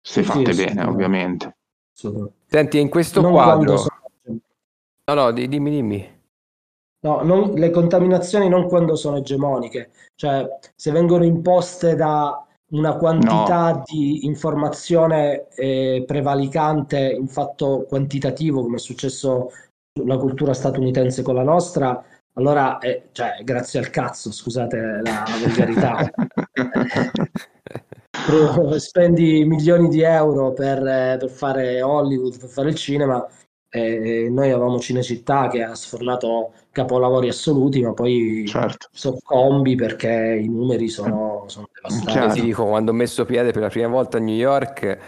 se 0.00 0.22
Sì, 0.22 0.24
sì, 0.24 0.32
fatte 0.38 0.52
sì, 0.52 0.64
bene, 0.64 0.82
no. 0.84 0.90
ovviamente. 0.90 1.56
Senti, 2.46 2.78
in 2.80 2.88
questo 2.88 3.20
Non 3.20 3.32
quadro... 3.32 3.76
sono- 3.76 3.98
No, 5.04 5.14
no, 5.14 5.30
di- 5.32 5.48
dimmi, 5.48 5.70
dimmi. 5.70 6.18
No, 7.02 7.22
non- 7.22 7.52
le 7.54 7.70
contaminazioni 7.70 8.48
non 8.48 8.68
quando 8.68 8.94
sono 8.94 9.16
egemoniche, 9.16 9.90
cioè 10.14 10.46
se 10.76 10.90
vengono 10.92 11.24
imposte 11.24 11.96
da 11.96 12.44
una 12.72 12.96
quantità 12.96 13.82
di 13.84 14.24
informazione 14.26 15.48
eh, 15.56 16.04
prevalicante 16.06 16.98
in 17.10 17.26
fatto 17.26 17.84
quantitativo, 17.88 18.62
come 18.62 18.76
è 18.76 18.78
successo 18.78 19.50
sulla 19.92 20.18
cultura 20.18 20.52
statunitense 20.54 21.22
con 21.22 21.34
la 21.34 21.42
nostra, 21.42 22.04
allora 22.34 22.78
eh, 22.78 23.08
cioè, 23.12 23.40
grazie 23.42 23.80
al 23.80 23.90
cazzo, 23.90 24.30
scusate 24.30 24.76
la, 24.76 25.00
la 25.02 25.24
volgarità. 25.42 26.10
Pro- 28.30 28.78
spendi 28.78 29.44
milioni 29.44 29.88
di 29.88 30.02
euro 30.02 30.52
per, 30.52 30.78
eh, 30.86 31.16
per 31.18 31.28
fare 31.28 31.82
Hollywood, 31.82 32.38
per 32.38 32.48
fare 32.48 32.68
il 32.70 32.74
cinema. 32.76 33.26
E 33.72 34.28
noi 34.28 34.50
avevamo 34.50 34.80
Cinecittà 34.80 35.46
che 35.46 35.62
ha 35.62 35.76
sfornato 35.76 36.52
capolavori 36.72 37.28
assoluti, 37.28 37.80
ma 37.82 37.92
poi 37.92 38.44
certo. 38.48 38.88
soccombi 38.90 39.76
perché 39.76 40.40
i 40.42 40.48
numeri 40.48 40.88
sono, 40.88 41.44
sono 41.46 41.68
devastanti. 41.72 42.10
Chiaro. 42.10 42.32
Ti 42.32 42.40
dico, 42.40 42.64
quando 42.66 42.90
ho 42.90 42.94
messo 42.94 43.24
piede 43.24 43.52
per 43.52 43.62
la 43.62 43.68
prima 43.68 43.86
volta 43.86 44.16
a 44.16 44.20
New 44.20 44.34
York, 44.34 44.98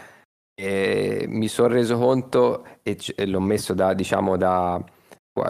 eh, 0.54 1.24
mi 1.28 1.48
sono 1.48 1.68
reso 1.74 1.98
conto, 1.98 2.64
e, 2.84 2.94
c- 2.94 3.14
e 3.16 3.26
l'ho 3.26 3.40
messo 3.40 3.74
da, 3.74 3.94
diciamo, 3.94 4.36
da, 4.36 4.80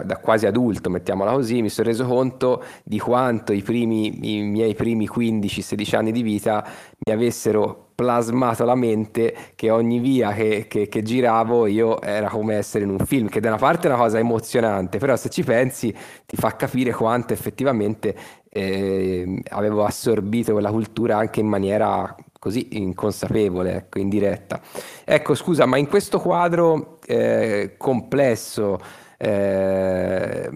da 0.05 0.17
quasi 0.17 0.45
adulto, 0.45 0.89
mettiamola 0.89 1.33
così, 1.33 1.61
mi 1.61 1.67
sono 1.67 1.89
reso 1.89 2.05
conto 2.05 2.63
di 2.85 2.99
quanto 2.99 3.51
i 3.51 3.61
primi, 3.61 4.37
i 4.39 4.41
miei 4.43 4.75
primi 4.75 5.09
15-16 5.09 5.97
anni 5.97 6.13
di 6.13 6.21
vita 6.21 6.65
mi 7.05 7.11
avessero 7.13 7.89
plasmato 7.93 8.63
la 8.63 8.75
mente 8.75 9.35
che 9.55 9.69
ogni 9.69 9.99
via 9.99 10.31
che, 10.31 10.65
che- 10.69 10.87
che 10.87 11.01
giravo 11.03 11.67
io 11.67 12.01
era 12.01 12.29
come 12.29 12.55
essere 12.55 12.85
in 12.85 12.91
un 12.91 12.99
film, 13.05 13.27
che 13.27 13.41
da 13.41 13.49
una 13.49 13.57
parte 13.57 13.87
è 13.87 13.91
una 13.91 13.99
cosa 13.99 14.19
emozionante, 14.19 14.97
però 14.99 15.17
se 15.17 15.29
ci 15.29 15.43
pensi 15.43 15.93
ti 16.25 16.37
fa 16.37 16.55
capire 16.55 16.91
quanto 16.93 17.33
effettivamente 17.33 18.15
eh, 18.49 19.41
avevo 19.49 19.83
assorbito 19.83 20.53
quella 20.53 20.71
cultura 20.71 21.17
anche 21.17 21.41
in 21.41 21.47
maniera 21.47 22.15
così 22.39 22.67
inconsapevole, 22.77 23.75
ecco, 23.75 23.99
indiretta. 23.99 24.59
Ecco, 25.05 25.33
scusa, 25.35 25.65
ma 25.65 25.77
in 25.77 25.87
questo 25.87 26.19
quadro 26.19 26.99
eh, 27.05 27.75
complesso 27.77 28.77
eh, 29.23 30.49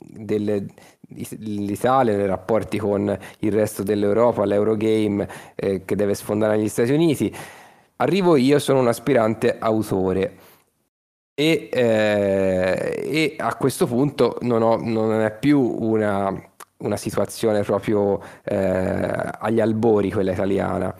delle- 0.00 0.66
l'Italia 1.38 2.16
nei 2.16 2.26
rapporti 2.26 2.78
con 2.78 3.16
il 3.40 3.52
resto 3.52 3.82
dell'Europa, 3.82 4.44
l'Eurogame 4.44 5.28
eh, 5.56 5.84
che 5.84 5.96
deve 5.96 6.14
sfondare 6.14 6.56
negli 6.56 6.68
Stati 6.68 6.92
Uniti, 6.92 7.34
arrivo 7.96 8.36
io, 8.36 8.58
sono 8.58 8.80
un 8.80 8.88
aspirante 8.88 9.56
autore. 9.58 10.36
E, 11.34 11.68
eh, 11.72 13.00
e 13.10 13.36
a 13.38 13.54
questo 13.56 13.86
punto 13.86 14.36
non, 14.42 14.62
ho- 14.62 14.76
non 14.76 15.22
è 15.22 15.32
più 15.38 15.58
una, 15.60 16.30
una 16.78 16.96
situazione 16.96 17.62
proprio 17.62 18.20
eh, 18.44 18.56
agli 19.38 19.60
albori 19.60 20.10
quella 20.10 20.32
italiana. 20.32 20.94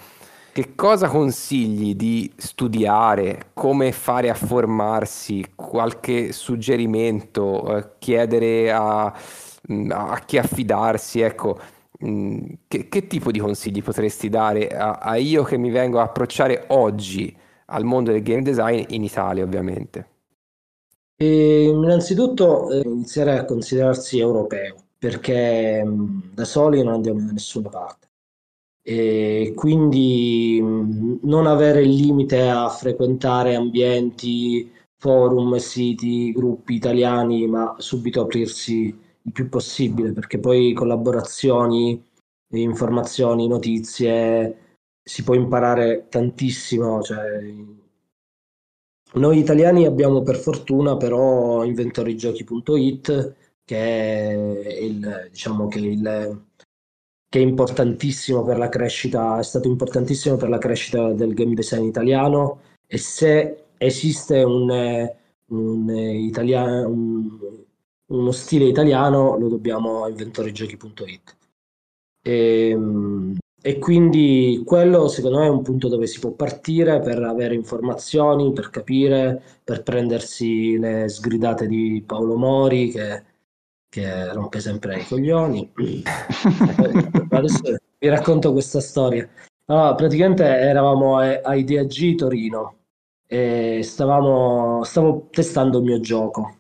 Che 0.53 0.75
cosa 0.75 1.09
consigli 1.09 1.95
di 1.95 2.31
studiare? 2.37 3.51
Come 3.55 3.93
fare 3.93 4.31
a 4.31 4.35
formarsi? 4.35 5.45
Qualche 5.55 6.33
suggerimento? 6.33 7.77
Eh, 7.77 7.91
chiedere 7.99 8.73
a, 8.73 9.13
mh, 9.69 9.91
a 9.93 10.19
chi 10.27 10.39
affidarsi? 10.39 11.21
Ecco, 11.21 11.57
mh, 12.01 12.39
che, 12.67 12.89
che 12.89 13.07
tipo 13.07 13.31
di 13.31 13.39
consigli 13.39 13.81
potresti 13.83 14.29
dare 14.29 14.69
a, 14.69 14.93
a 14.95 15.17
io 15.17 15.45
che 15.45 15.57
mi 15.57 15.71
vengo 15.71 16.01
a 16.01 16.05
approcciare 16.05 16.65
oggi 16.69 17.35
al 17.67 17.85
mondo 17.85 18.11
del 18.11 18.23
game 18.23 18.43
design 18.43 18.85
in 18.89 19.05
Italia, 19.05 19.45
ovviamente? 19.45 20.09
E 21.17 21.69
innanzitutto 21.69 22.69
eh, 22.73 22.81
iniziare 22.85 23.39
a 23.39 23.45
considerarsi 23.45 24.19
europeo, 24.19 24.75
perché 24.99 25.85
mh, 25.85 26.33
da 26.35 26.45
soli 26.45 26.83
non 26.83 26.95
andiamo 26.95 27.21
da 27.25 27.31
nessuna 27.31 27.69
parte. 27.69 28.09
E 28.91 29.53
quindi 29.55 30.61
non 30.61 31.47
avere 31.47 31.83
il 31.83 31.91
limite 31.91 32.49
a 32.49 32.69
frequentare 32.69 33.55
ambienti, 33.55 34.69
forum, 34.97 35.57
siti, 35.59 36.33
gruppi 36.33 36.75
italiani, 36.75 37.47
ma 37.47 37.77
subito 37.79 38.23
aprirsi 38.23 38.87
il 39.23 39.33
più 39.33 39.49
possibile, 39.49 40.11
perché 40.11 40.41
poi 40.41 40.73
collaborazioni, 40.73 42.03
informazioni, 42.49 43.47
notizie, 43.47 44.79
si 45.01 45.23
può 45.23 45.35
imparare 45.35 46.07
tantissimo, 46.09 47.01
cioè, 47.01 47.45
noi 49.15 49.39
italiani 49.39 49.87
abbiamo 49.87 50.23
per 50.23 50.35
fortuna 50.37 50.97
però 50.97 51.63
inventorigiochi.it 51.63 53.35
che 53.65 53.77
è 53.77 54.83
il, 54.83 55.29
diciamo 55.31 55.69
che 55.69 55.79
il, 55.79 56.45
che 57.31 57.39
è 57.39 57.43
importantissimo 57.43 58.43
per 58.43 58.59
la 58.59 58.69
crescita, 58.69 59.39
è 59.39 59.43
stato 59.45 59.69
importantissimo 59.69 60.37
per 60.37 60.49
la 60.49 60.59
crescita 60.59 61.13
del 61.13 61.33
game 61.33 61.55
design 61.55 61.85
italiano 61.85 62.61
e 62.87 62.99
se 62.99 63.67
esiste 63.79 64.43
un, 64.43 64.69
un, 65.47 65.89
un- 65.89 67.65
uno 68.11 68.33
stile 68.33 68.65
italiano 68.65 69.39
lo 69.39 69.49
dobbiamo 69.49 70.03
a 70.03 70.09
inventorigiochi.it. 70.09 71.37
E, 72.23 72.77
e 73.63 73.79
quindi 73.79 74.63
quello 74.65 75.07
secondo 75.07 75.39
me 75.39 75.47
è 75.47 75.51
un 75.51 75.63
punto 75.63 75.87
dove 75.89 76.09
si 76.09 76.19
può 76.19 76.33
partire 76.33 76.99
per 77.01 77.23
avere 77.23 77.55
informazioni, 77.55 78.53
per 78.53 78.71
capire, 78.71 79.41
per 79.63 79.85
prendersi 79.85 80.77
le 80.79 81.09
sgridate 81.09 81.69
di 81.69 82.03
Paolo 82.05 82.37
Mori 82.37 82.91
che, 82.91 83.23
che 83.91 84.33
rompe 84.33 84.61
sempre 84.61 85.01
i 85.01 85.05
coglioni. 85.07 85.71
Adesso 87.29 87.77
vi 87.99 88.09
racconto 88.09 88.53
questa 88.53 88.81
storia. 88.81 89.29
Allora, 89.67 89.95
praticamente 89.95 90.45
eravamo 90.45 91.19
a, 91.19 91.41
a 91.43 91.55
Idea 91.55 91.85
G 91.85 92.15
Torino 92.15 92.77
e 93.27 93.81
stavamo, 93.83 94.83
stavo 94.85 95.29
testando 95.31 95.79
il 95.79 95.85
mio 95.85 96.01
gioco. 96.01 96.57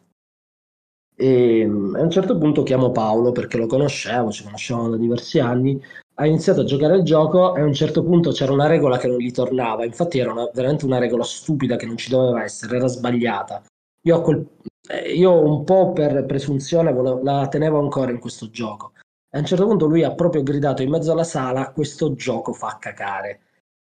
E 1.16 1.64
mm, 1.66 1.95
a 1.97 2.03
un 2.03 2.11
certo 2.11 2.37
punto 2.39 2.62
chiamo 2.62 2.91
Paolo 2.93 3.33
perché 3.33 3.57
lo 3.59 3.66
conoscevo, 3.66 4.31
ci 4.31 4.43
conoscevamo 4.45 4.91
da 4.91 4.97
diversi 4.97 5.39
anni. 5.39 5.81
Ha 6.14 6.26
iniziato 6.26 6.61
a 6.61 6.64
giocare 6.64 6.97
il 6.97 7.03
gioco 7.03 7.55
e 7.57 7.61
a 7.61 7.64
un 7.64 7.72
certo 7.72 8.03
punto 8.05 8.31
c'era 8.31 8.53
una 8.53 8.66
regola 8.66 8.99
che 8.99 9.07
non 9.09 9.18
gli 9.18 9.31
tornava. 9.31 9.85
Infatti, 9.85 10.18
era 10.18 10.33
una- 10.33 10.51
veramente 10.53 10.85
una 10.85 10.99
regola 10.99 11.24
stupida 11.24 11.76
che 11.76 11.87
non 11.87 11.97
ci 11.97 12.11
doveva 12.11 12.43
essere, 12.43 12.76
era 12.76 12.87
sbagliata. 12.87 13.62
Io, 14.03 14.20
quel- 14.22 14.46
eh, 14.88 15.12
io 15.12 15.32
un 15.44 15.64
po' 15.64 15.92
per 15.92 16.24
presunzione 16.24 16.92
volevo- 16.92 17.22
la 17.22 17.46
tenevo 17.48 17.78
ancora 17.78 18.11
in 18.11 18.18
questo 18.18 18.51
gioco. 18.51 18.92
E 19.32 19.36
a 19.36 19.40
un 19.40 19.46
certo 19.46 19.66
punto 19.66 19.86
lui 19.86 20.03
ha 20.03 20.14
proprio 20.14 20.42
gridato 20.42 20.82
in 20.82 20.90
mezzo 20.90 21.12
alla 21.12 21.24
sala: 21.24 21.70
Questo 21.72 22.14
gioco 22.14 22.53
fa 22.53 22.78
cacare. 22.80 23.40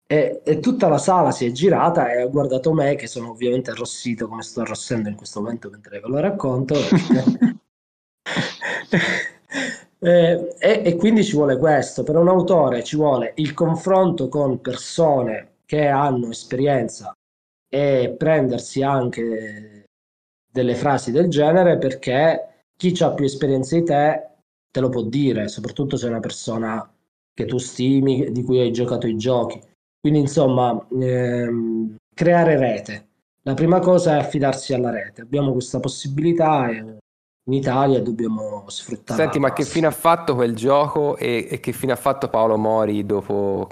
E, 0.07 0.43
e, 0.45 0.61
tutta 0.61 0.89
la 0.89 0.99
sala 0.99 1.31
si 1.31 1.47
è 1.47 1.53
girata 1.53 2.13
e 2.13 2.21
ha 2.21 2.27
guardato 2.27 2.73
me, 2.73 2.97
che 2.97 3.07
sono 3.07 3.31
ovviamente 3.31 3.71
arrossito 3.71 4.29
come 4.29 4.43
sto 4.43 4.61
arrossendo 4.61 5.09
in 5.09 5.17
questo 5.17 5.41
momento 5.41 5.71
mentre 5.71 6.01
ve 6.01 6.09
lo 6.09 6.19
racconto. 6.21 6.75
e, 9.99 10.55
e, 10.59 10.83
e 10.85 10.97
quindi 10.97 11.25
ci 11.25 11.35
vuole 11.35 11.57
questo. 11.57 12.03
Per 12.03 12.17
un 12.17 12.29
autore 12.29 12.85
ci 12.85 12.97
vuole 12.97 13.33
il 13.37 13.55
confronto 13.55 14.29
con 14.29 14.61
persone 14.61 15.61
che 15.65 15.87
hanno 15.87 16.29
esperienza 16.31 17.17
e 17.69 18.15
prendersi 18.19 18.83
anche 18.83 19.82
delle 20.53 20.75
frasi 20.75 21.11
del 21.11 21.29
genere 21.29 21.79
perché 21.79 22.67
chi 22.77 22.95
ha 23.01 23.13
più 23.13 23.25
esperienza 23.25 23.75
di 23.75 23.85
te 23.85 24.27
te 24.71 24.81
lo 24.81 24.89
può 24.89 25.03
dire, 25.03 25.49
soprattutto 25.49 25.97
se 25.97 26.07
è 26.07 26.11
una 26.11 26.21
persona 26.21 26.89
che 27.35 27.45
tu 27.47 27.59
stimi, 27.59 28.31
di 28.31 28.43
cui 28.43 28.61
hai 28.61 28.73
giocato 28.73 29.07
i 29.07 29.17
giochi. 29.17 29.61
Quindi 30.01 30.21
insomma, 30.21 30.87
ehm, 30.91 31.97
creare 32.15 32.59
rete. 32.59 33.09
La 33.43 33.55
prima 33.55 33.81
cosa 33.81 34.15
è 34.15 34.19
affidarsi 34.19 34.73
alla 34.75 34.91
rete. 34.91 35.23
Abbiamo 35.23 35.53
questa 35.53 35.81
possibilità 35.81 36.69
e 36.69 36.77
in 37.45 37.53
Italia 37.53 38.01
dobbiamo 38.01 38.65
sfruttarla. 38.69 39.23
Senti, 39.23 39.39
ma 39.39 39.53
che 39.53 39.65
fine 39.65 39.87
ha 39.87 39.93
fatto 39.93 40.35
quel 40.35 40.55
gioco 40.55 41.17
e, 41.17 41.49
e 41.51 41.61
che 41.61 41.73
fine 41.73 41.93
ha 41.93 41.97
fatto 41.97 42.29
Paolo 42.29 42.57
Mori 42.57 43.05
dopo 43.05 43.69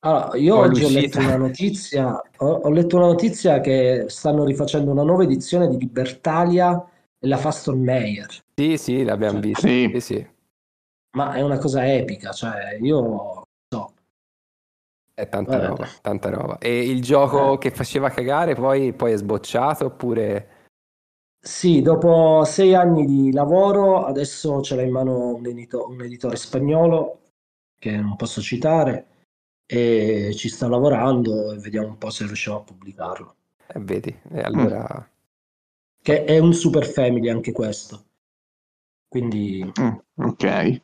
Allora, 0.00 0.36
io 0.36 0.56
oggi 0.56 0.84
ho 0.84 0.88
letto 0.90 1.18
una 1.18 1.36
notizia, 1.36 2.22
ho, 2.36 2.46
ho 2.46 2.70
letto 2.70 2.96
una 2.96 3.06
notizia 3.06 3.60
che 3.60 4.04
stanno 4.06 4.44
rifacendo 4.44 4.92
una 4.92 5.02
nuova 5.02 5.24
edizione 5.24 5.68
di 5.68 5.76
Libertalia 5.76 6.88
e 7.18 7.26
la 7.26 7.36
fa 7.36 7.50
Stormeyer. 7.50 8.28
Sì, 8.54 8.76
sì, 8.76 9.02
l'abbiamo 9.02 9.40
Cioè, 9.40 9.48
visto. 9.48 9.66
Sì. 9.66 9.90
Sì, 9.94 10.00
sì. 10.00 10.26
Ma 11.16 11.32
è 11.32 11.42
una 11.42 11.58
cosa 11.58 11.92
epica, 11.92 12.30
cioè 12.30 12.78
io 12.80 13.46
so. 13.68 13.92
È 15.14 15.28
tanta 15.28 15.60
Eh. 15.60 15.66
roba, 15.66 15.88
tanta 16.00 16.30
roba. 16.30 16.58
E 16.58 16.88
il 16.88 17.02
gioco 17.02 17.54
Eh. 17.54 17.58
che 17.58 17.72
faceva 17.72 18.08
cagare 18.10 18.54
poi, 18.54 18.92
poi 18.92 19.12
è 19.12 19.16
sbocciato 19.16 19.86
oppure... 19.86 20.50
Sì, 21.40 21.82
dopo 21.82 22.44
sei 22.44 22.74
anni 22.74 23.04
di 23.04 23.32
lavoro, 23.32 24.04
adesso 24.04 24.60
ce 24.60 24.76
l'ha 24.76 24.82
in 24.82 24.92
mano 24.92 25.34
un, 25.34 25.46
edito- 25.46 25.88
un 25.88 26.00
editore 26.02 26.36
spagnolo 26.36 27.20
che 27.78 27.96
non 27.96 28.14
posso 28.16 28.40
citare 28.40 29.06
e 29.70 30.32
ci 30.34 30.48
sta 30.48 30.66
lavorando 30.66 31.52
e 31.52 31.58
vediamo 31.58 31.88
un 31.88 31.98
po' 31.98 32.08
se 32.08 32.24
riusciamo 32.24 32.56
a 32.56 32.62
pubblicarlo. 32.62 33.34
Eh, 33.66 33.80
vedi, 33.80 34.18
e 34.32 34.40
allora... 34.40 35.06
Che 36.00 36.24
è 36.24 36.38
un 36.38 36.54
super 36.54 36.86
family 36.86 37.28
anche 37.28 37.52
questo. 37.52 38.04
Quindi 39.06 39.70
Mm, 39.78 40.24
ok. 40.24 40.80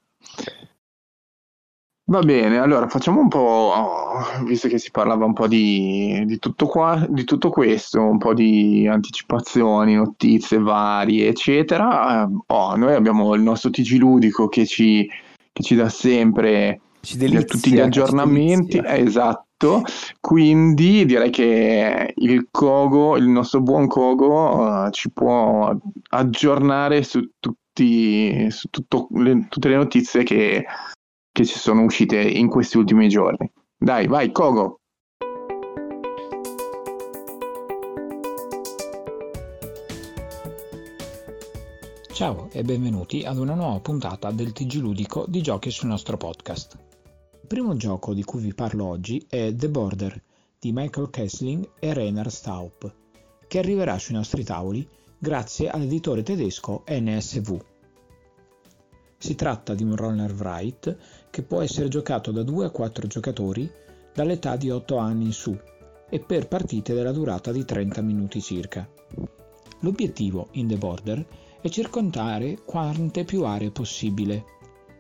Va 2.07 2.21
bene, 2.21 2.59
allora 2.59 2.87
facciamo 2.87 3.21
un 3.21 3.29
po', 3.29 3.39
oh, 3.39 4.45
visto 4.45 4.69
che 4.69 4.77
si 4.77 4.91
parlava 4.91 5.25
un 5.25 5.33
po' 5.33 5.49
di, 5.49 6.23
di 6.27 6.39
tutto 6.39 6.67
qua, 6.67 7.07
di 7.09 7.25
tutto 7.25 7.49
questo, 7.49 8.03
un 8.03 8.19
po' 8.19 8.35
di 8.35 8.87
anticipazioni, 8.87 9.95
notizie 9.95 10.59
varie, 10.59 11.29
eccetera. 11.29 12.25
eh, 12.25 12.29
oh, 12.49 12.77
noi 12.77 12.93
abbiamo 12.93 13.35
il 13.35 13.41
nostro 13.41 13.71
TG 13.71 13.97
Ludico 13.97 14.49
che 14.49 14.67
ci, 14.67 15.09
che 15.51 15.63
ci 15.63 15.75
dà 15.75 15.89
sempre 15.89 16.81
Ci 17.05 17.19
delizia, 17.19 17.45
tutti 17.45 17.71
gli 17.71 17.81
aggiornamenti, 17.81 18.79
eh, 18.79 19.01
esatto. 19.01 19.83
Quindi 20.21 21.05
direi 21.05 21.31
che 21.31 22.13
il 22.17 22.49
Kogo, 22.51 23.17
il 23.17 23.29
nostro 23.29 23.61
buon 23.61 23.87
Kogo, 23.87 24.87
eh, 24.87 24.91
ci 24.91 25.11
può 25.11 25.75
aggiornare 26.11 27.03
su 27.03 27.21
tutti, 27.39 28.51
su 28.51 28.69
tutto 28.71 29.09
le- 29.13 29.47
tutte 29.49 29.69
le 29.69 29.77
notizie 29.77 30.23
che, 30.23 30.65
che 31.31 31.45
ci 31.45 31.59
sono 31.59 31.83
uscite 31.83 32.21
in 32.21 32.49
questi 32.49 32.79
ultimi 32.79 33.09
giorni. 33.09 33.51
Dai, 33.77 34.07
vai, 34.07 34.33
Kogo. 34.33 34.79
Ciao 42.13 42.49
e 42.53 42.63
benvenuti 42.63 43.25
ad 43.25 43.39
una 43.39 43.55
nuova 43.55 43.81
puntata 43.81 44.31
del 44.31 44.53
TG 44.53 44.75
Ludico 44.75 45.25
di 45.27 45.43
giochi 45.43 45.73
sul 45.73 45.89
nostro 45.89 46.17
podcast. 46.17 46.94
Il 47.45 47.51
primo 47.51 47.77
gioco 47.77 48.15
di 48.15 48.25
cui 48.25 48.41
vi 48.41 48.55
parlo 48.55 48.87
oggi 48.87 49.23
è 49.29 49.55
The 49.55 49.69
Border 49.69 50.19
di 50.59 50.73
Michael 50.73 51.11
Kessling 51.11 51.73
e 51.79 51.93
Rainer 51.93 52.33
Staup, 52.33 52.91
che 53.47 53.59
arriverà 53.59 53.99
sui 53.99 54.15
nostri 54.15 54.43
tavoli 54.43 54.89
grazie 55.19 55.69
all'editore 55.69 56.23
tedesco 56.23 56.85
NSV. 56.89 57.63
Si 59.19 59.35
tratta 59.35 59.75
di 59.75 59.83
un 59.83 59.95
roller 59.95 60.33
write 60.33 60.99
che 61.29 61.43
può 61.43 61.61
essere 61.61 61.89
giocato 61.89 62.33
da 62.33 62.43
2 62.43 62.65
a 62.65 62.71
4 62.71 63.07
giocatori 63.09 63.71
dall'età 64.15 64.57
di 64.57 64.71
8 64.71 64.97
anni 64.97 65.25
in 65.27 65.33
su 65.35 65.55
e 66.09 66.21
per 66.21 66.49
partite 66.49 66.95
della 66.95 67.13
durata 67.13 67.53
di 67.53 67.63
30 67.63 68.01
minuti 68.01 68.41
circa. 68.41 68.89
L'obiettivo 69.81 70.49
in 70.53 70.67
The 70.67 70.79
Border 70.79 71.27
è 71.61 71.69
circondare 71.69 72.61
quante 72.65 73.25
più 73.25 73.45
aree 73.45 73.71
possibile. 73.71 74.45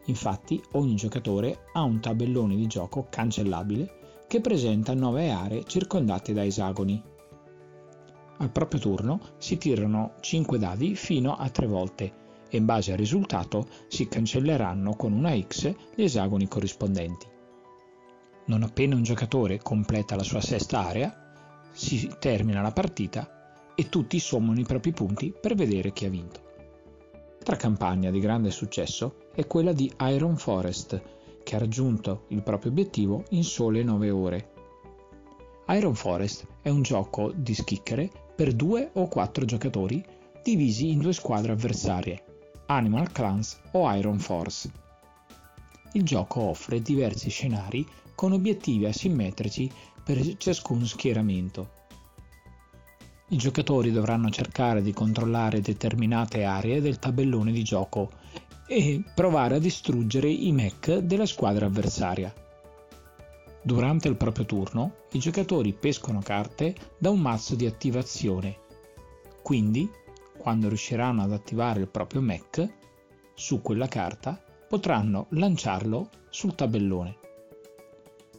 Infatti 0.07 0.62
ogni 0.72 0.96
giocatore 0.96 1.66
ha 1.72 1.82
un 1.82 2.00
tabellone 2.00 2.57
di 2.57 2.66
gioco 2.66 3.07
cancellabile 3.09 4.24
che 4.26 4.40
presenta 4.40 4.94
9 4.94 5.30
aree 5.30 5.64
circondate 5.64 6.32
da 6.32 6.44
esagoni. 6.44 7.02
Al 8.38 8.50
proprio 8.50 8.80
turno 8.80 9.20
si 9.38 9.57
tirano 9.57 10.14
5 10.20 10.59
dadi 10.59 10.94
fino 10.94 11.36
a 11.36 11.48
3 11.48 11.66
volte 11.66 12.12
e 12.50 12.57
in 12.57 12.64
base 12.64 12.92
al 12.92 12.98
risultato 12.98 13.66
si 13.88 14.07
cancelleranno 14.07 14.94
con 14.96 15.12
una 15.12 15.38
X 15.40 15.74
gli 15.94 16.02
esagoni 16.02 16.48
corrispondenti. 16.48 17.26
Non 18.46 18.62
appena 18.62 18.94
un 18.94 19.02
giocatore 19.02 19.59
completa 19.62 20.16
la 20.16 20.22
sua 20.22 20.40
sesta 20.40 20.86
area, 20.86 21.70
si 21.72 22.11
termina 22.18 22.61
la 22.61 22.72
partita 22.72 23.72
e 23.74 23.88
tutti 23.88 24.18
sommano 24.18 24.61
i 24.61 24.64
propri 24.64 24.92
punti 24.92 25.32
per 25.32 25.55
vedere 25.55 25.92
chi 25.92 26.05
ha 26.05 26.11
vinto. 26.11 26.53
L'altra 27.47 27.68
campagna 27.68 28.11
di 28.11 28.20
grande 28.20 28.51
successo 28.51 29.26
è 29.34 29.47
quella 29.47 29.74
di 29.74 29.92
Iron 30.01 30.34
Forest, 30.38 31.03
che 31.42 31.55
ha 31.55 31.59
raggiunto 31.59 32.24
il 32.28 32.40
proprio 32.40 32.70
obiettivo 32.70 33.24
in 33.32 33.45
sole 33.45 33.82
9 33.82 34.09
ore. 34.09 34.53
Iron 35.68 35.95
Forest 35.95 36.47
è 36.62 36.70
un 36.70 36.80
gioco 36.80 37.32
di 37.36 37.53
schicchere 37.53 38.11
per 38.34 38.55
2 38.55 38.92
o 38.95 39.09
4 39.09 39.45
giocatori 39.45 40.03
divisi 40.42 40.88
in 40.88 41.01
due 41.01 41.12
squadre 41.12 41.53
avversarie, 41.53 42.24
Animal 42.68 43.12
Clans 43.12 43.61
o 43.72 43.92
Iron 43.92 44.18
Force. 44.18 44.72
Il 45.92 46.03
gioco 46.03 46.40
offre 46.40 46.80
diversi 46.80 47.28
scenari 47.28 47.86
con 48.14 48.32
obiettivi 48.32 48.86
asimmetrici 48.86 49.70
per 50.03 50.38
ciascun 50.38 50.86
schieramento. 50.86 51.82
I 53.29 53.37
giocatori 53.37 53.91
dovranno 53.91 54.29
cercare 54.29 54.83
di 54.83 54.93
controllare 54.93 55.62
determinate 55.62 56.45
aree 56.45 56.83
del 56.83 56.99
tabellone 56.99 57.53
di 57.53 57.62
gioco 57.62 58.11
e 58.66 59.03
provare 59.14 59.55
a 59.55 59.59
distruggere 59.59 60.29
i 60.29 60.53
mech 60.53 60.99
della 60.99 61.25
squadra 61.25 61.64
avversaria. 61.64 62.33
Durante 63.62 64.09
il 64.09 64.16
proprio 64.16 64.45
turno, 64.45 64.97
i 65.12 65.18
giocatori 65.18 65.72
pescano 65.72 66.20
carte 66.20 66.75
da 66.99 67.09
un 67.09 67.20
mazzo 67.20 67.55
di 67.55 67.64
attivazione. 67.64 68.59
Quindi, 69.43 69.91
quando 70.37 70.68
riusciranno 70.68 71.22
ad 71.22 71.33
attivare 71.33 71.81
il 71.81 71.89
proprio 71.89 72.20
mech 72.20 72.68
su 73.33 73.62
quella 73.62 73.89
carta, 73.89 74.39
potranno 74.68 75.29
lanciarlo 75.31 76.11
sul 76.29 76.55
tabellone. 76.55 77.16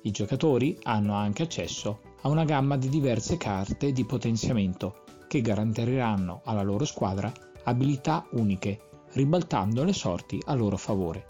I 0.03 0.11
giocatori 0.11 0.77
hanno 0.83 1.15
anche 1.15 1.41
accesso 1.41 2.01
a 2.25 2.29
una 2.29 2.43
gamma 2.43 2.75
di 2.75 2.89
diverse 2.89 3.37
carte 3.37 3.91
di 3.91 4.03
potenziamento 4.03 5.03
che 5.27 5.41
garantiranno 5.41 6.41
alla 6.45 6.63
loro 6.63 6.83
squadra 6.83 7.31
abilità 7.65 8.25
uniche, 8.31 8.79
ribaltando 9.13 9.83
le 9.83 9.93
sorti 9.93 10.41
a 10.45 10.55
loro 10.55 10.75
favore. 10.75 11.25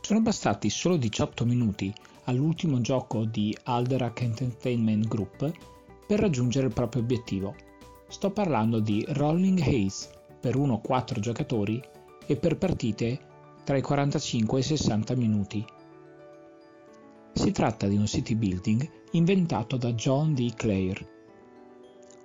Sono 0.00 0.20
bastati 0.20 0.70
solo 0.70 0.96
18 0.96 1.44
minuti 1.44 1.92
all'ultimo 2.24 2.80
gioco 2.80 3.24
di 3.24 3.56
Alderac 3.64 4.20
Entertainment 4.22 5.08
Group 5.08 5.50
per 6.06 6.20
raggiungere 6.20 6.68
il 6.68 6.72
proprio 6.72 7.02
obiettivo. 7.02 7.56
Sto 8.06 8.30
parlando 8.30 8.78
di 8.78 9.04
Rolling 9.08 9.58
Haze 9.60 10.08
per 10.40 10.56
1-4 10.56 11.18
giocatori 11.18 11.82
e 12.26 12.36
per 12.36 12.58
partite 12.58 13.18
tra 13.64 13.76
i 13.76 13.82
45 13.82 14.56
e 14.56 14.60
i 14.60 14.64
60 14.64 15.14
minuti. 15.16 15.64
Si 17.34 17.50
tratta 17.50 17.88
di 17.88 17.96
un 17.96 18.06
city 18.06 18.34
building 18.34 18.88
inventato 19.12 19.78
da 19.78 19.92
John 19.94 20.34
D. 20.34 20.54
Clare, 20.54 21.08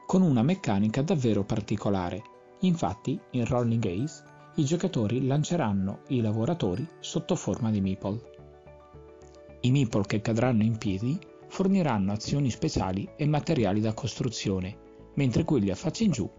con 0.06 0.22
una 0.22 0.44
meccanica 0.44 1.02
davvero 1.02 1.44
particolare. 1.44 2.22
Infatti, 2.62 3.20
in 3.32 3.46
Rolling 3.46 3.86
Haze, 3.86 4.24
i 4.56 4.66
giocatori 4.66 5.26
lanceranno 5.26 6.02
i 6.10 6.20
lavoratori 6.20 6.86
sotto 7.00 7.36
forma 7.36 7.72
di 7.72 7.80
meeple. 7.80 8.20
I 9.62 9.72
meeple 9.72 10.04
che 10.06 10.22
cadranno 10.22 10.64
in 10.64 10.78
piedi 10.78 11.18
forniranno 11.48 12.12
azioni 12.12 12.50
speciali 12.50 13.08
e 13.16 13.26
materiali 13.26 13.80
da 13.80 13.94
costruzione, 13.94 14.78
mentre 15.16 15.46
quelli 15.46 15.70
a 15.72 15.76
faccia 15.76 16.04
in 16.04 16.12
giù 16.12 16.30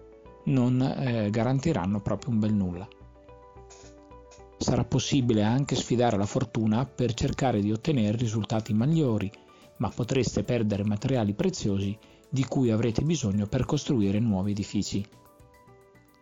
non 0.45 0.81
eh, 0.81 1.31
garantiranno 1.31 2.01
proprio 2.01 2.33
un 2.33 2.39
bel 2.39 2.53
nulla. 2.53 2.89
Sarà 4.59 4.85
possibile 4.85 5.45
anche 5.45 5.77
sfidare 5.77 6.17
la 6.17 6.27
fortuna 6.27 6.85
per 6.85 7.15
cercare 7.15 7.61
di 7.61 7.71
ottenere 7.71 8.17
risultati 8.17 8.75
migliori, 8.75 9.31
ma 9.77 9.89
potreste 9.89 10.43
perdere 10.43 10.83
materiali 10.85 11.33
preziosi 11.33 11.97
di 12.29 12.45
cui 12.45 12.71
avrete 12.73 13.03
bisogno 13.03 13.47
per 13.47 13.65
costruire 13.65 14.19
nuovi 14.19 14.51
edifici. 14.51 15.07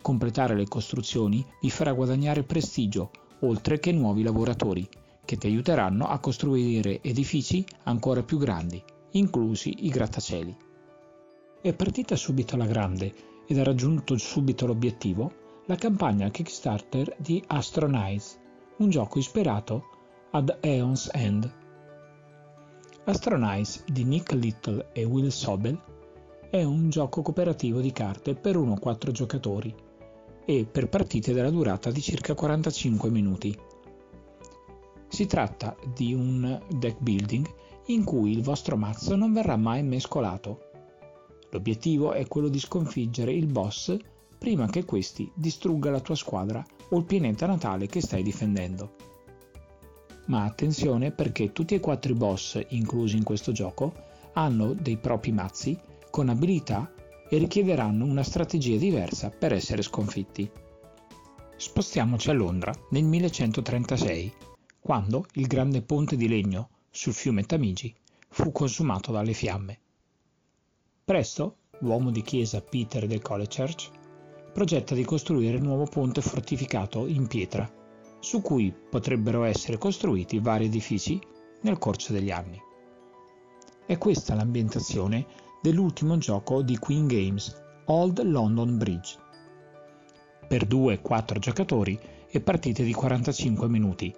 Completare 0.02 0.54
le 0.54 0.66
costruzioni 0.68 1.44
vi 1.62 1.70
farà 1.70 1.92
guadagnare 1.92 2.42
prestigio, 2.42 3.10
oltre 3.40 3.80
che 3.80 3.90
nuovi 3.90 4.22
lavoratori, 4.22 4.86
che 5.24 5.36
ti 5.36 5.46
aiuteranno 5.46 6.06
a 6.06 6.18
costruire 6.18 7.02
edifici 7.02 7.64
ancora 7.84 8.22
più 8.22 8.36
grandi, 8.36 8.80
inclusi 9.12 9.86
i 9.86 9.88
grattacieli. 9.88 10.56
È 11.62 11.72
partita 11.72 12.14
subito 12.14 12.54
alla 12.54 12.66
grande 12.66 13.12
ed 13.46 13.58
ha 13.58 13.64
raggiunto 13.64 14.16
subito 14.18 14.66
l'obiettivo 14.66 15.44
la 15.68 15.74
campagna 15.74 16.30
Kickstarter 16.30 17.16
di 17.18 17.42
Astronize, 17.48 18.38
un 18.76 18.88
gioco 18.88 19.18
ispirato 19.18 19.84
ad 20.30 20.58
Aeon's 20.60 21.10
End. 21.12 21.52
Astronize 23.04 23.82
di 23.84 24.04
Nick 24.04 24.32
Little 24.32 24.90
e 24.92 25.02
Will 25.02 25.26
Sobel 25.26 25.76
è 26.50 26.62
un 26.62 26.88
gioco 26.88 27.20
cooperativo 27.20 27.80
di 27.80 27.90
carte 27.90 28.36
per 28.36 28.56
1 28.56 28.78
4 28.78 29.10
giocatori 29.10 29.74
e 30.44 30.68
per 30.70 30.88
partite 30.88 31.32
della 31.32 31.50
durata 31.50 31.90
di 31.90 32.00
circa 32.00 32.34
45 32.34 33.10
minuti. 33.10 33.58
Si 35.08 35.26
tratta 35.26 35.76
di 35.92 36.14
un 36.14 36.62
deck 36.78 37.00
building 37.00 37.54
in 37.86 38.04
cui 38.04 38.30
il 38.30 38.42
vostro 38.42 38.76
mazzo 38.76 39.16
non 39.16 39.32
verrà 39.32 39.56
mai 39.56 39.82
mescolato. 39.82 40.70
L'obiettivo 41.50 42.12
è 42.12 42.24
quello 42.28 42.48
di 42.48 42.60
sconfiggere 42.60 43.32
il 43.32 43.46
boss 43.46 43.96
prima 44.46 44.68
che 44.68 44.84
questi 44.84 45.28
distrugga 45.34 45.90
la 45.90 45.98
tua 45.98 46.14
squadra 46.14 46.64
o 46.90 46.98
il 46.98 47.04
pianeta 47.04 47.46
natale 47.46 47.88
che 47.88 48.00
stai 48.00 48.22
difendendo. 48.22 48.94
Ma 50.26 50.44
attenzione 50.44 51.10
perché 51.10 51.50
tutti 51.50 51.74
e 51.74 51.80
quattro 51.80 52.12
i 52.12 52.14
boss 52.14 52.64
inclusi 52.68 53.16
in 53.16 53.24
questo 53.24 53.50
gioco 53.50 53.92
hanno 54.34 54.72
dei 54.72 54.98
propri 54.98 55.32
mazzi 55.32 55.76
con 56.12 56.28
abilità 56.28 56.94
e 57.28 57.38
richiederanno 57.38 58.04
una 58.04 58.22
strategia 58.22 58.76
diversa 58.76 59.30
per 59.30 59.52
essere 59.52 59.82
sconfitti. 59.82 60.48
Spostiamoci 61.56 62.30
a 62.30 62.34
Londra 62.34 62.72
nel 62.90 63.02
1136, 63.02 64.32
quando 64.78 65.26
il 65.32 65.48
grande 65.48 65.82
ponte 65.82 66.14
di 66.14 66.28
legno 66.28 66.68
sul 66.88 67.14
fiume 67.14 67.42
Tamigi 67.42 67.92
fu 68.28 68.52
consumato 68.52 69.10
dalle 69.10 69.32
fiamme. 69.32 69.78
Presto, 71.04 71.56
l'uomo 71.80 72.12
di 72.12 72.22
chiesa 72.22 72.60
Peter 72.60 73.08
de 73.08 73.20
Colechurch 73.20 73.95
progetta 74.56 74.94
di 74.94 75.04
costruire 75.04 75.58
il 75.58 75.62
nuovo 75.62 75.84
ponte 75.84 76.22
fortificato 76.22 77.06
in 77.06 77.26
pietra, 77.26 77.70
su 78.20 78.40
cui 78.40 78.72
potrebbero 78.72 79.44
essere 79.44 79.76
costruiti 79.76 80.38
vari 80.38 80.64
edifici 80.64 81.20
nel 81.60 81.76
corso 81.76 82.14
degli 82.14 82.30
anni. 82.30 82.58
È 83.84 83.98
questa 83.98 84.34
l'ambientazione 84.34 85.26
dell'ultimo 85.60 86.16
gioco 86.16 86.62
di 86.62 86.78
Queen 86.78 87.06
Games, 87.06 87.54
Old 87.84 88.22
London 88.22 88.78
Bridge. 88.78 89.18
Per 90.48 90.66
2-4 90.66 91.38
giocatori 91.38 91.98
e 92.26 92.40
partite 92.40 92.82
di 92.82 92.94
45 92.94 93.68
minuti, 93.68 94.10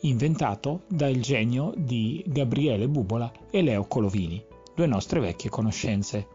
inventato 0.00 0.84
dal 0.88 1.16
genio 1.16 1.74
di 1.76 2.24
Gabriele 2.26 2.88
Bubola 2.88 3.30
e 3.50 3.60
Leo 3.60 3.84
Colovini, 3.84 4.42
due 4.74 4.86
nostre 4.86 5.20
vecchie 5.20 5.50
conoscenze. 5.50 6.26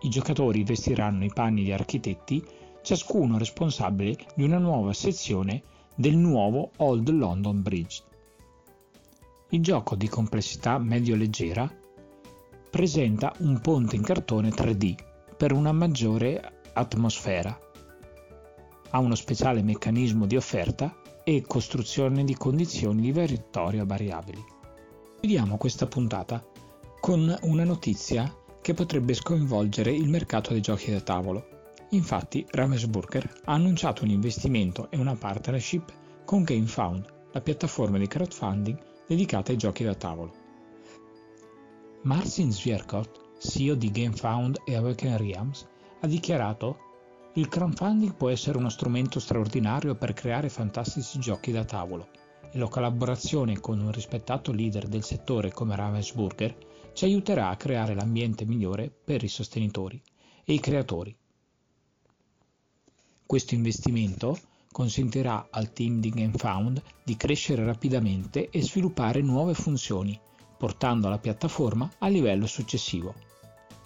I 0.00 0.08
giocatori 0.08 0.62
vestiranno 0.62 1.24
i 1.24 1.32
panni 1.32 1.64
di 1.64 1.72
architetti, 1.72 2.44
ciascuno 2.82 3.38
responsabile 3.38 4.16
di 4.34 4.44
una 4.44 4.58
nuova 4.58 4.92
sezione 4.92 5.62
del 5.94 6.16
nuovo 6.16 6.70
Old 6.76 7.08
London 7.08 7.62
Bridge. 7.62 8.02
Il 9.50 9.62
gioco 9.62 9.96
di 9.96 10.08
complessità 10.08 10.78
medio-leggera 10.78 11.72
presenta 12.70 13.32
un 13.38 13.60
ponte 13.60 13.96
in 13.96 14.02
cartone 14.02 14.50
3D 14.50 14.94
per 15.36 15.52
una 15.52 15.72
maggiore 15.72 16.60
atmosfera. 16.74 17.58
Ha 18.90 18.98
uno 18.98 19.14
speciale 19.14 19.62
meccanismo 19.62 20.26
di 20.26 20.36
offerta 20.36 20.94
e 21.24 21.42
costruzione 21.46 22.22
di 22.22 22.34
condizioni 22.34 23.00
di 23.00 23.12
vittoria 23.12 23.84
variabili. 23.84 24.44
Chiudiamo 25.20 25.56
questa 25.56 25.86
puntata 25.86 26.44
con 27.00 27.36
una 27.42 27.64
notizia 27.64 28.32
che 28.66 28.74
potrebbe 28.74 29.14
sconvolgere 29.14 29.92
il 29.92 30.08
mercato 30.08 30.50
dei 30.50 30.60
giochi 30.60 30.90
da 30.90 31.00
tavolo. 31.00 31.70
Infatti, 31.90 32.44
Ravensburger 32.50 33.42
ha 33.44 33.52
annunciato 33.52 34.02
un 34.02 34.10
investimento 34.10 34.90
e 34.90 34.96
una 34.96 35.14
partnership 35.14 35.92
con 36.24 36.42
GameFound, 36.42 37.06
la 37.30 37.40
piattaforma 37.40 37.96
di 37.96 38.08
crowdfunding 38.08 38.76
dedicata 39.06 39.52
ai 39.52 39.56
giochi 39.56 39.84
da 39.84 39.94
tavolo. 39.94 40.34
Marcin 42.02 42.50
Zwierkot, 42.50 43.36
CEO 43.38 43.76
di 43.76 43.88
GameFound 43.88 44.62
e 44.64 44.74
Awaken 44.74 45.16
Realms, 45.16 45.64
ha 46.00 46.06
dichiarato 46.08 46.78
il 47.34 47.46
crowdfunding 47.46 48.16
può 48.16 48.30
essere 48.30 48.58
uno 48.58 48.68
strumento 48.68 49.20
straordinario 49.20 49.94
per 49.94 50.12
creare 50.12 50.48
fantastici 50.48 51.20
giochi 51.20 51.52
da 51.52 51.64
tavolo 51.64 52.08
e 52.50 52.58
la 52.58 52.66
collaborazione 52.66 53.60
con 53.60 53.78
un 53.78 53.92
rispettato 53.92 54.50
leader 54.50 54.88
del 54.88 55.04
settore 55.04 55.52
come 55.52 55.76
Ravensburger 55.76 56.74
ci 56.96 57.04
aiuterà 57.04 57.50
a 57.50 57.56
creare 57.56 57.94
l'ambiente 57.94 58.46
migliore 58.46 58.90
per 58.90 59.22
i 59.22 59.28
sostenitori 59.28 60.02
e 60.44 60.54
i 60.54 60.60
creatori. 60.60 61.14
Questo 63.26 63.54
investimento 63.54 64.38
consentirà 64.72 65.48
al 65.50 65.74
team 65.74 66.00
di 66.00 66.08
GameFound 66.08 66.82
di 67.04 67.14
crescere 67.18 67.66
rapidamente 67.66 68.48
e 68.48 68.62
sviluppare 68.62 69.20
nuove 69.20 69.52
funzioni, 69.52 70.18
portando 70.56 71.10
la 71.10 71.18
piattaforma 71.18 71.86
a 71.98 72.08
livello 72.08 72.46
successivo. 72.46 73.12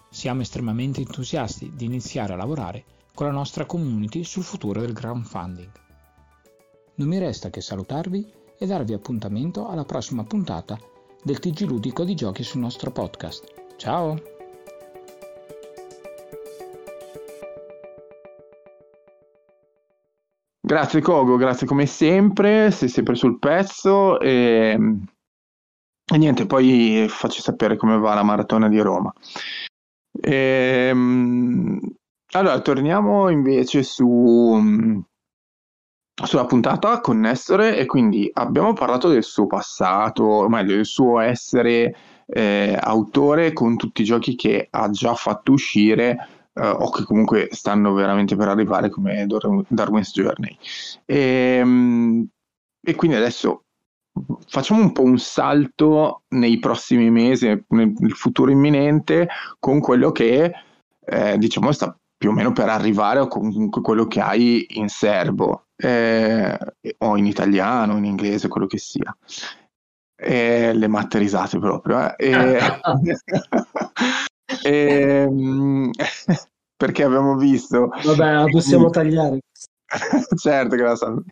Siamo 0.09 0.43
estremamente 0.43 1.01
entusiasti 1.01 1.73
di 1.75 1.87
iniziare 1.87 2.35
a 2.35 2.37
lavorare 2.37 2.85
con 3.13 3.27
la 3.27 3.33
nostra 3.33 3.67
community 3.67 4.23
sul 4.23 4.45
futuro 4.45 4.83
del 4.83 4.93
crowdfunding. 4.93 5.73
Non 6.95 7.09
mi 7.09 7.19
resta 7.19 7.51
che 7.51 7.61
salutarvi 7.61 8.25
e 8.57 8.67
darvi 8.67 8.93
appuntamento 8.93 9.67
alla 9.67 9.85
prossima 9.85 10.23
puntata 10.23 10.79
del 11.23 11.39
TG 11.39 11.67
Ludico 11.67 12.05
di 12.05 12.15
Giochi 12.15 12.43
sul 12.43 12.61
nostro 12.61 12.91
podcast. 12.91 13.45
Ciao! 13.77 14.39
Grazie 20.61 21.01
Kogo, 21.01 21.37
grazie 21.37 21.67
come 21.67 21.87
sempre, 21.87 22.71
sei 22.71 22.89
sempre 22.89 23.17
sul 23.17 23.39
pezzo 23.39 24.21
e, 24.21 24.79
e 26.13 26.17
niente, 26.17 26.47
poi 26.47 27.07
facci 27.09 27.41
sapere 27.41 27.77
come 27.77 27.99
va 27.99 28.15
la 28.15 28.23
maratona 28.23 28.69
di 28.69 28.79
Roma. 28.79 29.13
E, 30.13 30.89
ehm, 30.91 31.81
allora, 32.33 32.61
torniamo 32.61 33.29
invece 33.31 33.83
su, 33.83 35.03
sulla 36.25 36.45
puntata 36.45 37.01
con 37.01 37.21
Nestore 37.21 37.77
e 37.77 37.87
quindi 37.87 38.31
abbiamo 38.33 38.73
parlato 38.73 39.09
del 39.09 39.25
suo 39.25 39.47
passato, 39.47 40.23
o 40.25 40.49
meglio 40.49 40.75
del 40.75 40.87
suo 40.87 41.21
essere 41.21 41.95
eh, 42.27 42.79
autore 42.81 43.53
con 43.53 43.77
tutti 43.77 44.03
i 44.03 44.05
giochi 44.05 44.37
che 44.37 44.69
ha 44.71 44.91
già 44.91 45.15
fatto 45.15 45.53
uscire 45.53 46.29
eh, 46.55 46.67
o 46.67 46.91
che 46.91 47.05
comunque 47.05 47.49
stanno 47.51 47.93
veramente 47.93 48.37
per 48.37 48.49
arrivare 48.49 48.91
come 48.91 49.27
Darwin's 49.69 50.13
Journey. 50.13 50.57
E, 51.05 51.19
ehm, 51.61 52.27
e 52.83 52.95
quindi 52.95 53.17
adesso 53.17 53.65
facciamo 54.47 54.81
un 54.81 54.93
po' 54.93 55.03
un 55.03 55.19
salto 55.19 56.23
nei 56.29 56.59
prossimi 56.59 57.11
mesi, 57.11 57.65
nel 57.69 58.13
futuro 58.13 58.51
imminente, 58.51 59.29
con 59.59 59.81
quello 59.81 60.13
che 60.13 60.53
eh, 61.05 61.39
diciamo 61.39 61.73
sta 61.73 61.95
più 62.17 62.31
o 62.31 62.33
meno 62.33 62.53
per 62.53 62.69
arrivare 62.69 63.21
o 63.21 63.29
comunque 63.29 63.81
quello 63.81 64.07
che 64.07 64.21
hai 64.21 64.67
in 64.75 64.89
serbo 64.89 65.69
eh, 65.81 66.59
o 66.99 67.17
in 67.17 67.27
italiano, 67.27 67.97
in 67.97 68.05
inglese, 68.05 68.49
quello 68.49 68.67
che 68.67 68.79
sia. 68.79 69.17
E 70.17 70.73
le 70.75 70.87
matte 70.87 71.19
risate 71.19 71.59
proprio. 71.59 72.17
Eh. 72.17 72.29
E, 72.29 72.59
e, 74.63 75.29
perché 76.77 77.03
abbiamo 77.03 77.37
visto... 77.37 77.89
Vabbè, 78.05 78.33
la 78.33 78.45
possiamo 78.51 78.91
tagliare. 78.91 79.41
certo 80.37 80.77
che 80.77 80.83
la 80.83 80.95
so. 80.95 81.23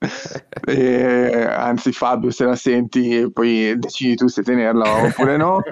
E, 0.67 1.47
anzi 1.49 1.93
Fabio 1.93 2.31
se 2.31 2.45
la 2.45 2.57
senti 2.57 3.31
poi 3.33 3.79
decidi 3.79 4.17
tu 4.17 4.27
se 4.27 4.43
tenerla 4.43 5.05
oppure 5.05 5.37
no. 5.37 5.63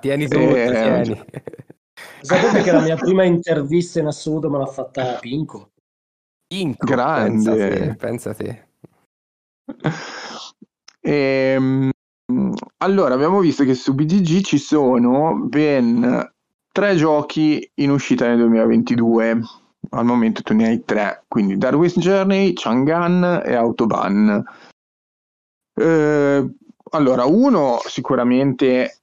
Tieni 0.00 0.26
tu, 0.26 0.38
e... 0.38 0.70
tieni. 0.70 1.24
Sapete 2.22 2.62
che 2.62 2.72
la 2.72 2.80
mia 2.80 2.96
prima 2.96 3.22
intervista 3.22 4.00
in 4.00 4.06
assoluto 4.06 4.50
me 4.50 4.58
l'ha 4.58 4.66
fatta 4.66 5.18
Pinco? 5.20 5.73
Pinco, 6.46 6.86
grande. 6.86 7.96
Pensa 7.98 8.34
te. 8.34 8.66
Ehm, 11.06 11.90
allora, 12.78 13.12
abbiamo 13.12 13.40
visto 13.40 13.62
che 13.64 13.74
su 13.74 13.92
BGG 13.92 14.40
ci 14.40 14.56
sono 14.56 15.38
ben 15.38 16.32
tre 16.72 16.96
giochi 16.96 17.70
in 17.74 17.90
uscita 17.90 18.26
nel 18.26 18.38
2022. 18.38 19.40
Al 19.90 20.04
momento 20.06 20.42
tu 20.42 20.54
ne 20.54 20.66
hai 20.66 20.84
tre, 20.84 21.24
quindi 21.28 21.58
Darwin's 21.58 21.98
Journey, 21.98 22.54
Chang'an 22.54 23.42
e 23.44 23.54
Autobahn. 23.54 24.42
Eh, 25.74 26.54
allora, 26.90 27.24
uno 27.26 27.80
sicuramente 27.84 29.02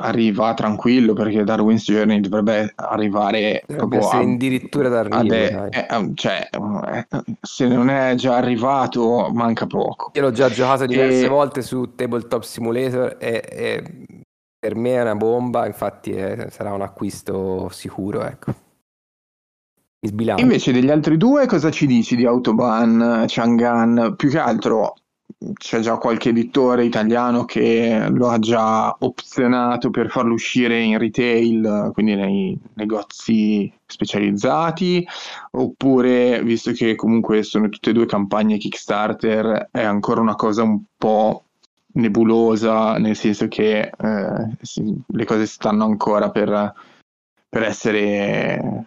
arriva 0.00 0.54
tranquillo 0.54 1.12
perché 1.12 1.44
Darwin's 1.44 1.84
Journey 1.84 2.20
dovrebbe 2.20 2.72
arrivare 2.76 3.62
Dovrebbe 3.66 3.98
proprio 3.98 4.08
a, 4.08 4.18
addirittura 4.20 4.88
d'arrivo, 4.88 5.16
ad- 5.16 5.30
eh, 5.32 5.86
eh, 5.90 6.10
cioè, 6.14 6.48
eh, 6.50 7.06
se 7.40 7.66
non 7.66 7.90
è 7.90 8.14
già 8.14 8.36
arrivato, 8.36 9.30
manca 9.32 9.66
poco. 9.66 10.10
Io 10.14 10.22
l'ho 10.22 10.30
già 10.30 10.48
giocato 10.50 10.86
diverse 10.86 11.24
E- 11.24 11.28
volte 11.28 11.62
su 11.62 11.94
Tabletop 11.94 12.42
Simulator 12.42 13.16
e, 13.18 13.42
e 13.48 13.82
per 14.58 14.76
me 14.76 14.94
è 14.94 15.00
una 15.02 15.14
bomba, 15.14 15.66
infatti 15.66 16.12
è- 16.12 16.48
sarà 16.50 16.72
un 16.72 16.82
acquisto 16.82 17.68
sicuro, 17.70 18.24
ecco. 18.24 18.54
Invece 20.36 20.72
degli 20.72 20.90
altri 20.90 21.16
due, 21.16 21.46
cosa 21.46 21.70
ci 21.70 21.86
dici 21.86 22.14
di 22.14 22.26
Autobahn, 22.26 23.24
Chang'an? 23.26 24.14
Più 24.16 24.28
che 24.28 24.38
altro 24.38 24.96
c'è 25.54 25.80
già 25.80 25.98
qualche 25.98 26.30
editore 26.30 26.84
italiano 26.84 27.44
che 27.44 28.08
lo 28.10 28.28
ha 28.28 28.38
già 28.38 28.94
opzionato 28.98 29.90
per 29.90 30.10
farlo 30.10 30.34
uscire 30.34 30.80
in 30.80 30.98
retail, 30.98 31.90
quindi 31.92 32.14
nei 32.14 32.58
negozi 32.74 33.72
specializzati, 33.86 35.06
oppure, 35.52 36.42
visto 36.42 36.72
che 36.72 36.94
comunque 36.94 37.42
sono 37.42 37.68
tutte 37.68 37.90
e 37.90 37.92
due 37.92 38.06
campagne 38.06 38.58
Kickstarter, 38.58 39.68
è 39.70 39.82
ancora 39.82 40.20
una 40.20 40.34
cosa 40.36 40.62
un 40.62 40.80
po' 40.96 41.44
nebulosa, 41.94 42.98
nel 42.98 43.16
senso 43.16 43.46
che 43.48 43.80
eh, 43.80 44.56
si- 44.62 45.02
le 45.06 45.24
cose 45.24 45.46
stanno 45.46 45.84
ancora 45.84 46.30
per, 46.30 46.72
per 47.48 47.62
essere 47.62 48.86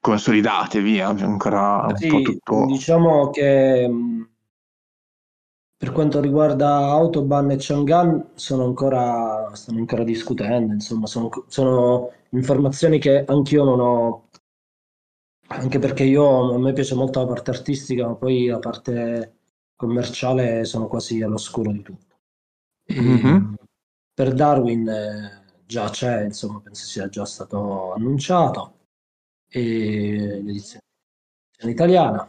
consolidate, 0.00 0.82
via, 0.82 1.08
ancora 1.08 1.86
un 1.86 1.94
Sì, 1.96 2.08
po' 2.08 2.20
tutto... 2.20 2.64
diciamo 2.66 3.30
che 3.30 3.88
mh, 3.88 4.28
per 5.84 5.92
quanto 5.92 6.18
riguarda 6.18 6.76
Autobahn 6.76 7.50
e 7.50 7.56
Chang'an 7.58 8.30
sono 8.36 8.64
ancora, 8.64 9.54
stanno 9.54 9.80
ancora 9.80 10.02
discutendo, 10.02 10.72
insomma, 10.72 11.06
sono, 11.06 11.28
sono 11.46 12.10
informazioni 12.30 12.98
che 12.98 13.22
anch'io 13.26 13.64
non 13.64 13.80
ho, 13.80 14.28
anche 15.48 15.78
perché 15.78 16.04
io, 16.04 16.54
a 16.54 16.58
me 16.58 16.72
piace 16.72 16.94
molto 16.94 17.20
la 17.20 17.26
parte 17.26 17.50
artistica, 17.50 18.06
ma 18.06 18.14
poi 18.14 18.46
la 18.46 18.60
parte 18.60 19.34
commerciale 19.76 20.64
sono 20.64 20.86
quasi 20.86 21.20
all'oscuro 21.20 21.70
di 21.70 21.82
tutto. 21.82 22.16
Mhm. 22.86 23.54
Per 24.14 24.32
Darwin 24.32 24.88
eh, 24.88 25.42
già 25.66 25.90
c'è, 25.90 26.24
insomma, 26.24 26.60
penso 26.60 26.86
sia 26.86 27.10
già 27.10 27.26
stato 27.26 27.92
annunciato, 27.92 28.86
e 29.50 30.40
l'edizione 30.42 30.80
italiana. 31.66 32.26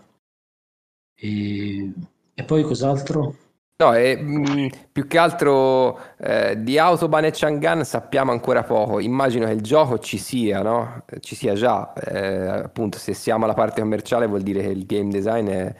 E, 1.17 1.93
e 2.33 2.43
poi 2.43 2.63
cos'altro? 2.63 3.43
No, 3.77 3.93
e, 3.93 4.15
mh, 4.15 4.69
più 4.93 5.05
che 5.05 5.17
altro 5.17 5.99
eh, 6.17 6.55
di 6.63 6.77
Autobahn 6.77 7.25
e 7.25 7.31
Chang'an 7.33 7.83
sappiamo 7.83 8.31
ancora 8.31 8.63
poco. 8.63 9.01
Immagino 9.01 9.45
che 9.47 9.51
il 9.51 9.61
gioco 9.61 9.99
ci 9.99 10.17
sia, 10.17 10.61
no? 10.61 11.03
Eh, 11.09 11.19
Ci 11.19 11.35
sia 11.35 11.55
già. 11.55 11.91
Eh, 11.93 12.47
appunto, 12.63 12.97
se 12.97 13.13
siamo 13.13 13.43
alla 13.43 13.53
parte 13.53 13.81
commerciale 13.81 14.27
vuol 14.27 14.43
dire 14.43 14.61
che 14.61 14.69
il 14.69 14.85
game 14.85 15.09
design 15.09 15.47
è... 15.49 15.75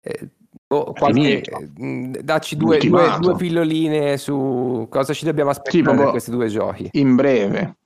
è- 0.00 0.26
boh, 0.66 0.94
qualche- 0.98 1.20
Finito. 1.20 1.60
mh, 1.76 2.18
dacci 2.22 2.56
due, 2.56 2.78
due, 2.78 3.14
due 3.20 3.36
pilloline 3.36 4.16
su 4.16 4.86
cosa 4.88 5.12
ci 5.12 5.26
dobbiamo 5.26 5.50
aspettare 5.50 5.96
da 5.96 6.10
questi 6.10 6.30
due 6.30 6.48
giochi. 6.48 6.88
In 6.92 7.14
breve, 7.14 7.76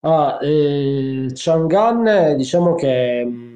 Ah, 0.00 0.38
eh, 0.40 1.30
Chang'an, 1.34 2.06
eh, 2.06 2.34
diciamo 2.36 2.74
che 2.74 3.24
mh, 3.24 3.55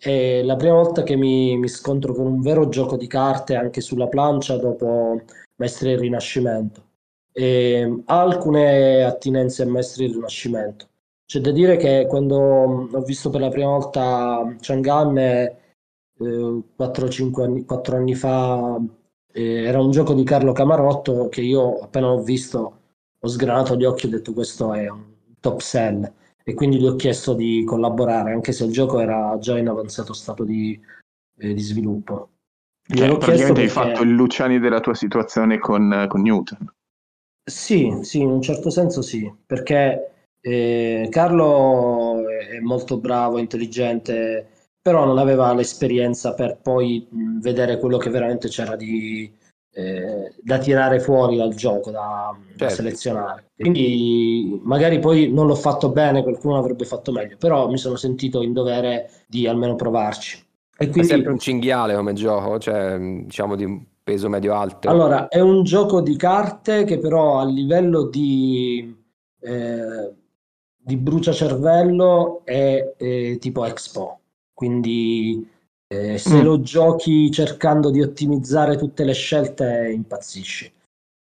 è 0.00 0.42
la 0.42 0.56
prima 0.56 0.74
volta 0.74 1.02
che 1.02 1.14
mi, 1.14 1.56
mi 1.58 1.68
scontro 1.68 2.14
con 2.14 2.26
un 2.26 2.40
vero 2.40 2.68
gioco 2.68 2.96
di 2.96 3.06
carte 3.06 3.54
anche 3.54 3.80
sulla 3.82 4.08
plancia 4.08 4.56
dopo 4.56 5.20
Maestri 5.56 5.90
del 5.90 5.98
Rinascimento. 5.98 6.82
E, 7.32 8.02
ha 8.06 8.20
alcune 8.20 9.04
attinenze 9.04 9.62
a 9.62 9.66
Maestri 9.66 10.06
del 10.06 10.14
Rinascimento. 10.16 10.88
C'è 11.26 11.40
da 11.40 11.50
dire 11.52 11.76
che 11.76 12.06
quando 12.08 12.36
ho 12.90 13.02
visto 13.02 13.30
per 13.30 13.40
la 13.40 13.50
prima 13.50 13.70
volta 13.70 14.56
Chang'an 14.60 15.16
eh, 15.18 15.56
4-5 16.18 17.42
anni, 17.42 17.64
4 17.64 17.96
anni 17.96 18.14
fa, 18.14 18.80
eh, 19.32 19.64
era 19.64 19.80
un 19.80 19.90
gioco 19.90 20.14
di 20.14 20.24
Carlo 20.24 20.52
Camarotto 20.52 21.28
che 21.28 21.42
io 21.42 21.78
appena 21.78 22.08
l'ho 22.08 22.22
visto 22.22 22.78
ho 23.22 23.28
sgranato 23.28 23.76
gli 23.76 23.84
occhi 23.84 24.06
e 24.06 24.08
ho 24.08 24.12
detto 24.12 24.32
questo 24.32 24.72
è 24.72 24.88
un 24.88 25.04
top 25.40 25.60
sell 25.60 26.10
e 26.50 26.54
quindi 26.54 26.78
gli 26.80 26.86
ho 26.86 26.96
chiesto 26.96 27.34
di 27.34 27.62
collaborare 27.64 28.32
anche 28.32 28.50
se 28.50 28.64
il 28.64 28.72
gioco 28.72 28.98
era 28.98 29.38
già 29.38 29.56
in 29.56 29.68
avanzato 29.68 30.12
stato 30.12 30.42
di, 30.42 30.78
eh, 31.38 31.54
di 31.54 31.60
sviluppo. 31.60 32.30
cioè, 32.82 33.16
praticamente 33.16 33.60
hai 33.60 33.68
perché- 33.68 33.68
fatto 33.68 34.02
il 34.02 34.10
Luciani 34.10 34.58
della 34.58 34.80
tua 34.80 34.94
situazione 34.94 35.58
con, 35.58 36.06
con 36.08 36.20
Newton. 36.22 36.74
Sì, 37.48 38.00
sì, 38.02 38.20
in 38.20 38.30
un 38.30 38.42
certo 38.42 38.68
senso 38.68 39.00
sì, 39.00 39.32
perché 39.46 40.26
eh, 40.40 41.06
Carlo 41.10 42.28
è 42.28 42.48
è 42.48 42.58
molto 42.60 42.98
bravo, 42.98 43.38
intelligente, 43.38 44.48
però 44.82 45.04
non 45.04 45.18
aveva 45.18 45.54
l'esperienza 45.54 46.34
per 46.34 46.58
poi 46.60 47.06
mh, 47.08 47.40
vedere 47.40 47.78
quello 47.78 47.96
che 47.96 48.10
veramente 48.10 48.48
c'era 48.48 48.74
di, 48.74 49.32
eh, 49.72 50.34
da 50.42 50.58
tirare 50.58 51.00
fuori 51.00 51.36
dal 51.36 51.54
gioco, 51.54 51.90
da, 51.90 52.36
da 52.36 52.56
Certo. 52.56 52.74
selezionare. 52.74 53.50
Quindi 53.56 54.60
magari 54.62 54.98
poi 54.98 55.30
non 55.30 55.46
l'ho 55.46 55.54
fatto 55.54 55.90
bene, 55.90 56.22
qualcuno 56.22 56.58
avrebbe 56.58 56.84
fatto 56.84 57.12
meglio, 57.12 57.36
però 57.38 57.68
mi 57.68 57.78
sono 57.78 57.96
sentito 57.96 58.42
in 58.42 58.52
dovere 58.52 59.10
di 59.26 59.46
almeno 59.46 59.76
provarci. 59.76 60.38
E 60.76 60.86
È 60.86 60.88
quindi 60.88 61.08
sempre 61.08 61.30
un 61.32 61.38
cinghiale 61.38 61.94
come 61.94 62.14
gioco, 62.14 62.58
cioè 62.58 62.98
diciamo 62.98 63.54
di 63.54 63.86
peso 64.02 64.28
medio-alto. 64.28 64.88
Allora, 64.88 65.28
è 65.28 65.40
un 65.40 65.62
gioco 65.62 66.00
di 66.00 66.16
carte 66.16 66.84
che 66.84 66.98
però 66.98 67.38
a 67.38 67.44
livello 67.44 68.08
di, 68.08 68.92
eh, 69.40 70.14
di 70.76 70.96
bruciacervello 70.96 72.40
è 72.44 72.94
eh, 72.96 73.36
tipo 73.38 73.64
Expo, 73.66 74.20
quindi 74.52 75.46
eh, 75.92 76.18
se 76.18 76.40
Mm. 76.40 76.44
lo 76.44 76.60
giochi 76.60 77.30
cercando 77.32 77.90
di 77.90 78.00
ottimizzare 78.00 78.76
tutte 78.76 79.02
le 79.04 79.12
scelte 79.12 79.90
impazzisci. 79.92 80.72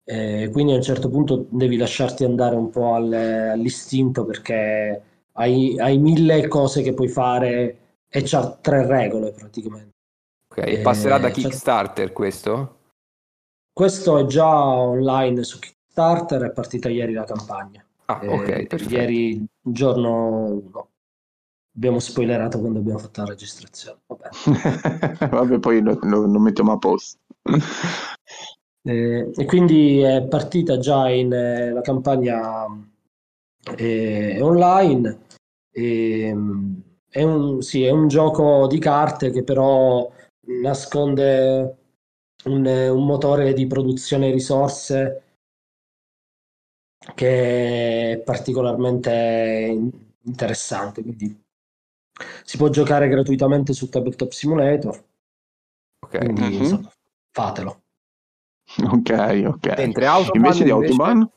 Eh, 0.04 0.48
quindi 0.50 0.72
a 0.72 0.76
un 0.76 0.82
certo 0.82 1.08
punto 1.08 1.46
devi 1.50 1.76
lasciarti 1.76 2.24
andare 2.24 2.56
un 2.56 2.68
po' 2.70 2.94
al- 2.94 3.12
all'istinto 3.12 4.24
perché 4.24 5.02
hai, 5.34 5.78
hai 5.78 5.98
mille 5.98 6.48
cose 6.48 6.82
che 6.82 6.94
puoi 6.94 7.06
fare 7.08 7.78
e 8.08 8.22
c'ha 8.24 8.50
tre 8.60 8.86
regole 8.86 9.30
praticamente. 9.30 9.90
Ok, 10.50 10.66
e 10.66 10.78
passerà 10.80 11.18
da 11.18 11.28
Eh, 11.28 11.32
Kickstarter 11.32 12.12
questo? 12.12 12.78
Questo 13.72 14.18
è 14.18 14.24
già 14.26 14.48
online 14.52 15.44
su 15.44 15.60
Kickstarter, 15.60 16.42
è 16.42 16.50
partita 16.50 16.88
ieri 16.88 17.12
la 17.12 17.24
campagna. 17.24 17.84
Ah, 18.06 18.18
Eh, 18.20 18.26
ok, 18.34 18.66
perfetto. 18.66 18.94
ieri, 18.94 19.46
giorno 19.62 20.44
1. 20.46 20.88
Abbiamo 21.76 21.98
spoilerato 22.00 22.58
quando 22.60 22.80
abbiamo 22.80 22.98
fatto 22.98 23.22
la 23.22 23.28
registrazione. 23.28 24.00
Vabbè. 24.06 24.28
Vabbè, 25.30 25.58
poi 25.58 25.80
lo, 25.82 25.98
lo- 26.02 26.26
lo 26.26 26.38
mettiamo 26.38 26.72
a 26.72 26.78
posto. 26.78 27.18
Eh, 28.82 29.30
e 29.36 29.44
quindi 29.44 30.00
è 30.00 30.22
partita 30.26 30.78
già 30.78 31.06
in, 31.10 31.30
eh, 31.34 31.70
la 31.70 31.82
campagna 31.82 32.64
eh, 33.76 34.38
online. 34.40 35.18
E, 35.72 36.32
mm, 36.34 36.74
è 37.08 37.22
un, 37.22 37.62
sì, 37.62 37.84
è 37.84 37.90
un 37.90 38.08
gioco 38.08 38.66
di 38.66 38.78
carte 38.78 39.30
che 39.30 39.42
però 39.44 40.10
nasconde 40.62 41.76
un, 42.44 42.64
un 42.66 43.04
motore 43.06 43.52
di 43.52 43.66
produzione 43.66 44.30
risorse 44.30 45.22
che 47.14 48.12
è 48.12 48.18
particolarmente 48.18 49.10
interessante. 50.22 51.02
Quindi 51.02 51.42
si 52.44 52.56
può 52.56 52.68
giocare 52.68 53.08
gratuitamente 53.08 53.72
su 53.72 53.88
Tabletop 53.88 54.30
Simulator. 54.30 55.04
Ok. 56.06 56.18
Quindi 56.18 56.42
Mhm. 56.42 56.52
insomma, 56.52 56.92
fatelo. 57.32 57.80
Ok, 58.84 59.42
ok. 59.46 59.76
Mentre 59.76 60.06
Autobahn 60.06 60.36
Invece 60.44 60.64
di 60.64 60.70
invece- 60.70 60.92
Autobahn? 60.92 61.30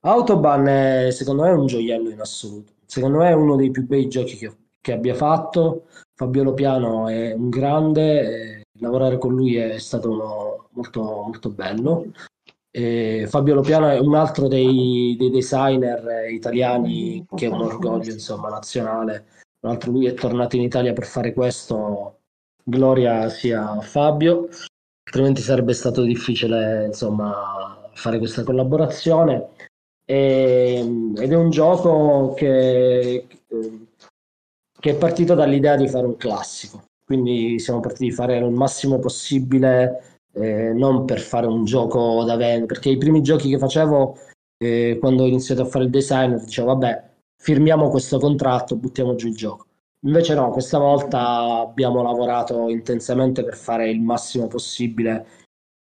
Autobahn 0.00 0.66
è, 0.66 1.10
secondo 1.10 1.42
me 1.42 1.50
è 1.50 1.54
un 1.54 1.66
gioiello 1.66 2.10
in 2.10 2.20
assoluto. 2.20 2.72
Secondo 2.86 3.18
me 3.18 3.30
è 3.30 3.32
uno 3.34 3.56
dei 3.56 3.70
più 3.70 3.84
bei 3.86 4.08
giochi 4.08 4.36
che, 4.36 4.52
che 4.80 4.92
abbia 4.92 5.14
fatto. 5.14 5.86
Fabio 6.14 6.54
Piano 6.54 7.08
è 7.08 7.32
un 7.32 7.50
grande, 7.50 8.60
e 8.60 8.62
lavorare 8.78 9.18
con 9.18 9.34
lui 9.34 9.56
è 9.56 9.78
stato 9.78 10.10
uno 10.10 10.68
molto, 10.70 11.02
molto 11.02 11.50
bello. 11.50 12.06
E 12.70 13.26
Fabio 13.28 13.60
Piano 13.62 13.88
è 13.88 13.98
un 13.98 14.14
altro 14.14 14.48
dei, 14.48 15.16
dei 15.18 15.30
designer 15.30 16.06
eh, 16.08 16.32
italiani 16.32 17.26
che 17.34 17.46
è 17.46 17.50
un 17.50 17.62
orgoglio 17.62 18.12
insomma, 18.12 18.48
nazionale. 18.48 19.26
Tra 19.58 19.70
l'altro 19.70 19.90
lui 19.90 20.06
è 20.06 20.14
tornato 20.14 20.56
in 20.56 20.62
Italia 20.62 20.92
per 20.92 21.06
fare 21.06 21.32
questo. 21.32 22.20
Gloria 22.62 23.28
sia 23.28 23.70
a 23.70 23.80
Fabio, 23.80 24.48
altrimenti 25.04 25.40
sarebbe 25.40 25.72
stato 25.72 26.02
difficile 26.02 26.86
insomma, 26.86 27.90
fare 27.94 28.18
questa 28.18 28.42
collaborazione. 28.42 29.50
E- 30.04 31.12
ed 31.16 31.32
è 31.32 31.36
un 31.36 31.50
gioco 31.50 32.34
che, 32.34 33.26
che 34.78 34.90
è 34.90 34.96
partito 34.96 35.34
dall'idea 35.34 35.76
di 35.76 35.88
fare 35.88 36.06
un 36.06 36.16
classico. 36.16 36.84
Quindi 37.04 37.58
siamo 37.60 37.80
partiti 37.80 38.06
di 38.06 38.12
fare 38.12 38.36
il 38.36 38.50
massimo 38.50 38.98
possibile 38.98 40.18
eh, 40.36 40.72
non 40.72 41.04
per 41.04 41.20
fare 41.20 41.46
un 41.46 41.64
gioco 41.64 42.24
da 42.24 42.36
vendere, 42.36 42.66
perché 42.66 42.90
i 42.90 42.98
primi 42.98 43.22
giochi 43.22 43.48
che 43.48 43.58
facevo 43.58 44.18
eh, 44.58 44.96
quando 45.00 45.22
ho 45.22 45.26
iniziato 45.26 45.62
a 45.62 45.66
fare 45.66 45.84
il 45.84 45.90
designer 45.90 46.40
dicevo 46.40 46.68
vabbè 46.68 47.14
firmiamo 47.36 47.88
questo 47.88 48.18
contratto, 48.18 48.76
buttiamo 48.76 49.14
giù 49.14 49.28
il 49.28 49.36
gioco. 49.36 49.66
Invece 50.00 50.34
no, 50.34 50.50
questa 50.50 50.78
volta 50.78 51.60
abbiamo 51.60 52.02
lavorato 52.02 52.68
intensamente 52.68 53.42
per 53.42 53.56
fare 53.56 53.90
il 53.90 54.00
massimo 54.00 54.46
possibile 54.46 55.26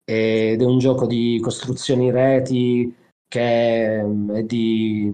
ed 0.04 0.60
è 0.60 0.64
un 0.64 0.78
gioco 0.78 1.06
di 1.06 1.38
costruzioni 1.42 2.10
reti 2.10 2.94
che 3.26 4.00
è 4.00 4.42
di 4.44 5.10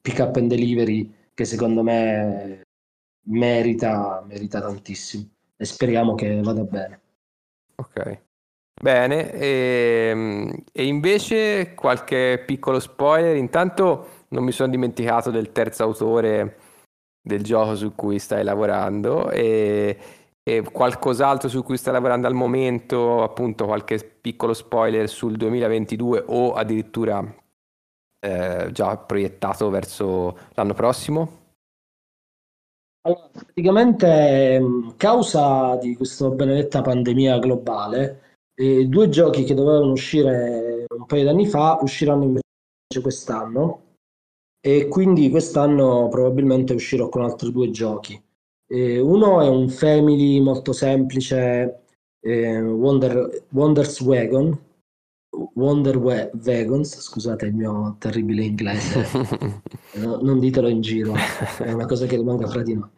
pick 0.00 0.18
up 0.20 0.36
and 0.36 0.48
delivery 0.48 1.12
che 1.34 1.44
secondo 1.44 1.82
me 1.82 2.62
merita, 3.26 4.24
merita 4.26 4.60
tantissimo 4.60 5.28
e 5.56 5.64
speriamo 5.64 6.14
che 6.14 6.40
vada 6.40 6.62
bene. 6.62 7.00
Ok. 7.76 8.20
Bene, 8.80 9.32
e, 9.32 10.08
ehm, 10.10 10.64
e, 10.72 10.86
invece 10.86 11.74
qualche 11.74 12.42
piccolo 12.46 12.78
spoiler. 12.78 13.34
Intanto 13.36 14.17
non 14.28 14.44
mi 14.44 14.52
sono 14.52 14.70
dimenticato 14.70 15.30
del 15.30 15.52
terzo 15.52 15.84
autore 15.84 16.56
del 17.20 17.42
gioco 17.42 17.76
su 17.76 17.94
cui 17.94 18.18
stai 18.18 18.42
lavorando 18.42 19.30
e, 19.30 19.98
e 20.42 20.62
qualcos'altro 20.62 21.48
su 21.48 21.62
cui 21.62 21.76
stai 21.76 21.92
lavorando 21.92 22.26
al 22.26 22.34
momento, 22.34 23.22
appunto 23.22 23.66
qualche 23.66 23.98
piccolo 23.98 24.54
spoiler 24.54 25.08
sul 25.08 25.36
2022 25.36 26.24
o 26.26 26.52
addirittura 26.54 27.22
eh, 28.20 28.68
già 28.72 28.96
proiettato 28.96 29.68
verso 29.70 30.38
l'anno 30.54 30.74
prossimo? 30.74 31.36
Allora, 33.02 33.28
praticamente 33.32 34.60
causa 34.96 35.76
di 35.76 35.94
questa 35.96 36.28
benedetta 36.30 36.82
pandemia 36.82 37.38
globale 37.38 38.36
e 38.54 38.86
due 38.86 39.08
giochi 39.08 39.44
che 39.44 39.54
dovevano 39.54 39.92
uscire 39.92 40.84
un 40.88 41.06
paio 41.06 41.22
di 41.22 41.28
anni 41.28 41.46
fa 41.46 41.78
usciranno 41.80 42.24
invece 42.24 43.00
quest'anno 43.00 43.87
e 44.60 44.88
quindi 44.88 45.30
quest'anno 45.30 46.08
probabilmente 46.08 46.74
uscirò 46.74 47.08
con 47.08 47.22
altri 47.22 47.52
due 47.52 47.70
giochi. 47.70 48.20
E 48.70 48.98
uno 48.98 49.40
è 49.40 49.48
un 49.48 49.68
family 49.68 50.40
molto 50.40 50.72
semplice, 50.72 51.84
eh, 52.20 52.60
Wonder, 52.60 53.44
Wonders 53.50 54.00
Wagon, 54.00 54.58
Wonder 55.54 55.96
We- 55.96 56.30
Wagons, 56.44 57.00
scusate 57.00 57.46
il 57.46 57.54
mio 57.54 57.96
terribile 57.98 58.44
inglese, 58.44 59.06
no, 59.94 60.18
non 60.20 60.38
ditelo 60.38 60.68
in 60.68 60.80
giro, 60.80 61.14
è 61.58 61.72
una 61.72 61.86
cosa 61.86 62.06
che 62.06 62.16
rimanga 62.16 62.46
fra 62.46 62.62
di 62.62 62.74
noi. 62.74 62.88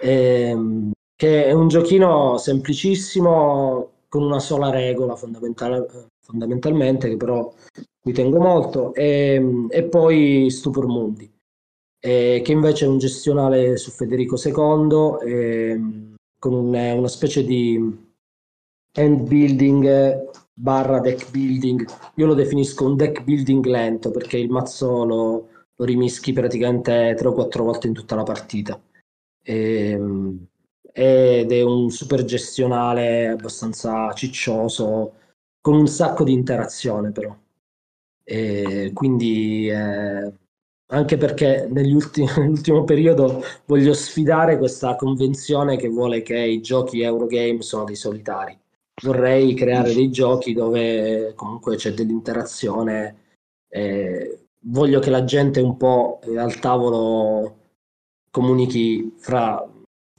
Ehm, 0.00 0.92
che 1.16 1.46
è 1.46 1.52
un 1.52 1.68
giochino 1.68 2.36
semplicissimo 2.38 3.90
con 4.08 4.22
una 4.22 4.38
sola 4.38 4.70
regola 4.70 5.16
fondamental- 5.16 6.08
fondamentalmente, 6.24 7.08
che 7.08 7.16
però 7.16 7.52
cui 8.08 8.12
tengo 8.12 8.38
molto, 8.38 8.94
e, 8.94 9.66
e 9.68 9.84
poi 9.84 10.50
Stupor 10.50 10.86
Mundi, 10.86 11.30
e, 12.00 12.40
che 12.42 12.52
invece 12.52 12.86
è 12.86 12.88
un 12.88 12.98
gestionale 12.98 13.76
su 13.76 13.90
Federico 13.90 14.36
II, 14.42 15.28
e, 15.28 15.80
con 16.38 16.52
un, 16.54 16.74
una 16.74 17.08
specie 17.08 17.44
di 17.44 18.06
end 18.92 19.28
building 19.28 20.30
barra 20.54 21.00
deck 21.00 21.30
building. 21.30 21.84
Io 22.14 22.26
lo 22.26 22.34
definisco 22.34 22.86
un 22.86 22.96
deck 22.96 23.22
building 23.22 23.64
lento 23.66 24.10
perché 24.10 24.38
il 24.38 24.50
mazzo 24.50 25.04
lo, 25.04 25.48
lo 25.74 25.84
rimischi 25.84 26.32
praticamente 26.32 27.14
3 27.16 27.28
o 27.28 27.32
4 27.32 27.64
volte 27.64 27.86
in 27.86 27.92
tutta 27.92 28.14
la 28.14 28.22
partita. 28.22 28.80
E, 29.42 30.00
ed 30.92 31.52
è 31.52 31.62
un 31.62 31.90
super 31.90 32.24
gestionale 32.24 33.28
abbastanza 33.28 34.12
ciccioso, 34.14 35.14
con 35.60 35.74
un 35.74 35.86
sacco 35.86 36.24
di 36.24 36.32
interazione 36.32 37.12
però. 37.12 37.36
E 38.30 38.90
quindi 38.92 39.70
eh, 39.70 40.32
anche 40.88 41.16
perché 41.16 41.66
ultimi, 41.70 42.28
nell'ultimo 42.36 42.84
periodo 42.84 43.42
voglio 43.64 43.94
sfidare 43.94 44.58
questa 44.58 44.96
convenzione 44.96 45.78
che 45.78 45.88
vuole 45.88 46.20
che 46.20 46.36
i 46.36 46.60
giochi 46.60 47.00
Eurogame 47.00 47.62
sono 47.62 47.84
dei 47.84 47.96
solitari. 47.96 48.58
Vorrei 49.02 49.54
creare 49.54 49.94
dei 49.94 50.10
giochi 50.10 50.52
dove 50.52 51.32
comunque 51.36 51.76
c'è 51.76 51.92
dell'interazione. 51.92 53.16
Eh, 53.68 54.46
voglio 54.64 55.00
che 55.00 55.10
la 55.10 55.24
gente 55.24 55.60
un 55.60 55.76
po' 55.78 56.20
al 56.36 56.58
tavolo 56.58 57.56
comunichi 58.30 59.14
fra 59.16 59.66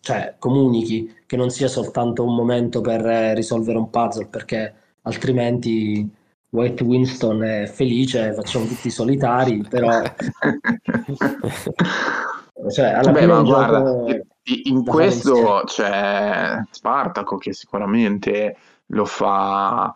cioè 0.01 0.36
comunichi, 0.39 1.14
che 1.26 1.36
non 1.36 1.49
sia 1.49 1.68
soltanto 1.68 2.24
un 2.24 2.34
momento 2.34 2.82
per 2.82 3.05
eh, 3.05 3.36
risolvere 3.36 3.78
un 3.78 3.89
puzzle, 3.89 4.28
perché 4.28 4.74
altrimenti 5.03 6.10
White 6.52 6.84
Winston 6.84 7.43
è 7.43 7.66
felice, 7.68 8.34
facciamo 8.34 8.66
tutti 8.66 8.89
solitari, 8.89 9.64
però... 9.70 10.02
cioè, 12.70 12.86
alla 12.88 13.12
Beh, 13.12 13.26
ma 13.28 13.41
guarda, 13.41 14.22
in 14.64 14.84
questo 14.84 15.64
c'è 15.66 16.60
Spartaco 16.72 17.38
che 17.38 17.54
sicuramente 17.54 18.58
lo 18.88 19.06
fa 19.06 19.93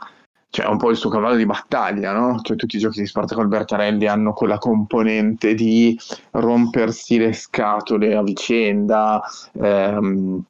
cioè, 0.53 0.67
un 0.67 0.77
po' 0.77 0.91
il 0.91 0.97
suo 0.97 1.09
cavallo 1.09 1.35
di 1.35 1.47
battaglia, 1.47 2.11
no? 2.11 2.39
Cioè, 2.43 2.55
tutti 2.55 2.75
i 2.75 2.79
giochi 2.79 2.99
di 2.99 3.07
Spartaco 3.07 3.41
Albertarelli 3.41 4.05
hanno 4.05 4.33
quella 4.33 4.59
componente 4.59 5.55
di 5.55 5.99
rompersi 6.29 7.17
le 7.17 7.33
scatole 7.33 8.15
a 8.15 8.21
vicenda. 8.21 9.19
Ehm, 9.59 10.43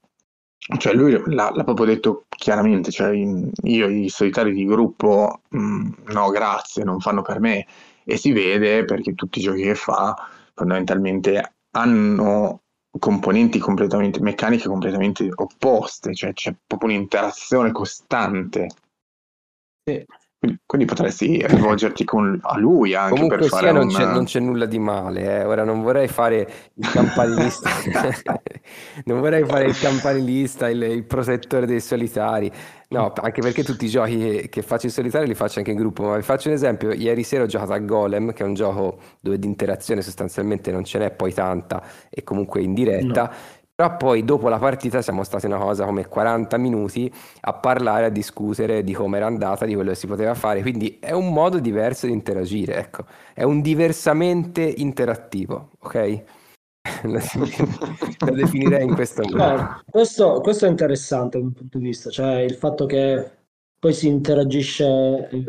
cioè, 0.78 0.94
lui 0.94 1.12
l'ha, 1.12 1.52
l'ha, 1.54 1.64
proprio 1.64 1.86
detto 1.86 2.26
chiaramente: 2.30 2.92
cioè, 2.92 3.12
io 3.14 3.88
i 3.90 4.10
solitari 4.10 4.54
di 4.54 4.66
gruppo, 4.66 5.42
mh, 5.50 5.60
mm, 5.60 5.92
no, 6.08 6.30
grazie, 6.30 6.84
non 6.84 7.00
fanno 7.00 7.22
per 7.22 7.40
me. 7.40 7.66
E 8.06 8.18
si 8.18 8.32
vede 8.32 8.84
perché 8.86 9.14
tutti 9.14 9.40
i 9.40 9.42
giochi 9.42 9.64
che 9.64 9.76
fa 9.76 10.16
fondamentalmente 10.54 11.54
hanno 11.72 12.62
componenti 13.00 13.60
completamente 13.60 14.20
meccaniche 14.22 14.68
completamente 14.68 15.30
opposte, 15.34 16.14
cioè 16.14 16.34
c'è 16.34 16.54
proprio 16.68 16.90
un'interazione 16.90 17.72
costante 17.72 18.68
sì. 19.86 20.06
Quindi, 20.66 20.88
potresti 20.88 21.42
rivolgerti 21.46 22.04
con, 22.04 22.38
a 22.42 22.58
lui 22.58 22.94
anche 22.94 23.14
Comunque 23.14 23.38
per 23.38 23.48
fare 23.48 23.72
non, 23.72 23.84
un... 23.84 23.90
c'è, 23.90 24.06
non 24.06 24.26
c'è 24.26 24.40
nulla 24.40 24.66
di 24.66 24.78
male, 24.78 25.40
eh. 25.40 25.44
ora 25.46 25.64
non 25.64 25.82
vorrei 25.82 26.10
fare 26.10 26.72
il 26.74 26.90
campanilista, 26.90 27.70
non 29.06 29.22
vorrei 29.22 29.46
fare 29.46 29.66
il 29.66 29.78
campanilista, 29.78 30.70
il, 30.70 30.82
il, 30.82 31.06
protettore 31.06 31.66
dei 31.66 31.80
solitari, 31.80 32.52
no, 32.90 33.14
anche 33.16 33.42
perché 33.42 33.64
tutti 33.64 33.86
i 33.86 33.90
giochi 33.90 34.18
che, 34.18 34.50
che, 34.50 34.62
faccio 34.62 34.88
in 34.88 34.92
solitario 34.92 35.28
li 35.28 35.36
faccio 35.36 35.60
anche 35.60 35.72
in 35.72 35.78
gruppo, 35.78 36.04
ma 36.04 36.18
vi 36.18 36.24
faccio 36.24 36.50
un 36.50 36.56
esempio, 36.56 36.92
ieri 36.92 37.24
sera 37.24 37.44
ho 37.44 37.48
giocato 37.48 37.72
a 37.72 37.80
Golem, 37.80 38.34
che 38.34 38.44
è 38.44 38.46
un 38.46 38.54
gioco 38.54 38.98
dove 39.22 39.40
di 39.40 39.48
interazione 39.48 40.02
sostanzialmente 40.02 40.72
non 40.72 40.84
ce 40.84 41.00
n'è 41.00 41.12
poi 41.12 41.34
tanta 41.34 41.82
e 42.10 42.24
comunque 42.24 42.62
in 42.62 42.74
diretta, 42.74 43.24
no 43.24 43.62
però 43.84 43.98
poi 43.98 44.24
dopo 44.24 44.48
la 44.48 44.60
partita 44.60 45.02
siamo 45.02 45.24
stati 45.24 45.46
una 45.46 45.58
cosa 45.58 45.86
come 45.86 46.08
40 46.08 46.58
minuti 46.58 47.12
a 47.42 47.54
parlare, 47.54 48.06
a 48.06 48.10
discutere 48.10 48.84
di 48.84 48.94
come 48.94 49.18
era 49.18 49.26
andata, 49.26 49.66
di 49.66 49.74
quello 49.76 49.90
che 49.90 49.96
si 49.96 50.08
poteva 50.08 50.34
fare, 50.34 50.62
quindi 50.62 50.98
è 51.00 51.12
un 51.12 51.34
modo 51.34 51.60
diverso 51.60 52.06
di 52.06 52.14
interagire, 52.14 52.76
ecco, 52.76 53.06
è 53.34 53.44
un 53.44 53.62
diversamente 53.62 54.62
interattivo, 54.62 55.72
ok? 55.80 56.24
Lo 58.26 58.34
definirei 58.34 58.84
in 58.84 58.94
questo 58.94 59.24
modo. 59.30 59.82
Questo, 59.90 60.40
questo, 60.42 60.66
è 60.66 60.70
interessante 60.70 61.38
da 61.38 61.44
un 61.44 61.52
punto 61.52 61.78
di 61.78 61.86
vista, 61.86 62.10
cioè 62.10 62.40
il 62.40 62.56
fatto 62.56 62.86
che 62.86 63.32
poi 63.80 63.94
si 63.94 64.08
interagisce 64.08 64.86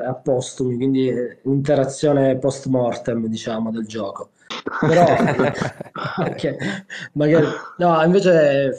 a 0.04 0.14
postumi, 0.14 0.74
quindi 0.74 1.12
interazione 1.44 2.36
post 2.38 2.66
mortem, 2.66 3.26
diciamo, 3.26 3.70
del 3.70 3.86
gioco. 3.86 4.30
Però 4.80 5.04
okay, 6.30 6.56
magari, 7.12 7.46
no, 7.78 8.02
invece 8.02 8.78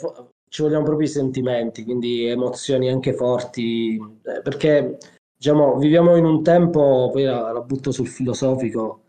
ci 0.50 0.62
vogliamo 0.62 0.86
proprio 0.86 1.08
i 1.08 1.12
sentimenti, 1.12 1.84
quindi 1.84 2.26
emozioni 2.28 2.90
anche 2.90 3.14
forti, 3.14 3.96
eh, 3.96 4.42
perché 4.42 4.98
diciamo, 5.36 5.78
viviamo 5.78 6.16
in 6.16 6.26
un 6.26 6.44
tempo, 6.44 7.10
poi 7.12 7.24
la, 7.24 7.52
la 7.52 7.62
butto 7.62 7.92
sul 7.92 8.08
filosofico, 8.08 9.02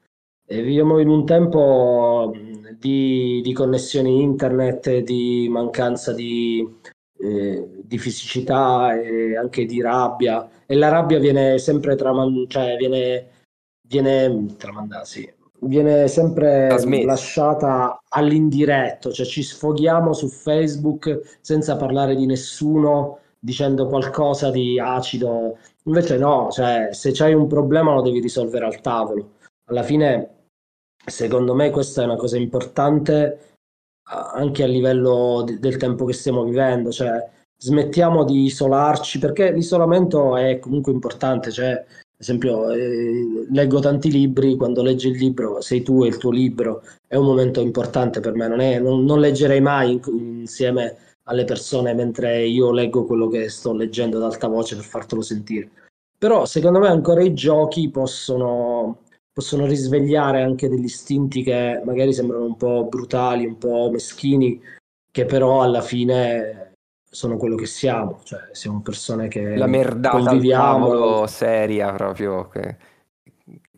eh, 0.44 0.62
viviamo 0.62 0.98
in 0.98 1.08
un 1.08 1.24
tempo 1.24 2.32
di, 2.78 3.40
di, 3.42 3.52
connessioni 3.52 4.22
internet, 4.22 4.98
di 4.98 5.46
mancanza 5.48 6.12
di, 6.12 6.66
eh, 7.18 7.68
di 7.82 7.98
fisicità 7.98 8.94
e 9.00 9.36
anche 9.36 9.64
di 9.66 9.80
rabbia, 9.80 10.48
e 10.66 10.74
la 10.74 10.88
rabbia 10.88 11.18
viene 11.18 11.58
sempre 11.58 11.94
tramandata, 11.96 12.46
cioè 12.48 12.76
viene, 12.76 13.28
viene 13.86 14.56
tramandata, 14.56 15.04
sì, 15.04 15.32
viene 15.66 16.08
sempre 16.08 16.68
lasciata 17.04 18.00
all'indiretto, 18.08 19.12
cioè 19.12 19.26
ci 19.26 19.42
sfoghiamo 19.42 20.12
su 20.12 20.28
Facebook 20.28 21.38
senza 21.40 21.76
parlare 21.76 22.14
di 22.14 22.26
nessuno, 22.26 23.18
dicendo 23.38 23.86
qualcosa 23.86 24.50
di 24.50 24.78
acido. 24.80 25.58
Invece 25.84 26.18
no, 26.18 26.48
cioè 26.50 26.88
se 26.92 27.12
c'hai 27.12 27.34
un 27.34 27.46
problema 27.46 27.94
lo 27.94 28.02
devi 28.02 28.20
risolvere 28.20 28.64
al 28.66 28.80
tavolo. 28.80 29.34
Alla 29.68 29.82
fine, 29.82 30.30
secondo 31.04 31.54
me, 31.54 31.70
questa 31.70 32.02
è 32.02 32.04
una 32.04 32.16
cosa 32.16 32.36
importante 32.36 33.56
anche 34.08 34.62
a 34.62 34.66
livello 34.66 35.42
de- 35.44 35.58
del 35.58 35.76
tempo 35.76 36.04
che 36.04 36.12
stiamo 36.12 36.44
vivendo, 36.44 36.90
cioè 36.90 37.28
smettiamo 37.58 38.24
di 38.24 38.44
isolarci, 38.44 39.18
perché 39.18 39.50
l'isolamento 39.52 40.36
è 40.36 40.58
comunque 40.58 40.92
importante, 40.92 41.50
cioè, 41.50 41.84
ad 42.18 42.22
esempio, 42.22 42.70
eh, 42.70 43.46
leggo 43.50 43.78
tanti 43.78 44.10
libri, 44.10 44.56
quando 44.56 44.82
leggi 44.82 45.08
il 45.08 45.18
libro, 45.18 45.60
sei 45.60 45.82
tu 45.82 46.02
e 46.02 46.08
il 46.08 46.16
tuo 46.16 46.30
libro, 46.30 46.82
è 47.06 47.14
un 47.14 47.26
momento 47.26 47.60
importante 47.60 48.20
per 48.20 48.32
me, 48.32 48.48
non, 48.48 48.60
è, 48.60 48.78
non, 48.78 49.04
non 49.04 49.20
leggerei 49.20 49.60
mai 49.60 49.92
in, 49.92 50.00
insieme 50.38 50.96
alle 51.24 51.44
persone 51.44 51.92
mentre 51.92 52.46
io 52.46 52.72
leggo 52.72 53.04
quello 53.04 53.28
che 53.28 53.50
sto 53.50 53.74
leggendo 53.74 54.16
ad 54.16 54.22
alta 54.22 54.48
voce 54.48 54.76
per 54.76 54.84
fartelo 54.84 55.20
sentire. 55.20 55.70
Però 56.16 56.46
secondo 56.46 56.78
me 56.78 56.88
ancora 56.88 57.22
i 57.22 57.34
giochi 57.34 57.90
possono, 57.90 59.02
possono 59.30 59.66
risvegliare 59.66 60.42
anche 60.42 60.70
degli 60.70 60.84
istinti 60.84 61.42
che 61.42 61.82
magari 61.84 62.14
sembrano 62.14 62.46
un 62.46 62.56
po' 62.56 62.86
brutali, 62.86 63.44
un 63.44 63.58
po' 63.58 63.90
meschini, 63.90 64.58
che 65.10 65.26
però 65.26 65.60
alla 65.60 65.82
fine 65.82 66.65
sono 67.08 67.36
quello 67.36 67.56
che 67.56 67.66
siamo, 67.66 68.20
cioè 68.24 68.48
siamo 68.52 68.80
persone 68.80 69.28
che 69.28 69.56
La 69.56 69.66
merdata 69.66 70.18
conviviamo. 70.18 71.26
seria 71.26 71.92
proprio, 71.92 72.48
che 72.48 72.76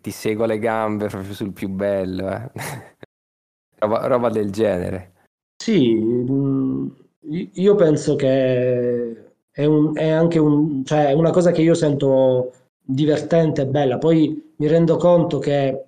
ti 0.01 0.11
segua 0.11 0.47
le 0.47 0.59
gambe 0.59 1.07
proprio 1.09 1.35
sul 1.35 1.53
più 1.53 1.69
bello, 1.69 2.29
eh. 2.31 2.51
roba, 3.79 4.07
roba 4.07 4.29
del 4.31 4.51
genere. 4.51 5.13
Sì, 5.57 5.95
mh, 5.95 6.97
io 7.53 7.75
penso 7.75 8.15
che 8.17 9.33
è, 9.51 9.65
un- 9.65 9.97
è 9.97 10.09
anche 10.09 10.39
un- 10.39 10.85
cioè, 10.85 11.13
una 11.13 11.31
cosa 11.31 11.51
che 11.51 11.63
io 11.63 11.75
sento 11.75 12.53
divertente 12.81 13.63
e 13.63 13.67
bella. 13.67 13.99
Poi 13.99 14.53
mi 14.57 14.67
rendo 14.67 14.97
conto 14.97 15.39
che, 15.39 15.85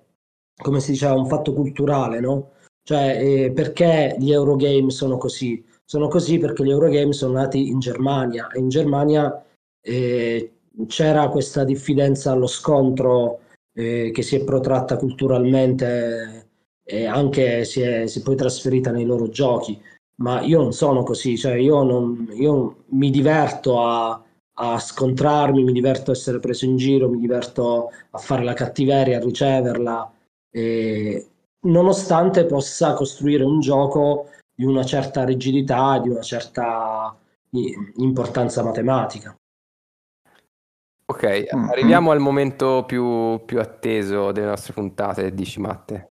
come 0.55 0.79
si 0.79 0.91
diceva, 0.91 1.13
è 1.13 1.17
un 1.17 1.27
fatto 1.27 1.53
culturale, 1.53 2.19
no? 2.19 2.51
Cioè, 2.83 3.17
eh, 3.45 3.51
perché 3.53 4.15
gli 4.19 4.31
Eurogame 4.31 4.89
sono 4.91 5.17
così? 5.17 5.63
Sono 5.91 6.07
così 6.07 6.37
perché 6.37 6.63
gli 6.63 6.69
Eurogame 6.69 7.11
sono 7.11 7.33
nati 7.33 7.67
in 7.67 7.79
Germania 7.79 8.47
e 8.47 8.59
in 8.59 8.69
Germania 8.69 9.43
eh, 9.81 10.53
c'era 10.87 11.27
questa 11.27 11.65
diffidenza 11.65 12.31
allo 12.31 12.47
scontro 12.47 13.41
eh, 13.73 14.11
che 14.13 14.21
si 14.21 14.37
è 14.37 14.43
protratta 14.45 14.95
culturalmente 14.95 16.47
e 16.81 17.05
anche 17.07 17.65
si 17.65 17.81
è, 17.81 18.07
si 18.07 18.19
è 18.19 18.21
poi 18.21 18.37
trasferita 18.37 18.89
nei 18.91 19.03
loro 19.03 19.27
giochi. 19.27 19.77
Ma 20.21 20.39
io 20.39 20.61
non 20.61 20.71
sono 20.71 21.03
così, 21.03 21.37
cioè 21.37 21.55
io, 21.55 21.83
non, 21.83 22.25
io 22.35 22.83
mi 22.91 23.09
diverto 23.09 23.85
a, 23.85 24.23
a 24.59 24.79
scontrarmi, 24.79 25.61
mi 25.61 25.73
diverto 25.73 26.11
a 26.11 26.13
essere 26.13 26.39
preso 26.39 26.63
in 26.63 26.77
giro, 26.77 27.09
mi 27.09 27.19
diverto 27.19 27.89
a 28.11 28.17
fare 28.17 28.45
la 28.45 28.53
cattiveria, 28.53 29.17
a 29.17 29.21
riceverla, 29.21 30.13
nonostante 31.63 32.45
possa 32.45 32.93
costruire 32.93 33.43
un 33.43 33.59
gioco 33.59 34.27
di 34.61 34.67
una 34.67 34.83
certa 34.83 35.23
rigidità, 35.23 35.97
di 35.97 36.09
una 36.09 36.21
certa 36.21 37.17
importanza 37.95 38.61
matematica. 38.61 39.35
Ok, 41.05 41.47
Mm, 41.55 41.69
arriviamo 41.69 42.11
al 42.11 42.19
momento 42.19 42.83
più, 42.85 43.43
più 43.43 43.59
atteso 43.59 44.31
delle 44.31 44.45
nostre 44.45 44.73
puntate, 44.73 45.33
dici 45.33 45.59
Matte. 45.59 46.11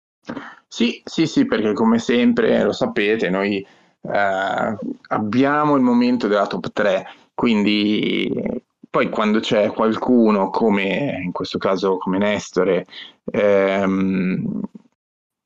Sì, 0.69 1.03
sì, 1.05 1.27
sì, 1.27 1.45
perché 1.45 1.73
come 1.73 1.99
sempre 1.99 2.63
lo 2.63 2.73
sapete, 2.73 3.29
noi 3.31 3.67
eh, 4.01 4.77
abbiamo 5.09 5.75
il 5.75 5.83
momento 5.83 6.29
della 6.29 6.47
top 6.47 6.71
3, 6.73 7.05
quindi 7.35 8.63
poi 8.89 9.11
quando 9.11 9.41
c'è 9.41 9.73
qualcuno 9.73 10.51
come 10.51 11.21
in 11.21 11.33
questo 11.33 11.59
caso 11.59 11.99
come 11.99 12.19
Nestore, 12.19 12.87
ehm, 13.25 14.61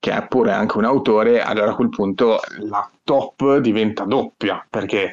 che 0.01 0.13
è 0.13 0.27
pure 0.27 0.53
anche 0.53 0.79
un 0.79 0.85
autore, 0.85 1.43
allora 1.43 1.73
a 1.73 1.75
quel 1.75 1.91
punto 1.91 2.41
la 2.61 2.91
top 3.05 3.59
diventa 3.59 4.05
doppia, 4.05 4.67
perché 4.69 5.13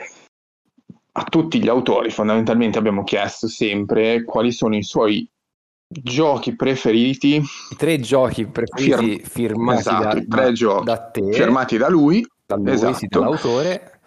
a 1.12 1.24
tutti 1.24 1.62
gli 1.62 1.68
autori 1.68 2.10
fondamentalmente 2.10 2.78
abbiamo 2.78 3.04
chiesto 3.04 3.48
sempre 3.48 4.24
quali 4.24 4.52
sono 4.52 4.76
i 4.76 4.84
suoi 4.84 5.30
giochi 5.90 6.56
preferiti 6.56 7.36
I 7.36 7.76
tre 7.76 8.00
giochi 8.00 8.46
preferiti 8.46 9.20
Fir- 9.20 9.28
firmati 9.28 9.80
esatto, 9.80 10.04
da, 10.04 10.12
tre 10.12 10.26
da- 10.26 10.52
giochi 10.52 10.86
da 10.86 10.98
te, 11.10 11.32
firmati 11.32 11.78
da 11.78 11.90
lui 11.90 12.26
da 12.46 12.56
lui, 12.56 12.78
sì, 12.78 12.86
esatto. 12.86 13.20
dall'autore. 13.20 14.00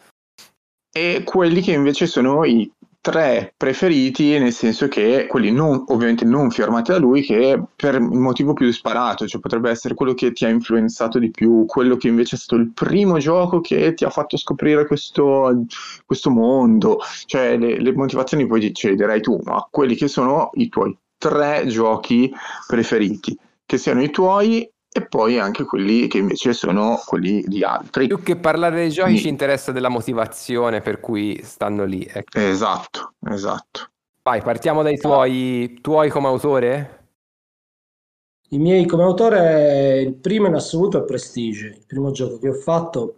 e 0.93 1.23
quelli 1.25 1.61
che 1.61 1.73
invece 1.73 2.07
sono 2.07 2.45
i 2.45 2.71
tre 3.01 3.55
preferiti, 3.57 4.39
nel 4.39 4.53
senso 4.53 4.87
che 4.89 5.27
quelli 5.27 5.51
non, 5.51 5.85
ovviamente 5.89 6.25
non 6.25 6.51
firmati 6.51 6.93
da 6.93 6.99
lui, 6.99 7.23
che 7.23 7.61
per 7.75 7.95
il 7.95 8.03
motivo 8.03 8.53
più 8.53 8.67
disparato, 8.67 9.27
cioè 9.27 9.41
potrebbe 9.41 9.71
essere 9.71 9.95
quello 9.95 10.13
che 10.13 10.33
ti 10.33 10.45
ha 10.45 10.49
influenzato 10.49 11.19
di 11.19 11.31
più, 11.31 11.65
quello 11.67 11.97
che 11.97 12.09
invece 12.09 12.37
è 12.37 12.39
stato 12.39 12.61
il 12.61 12.73
primo 12.73 13.19
gioco 13.19 13.61
che 13.61 13.95
ti 13.95 14.05
ha 14.05 14.11
fatto 14.11 14.37
scoprire 14.37 14.87
questo, 14.87 15.65
questo 16.05 16.31
mondo, 16.31 16.99
cioè 17.25 17.57
le, 17.57 17.81
le 17.81 17.93
motivazioni 17.95 18.47
poi 18.47 18.73
ce 18.75 18.91
le 18.91 18.97
dirai 18.97 19.21
tu, 19.21 19.39
ma 19.45 19.67
quelli 19.71 19.95
che 19.95 20.09
sono 20.09 20.51
i 20.55 20.69
tuoi 20.69 20.97
tre 21.17 21.67
giochi 21.67 22.31
preferiti, 22.67 23.37
che 23.65 23.79
siano 23.79 24.03
i 24.03 24.11
tuoi 24.11 24.71
e 24.93 25.07
poi 25.07 25.39
anche 25.39 25.65
quelli 25.65 26.09
che 26.09 26.19
invece 26.19 26.53
sono 26.53 27.01
quelli 27.05 27.43
di 27.47 27.63
altri. 27.63 28.07
Più 28.09 28.23
che 28.23 28.37
parlare 28.37 28.77
dei 28.77 28.91
giochi 28.91 29.13
Mi- 29.13 29.19
ci 29.19 29.29
interessa 29.29 29.71
della 29.71 29.89
motivazione 29.89 30.81
per 30.81 30.99
cui 31.01 31.41
stanno 31.45 31.85
lì. 31.85 32.05
ecco. 32.11 32.39
Esatto, 32.39 33.15
esatto. 33.29 33.89
Vai, 34.23 34.43
partiamo 34.43 34.83
dai 34.83 34.99
tuoi, 34.99 35.79
tuoi 35.81 36.11
come 36.11 36.27
autore? 36.27 36.99
I 38.51 38.59
miei 38.59 38.85
come 38.85 39.05
autore, 39.05 40.01
il 40.01 40.15
primo 40.15 40.49
in 40.49 40.55
assoluto 40.55 40.99
è 40.99 41.05
Prestige, 41.05 41.67
il 41.67 41.85
primo 41.87 42.11
gioco 42.11 42.39
che 42.39 42.49
ho 42.49 42.55
fatto 42.55 43.15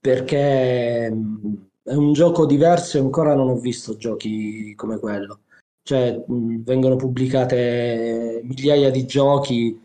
perché 0.00 1.10
mh, 1.10 1.68
è 1.82 1.94
un 1.94 2.12
gioco 2.12 2.46
diverso 2.46 2.96
e 2.96 3.00
ancora 3.00 3.34
non 3.34 3.48
ho 3.48 3.56
visto 3.58 3.96
giochi 3.96 4.74
come 4.76 4.98
quello. 4.98 5.40
Cioè, 5.82 6.24
mh, 6.24 6.62
vengono 6.62 6.94
pubblicate 6.96 8.40
migliaia 8.44 8.90
di 8.90 9.04
giochi, 9.06 9.80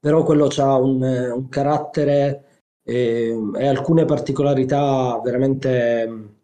però 0.00 0.22
quello 0.24 0.48
ha 0.56 0.76
un, 0.76 1.02
un 1.02 1.48
carattere 1.48 2.62
e, 2.82 3.34
e 3.56 3.66
alcune 3.66 4.04
particolarità 4.04 5.20
veramente 5.22 6.06
mh, 6.06 6.34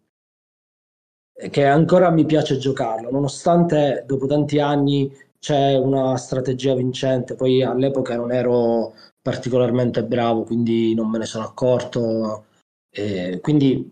che 1.49 1.65
ancora 1.65 2.09
mi 2.11 2.25
piace 2.25 2.57
giocarlo, 2.57 3.09
nonostante 3.11 4.03
dopo 4.07 4.25
tanti 4.25 4.59
anni 4.59 5.11
c'è 5.39 5.75
una 5.77 6.15
strategia 6.17 6.73
vincente. 6.75 7.35
Poi 7.35 7.61
all'epoca 7.61 8.15
non 8.15 8.31
ero 8.31 8.93
particolarmente 9.21 10.03
bravo, 10.03 10.43
quindi 10.43 10.93
non 10.95 11.09
me 11.09 11.19
ne 11.19 11.25
sono 11.25 11.45
accorto. 11.45 12.45
E 12.89 13.39
quindi 13.41 13.91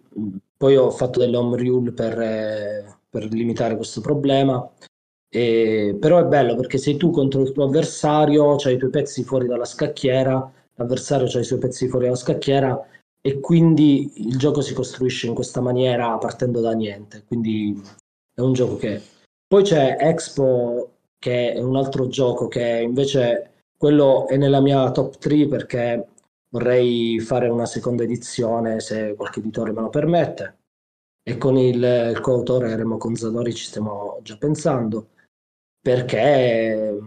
poi 0.58 0.78
ho 0.78 0.90
fatto 0.92 1.20
delle 1.20 1.36
home 1.38 1.58
rule 1.58 1.92
per, 1.92 2.20
eh, 2.20 2.98
per 3.10 3.26
limitare 3.26 3.76
questo 3.76 4.02
problema. 4.02 4.68
E- 5.36 5.98
però 6.00 6.20
è 6.20 6.26
bello 6.26 6.56
perché 6.56 6.78
sei 6.78 6.96
tu 6.96 7.10
contro 7.10 7.42
il 7.42 7.54
tuo 7.54 7.64
avversario, 7.64 8.56
c'hai 8.56 8.76
i 8.76 8.78
tuoi 8.78 8.92
pezzi 8.92 9.24
fuori 9.24 9.48
dalla 9.48 9.66
scacchiera, 9.66 10.52
l'avversario 10.76 11.26
c'ha 11.28 11.40
i 11.40 11.44
suoi 11.44 11.58
pezzi 11.58 11.88
fuori 11.88 12.06
dalla 12.06 12.16
scacchiera 12.16 12.80
e 13.20 13.40
quindi 13.40 14.28
il 14.28 14.38
gioco 14.38 14.62
si 14.62 14.76
costruisce 14.76 15.26
in 15.26 15.34
questa 15.34 15.60
maniera 15.60 16.16
partendo 16.20 16.62
da 16.62 16.74
niente. 16.74 17.24
Quindi 17.26 17.82
è 18.32 18.42
un 18.42 18.54
gioco 18.54 18.76
che... 18.76 19.02
Poi 19.48 19.64
c'è 19.64 19.98
Expo, 20.00 20.98
che 21.18 21.54
è 21.54 21.60
un 21.60 21.78
altro 21.78 22.08
gioco 22.08 22.48
che 22.48 22.82
invece 22.84 23.54
quello 23.76 24.28
è 24.28 24.38
nella 24.38 24.62
mia 24.62 24.92
top 24.92 25.18
3 25.18 25.48
perché 25.48 26.08
vorrei 26.50 27.20
fare 27.20 27.48
una 27.48 27.66
seconda 27.66 28.04
edizione 28.04 28.80
se 28.80 29.16
qualche 29.16 29.40
editore 29.40 29.72
me 29.72 29.82
lo 29.82 29.90
permette. 29.90 30.58
E 31.24 31.38
con 31.38 31.58
il, 31.58 31.82
il 32.12 32.20
coautore 32.20 32.76
Remo 32.76 32.98
Conzadori 32.98 33.54
ci 33.54 33.66
stiamo 33.66 34.20
già 34.22 34.38
pensando 34.38 35.08
perché 35.84 37.00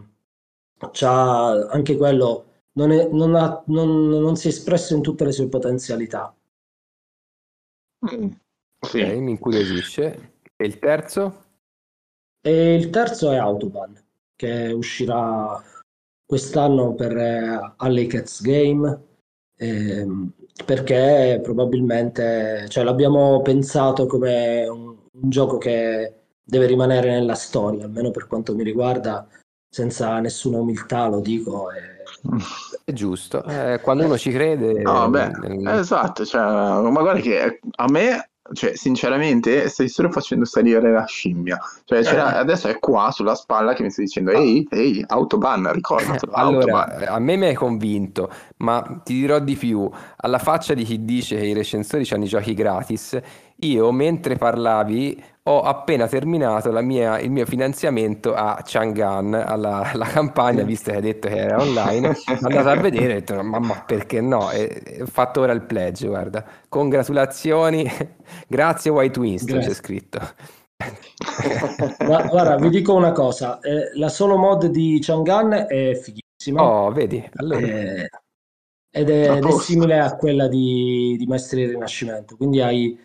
c'ha 0.93 1.69
anche 1.71 1.97
quello 1.97 2.45
non, 2.75 2.93
è- 2.93 3.09
non 3.11 3.35
ha- 3.35 3.63
non- 3.69 4.09
non 4.09 4.37
si 4.37 4.49
è 4.49 4.51
espresso 4.51 4.95
in 4.95 5.03
tutte 5.03 5.25
le 5.25 5.33
sue 5.33 5.49
potenzialità. 5.49 6.33
Mm, 8.05 8.31
Ok, 8.81 8.91
Sì. 8.91 9.05
mi 9.21 9.31
incuriosisce. 9.33 10.35
E 10.57 10.65
il 10.67 10.79
terzo? 10.79 11.45
E 12.41 12.75
il 12.75 12.91
terzo 12.91 13.31
è 13.33 13.37
Autobahn, 13.37 13.95
che 14.37 14.71
uscirà 14.73 15.61
quest'anno 16.25 16.95
per 16.95 17.17
eh, 17.17 17.75
Alley 17.77 18.07
Cats 18.07 18.41
Game, 18.43 19.05
ehm, 19.57 20.33
perché 20.65 21.41
probabilmente 21.43 22.67
cioè, 22.69 22.85
l'abbiamo 22.85 23.43
pensato 23.43 24.07
come 24.07 24.67
un, 24.69 24.97
un 25.13 25.31
gioco 25.31 25.59
che 25.59 26.26
deve 26.47 26.67
rimanere 26.67 27.11
nella 27.11 27.35
storia, 27.35 27.85
almeno 27.85 28.11
per 28.13 28.27
quanto 28.29 28.55
mi 28.55 28.63
riguarda, 28.63 29.27
senza 29.69 30.19
nessuna 30.21 30.59
umiltà 30.59 31.07
lo 31.09 31.21
dico. 31.21 31.71
e- 31.73 31.95
È 32.85 32.93
giusto. 32.93 33.45
Eh, 33.45 33.81
quando 33.83 34.05
uno 34.05 34.17
ci 34.17 34.31
crede... 34.31 34.81
No, 34.83 35.09
beh, 35.11 35.29
nel- 35.29 35.67
esatto, 35.69 36.25
cioè, 36.25 36.41
ma 36.41 37.01
guarda 37.01 37.21
che 37.21 37.59
a 37.77 37.87
me, 37.91 38.31
cioè, 38.53 38.77
sinceramente, 38.77 39.69
stai 39.69 39.89
solo 39.89 40.11
facendo 40.11 40.45
salire 40.45 40.93
la 40.93 41.05
scimmia. 41.05 41.59
Cioè, 41.85 42.03
l'ha- 42.15 42.39
adesso 42.39 42.69
è 42.69 42.79
qua 42.79 43.11
sulla 43.11 43.35
spalla 43.35 43.75
che 43.75 43.83
mi 43.83 43.91
stai 43.91 44.05
dicendo, 44.05 44.31
ehi, 44.31 44.67
ehi, 44.71 45.05
autoban, 45.09 45.73
ricordatelo, 45.73 46.31
Allora, 46.35 46.83
autoban. 46.83 47.05
a 47.09 47.19
me 47.19 47.37
mi 47.37 47.47
hai 47.47 47.55
convinto, 47.55 48.31
ma 48.59 49.01
ti 49.05 49.15
dirò 49.15 49.41
di 49.41 49.57
più. 49.57 49.89
Alla 50.17 50.39
faccia 50.39 50.75
di 50.75 50.85
chi 50.85 51.05
dice 51.05 51.37
che 51.37 51.47
i 51.47 51.53
recensori 51.55 52.07
hanno 52.11 52.25
i 52.25 52.29
giochi 52.29 52.55
gratis, 52.55 53.19
io 53.61 53.91
mentre 53.93 54.37
parlavi 54.37 55.23
ho 55.49 55.61
appena 55.63 56.09
terminato 56.09 56.71
la 56.73 56.81
mia- 56.81 57.21
il 57.21 57.31
mio 57.31 57.47
finanziamento 57.47 58.35
a 58.35 58.61
Chang'an, 58.65 59.33
alla, 59.33 59.93
alla 59.93 60.07
campagna, 60.07 60.65
visto 60.65 60.91
che 60.91 60.97
hai 60.97 61.03
detto 61.03 61.29
che 61.29 61.37
era 61.37 61.61
online, 61.61 62.15
sono 62.15 62.39
andato 62.43 62.69
a 62.69 62.77
vedere 62.77 63.05
e 63.05 63.17
ho 63.17 63.21
detto, 63.21 63.43
ma, 63.45 63.59
ma 63.61 63.83
perché 63.87 64.21
no? 64.21 64.51
E, 64.51 64.83
e 64.85 65.03
ho 65.03 65.07
fatto 65.07 65.43
ora 65.43 65.53
il 65.53 65.63
pledge, 65.63 66.09
guarda. 66.09 66.45
Congratulazioni, 66.69 67.89
grazie 68.49 68.91
White 68.91 69.19
Winston, 69.21 69.61
c'è 69.61 69.75
scritto. 69.75 70.19
Ma 72.07 72.27
guarda, 72.27 72.57
vi 72.57 72.69
dico 72.69 72.95
una 72.95 73.13
cosa, 73.13 73.61
eh, 73.61 73.97
la 73.97 74.09
solo 74.11 74.37
mod 74.37 74.67
di 74.67 74.99
Chang'an 75.01 75.67
è 75.69 75.95
fighissima. 75.95 76.63
Oh, 76.63 76.91
vedi, 76.93 77.27
allora... 77.37 77.61
eh, 77.61 78.11
ed 78.91 79.11
è, 79.11 79.37
ed 79.37 79.45
è 79.45 79.53
simile 79.53 79.99
a 79.99 80.17
quella 80.17 80.49
di, 80.49 81.17
di 81.19 81.27
Maestri 81.27 81.63
del 81.63 81.75
Rinascimento, 81.75 82.37
quindi 82.37 82.61
hai 82.61 82.99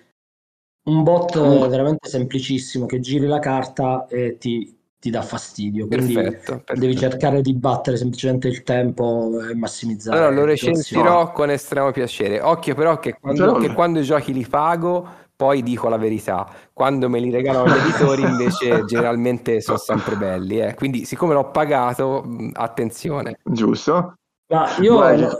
un 0.84 1.03
bot 1.03 1.38
Comunque- 1.38 1.68
veramente 1.70 2.08
semplicissimo 2.10 2.86
che 2.86 2.99
giri 2.99 3.28
la 3.28 3.40
carta 3.40 4.06
e 4.08 4.38
ti, 4.38 4.76
ti 4.99 5.10
dà 5.10 5.22
fastidio, 5.22 5.88
quindi 5.88 6.14
Perfetto, 6.14 6.52
perfetto. 6.58 6.80
devi 6.80 6.95
cercare 6.98 7.41
di 7.41 7.53
battere 7.53 7.98
semplicemente 7.98 8.48
il 8.48 8.64
tempo 8.64 9.32
e 9.49 9.56
massimizzare 9.56 10.18
Allora 10.18 10.34
lo 10.34 10.45
recensirò 10.45 11.32
con 11.32 11.49
estremo 11.49 11.91
piacere. 11.91 12.40
Occhio 12.41 12.76
però 12.76 12.99
che 12.99 13.18
quando, 13.20 13.53
che 13.56 13.74
quando 13.74 13.99
i 13.99 14.03
giochi 14.03 14.34
li 14.34 14.45
pago, 14.45 15.08
poi 15.36 15.64
dico 15.64 15.90
la 15.90 15.98
verità. 15.98 16.48
Quando 16.72 17.10
me 17.10 17.20
li 17.20 17.32
regalano 17.32 17.68
gli 17.68 17.78
editori, 17.80 18.22
invece, 18.22 18.84
generalmente 18.86 19.60
sono 19.62 19.78
sempre 19.78 20.16
belli. 20.16 20.60
eh. 20.60 20.76
Quindi, 20.76 21.06
siccome 21.06 21.34
l'ho 21.34 21.49
pagato, 21.49 22.24
attenzione. 22.53 23.40
Giusto? 23.44 24.14
Ma 24.52 24.76
io, 24.80 24.95
Guarda. 24.98 25.32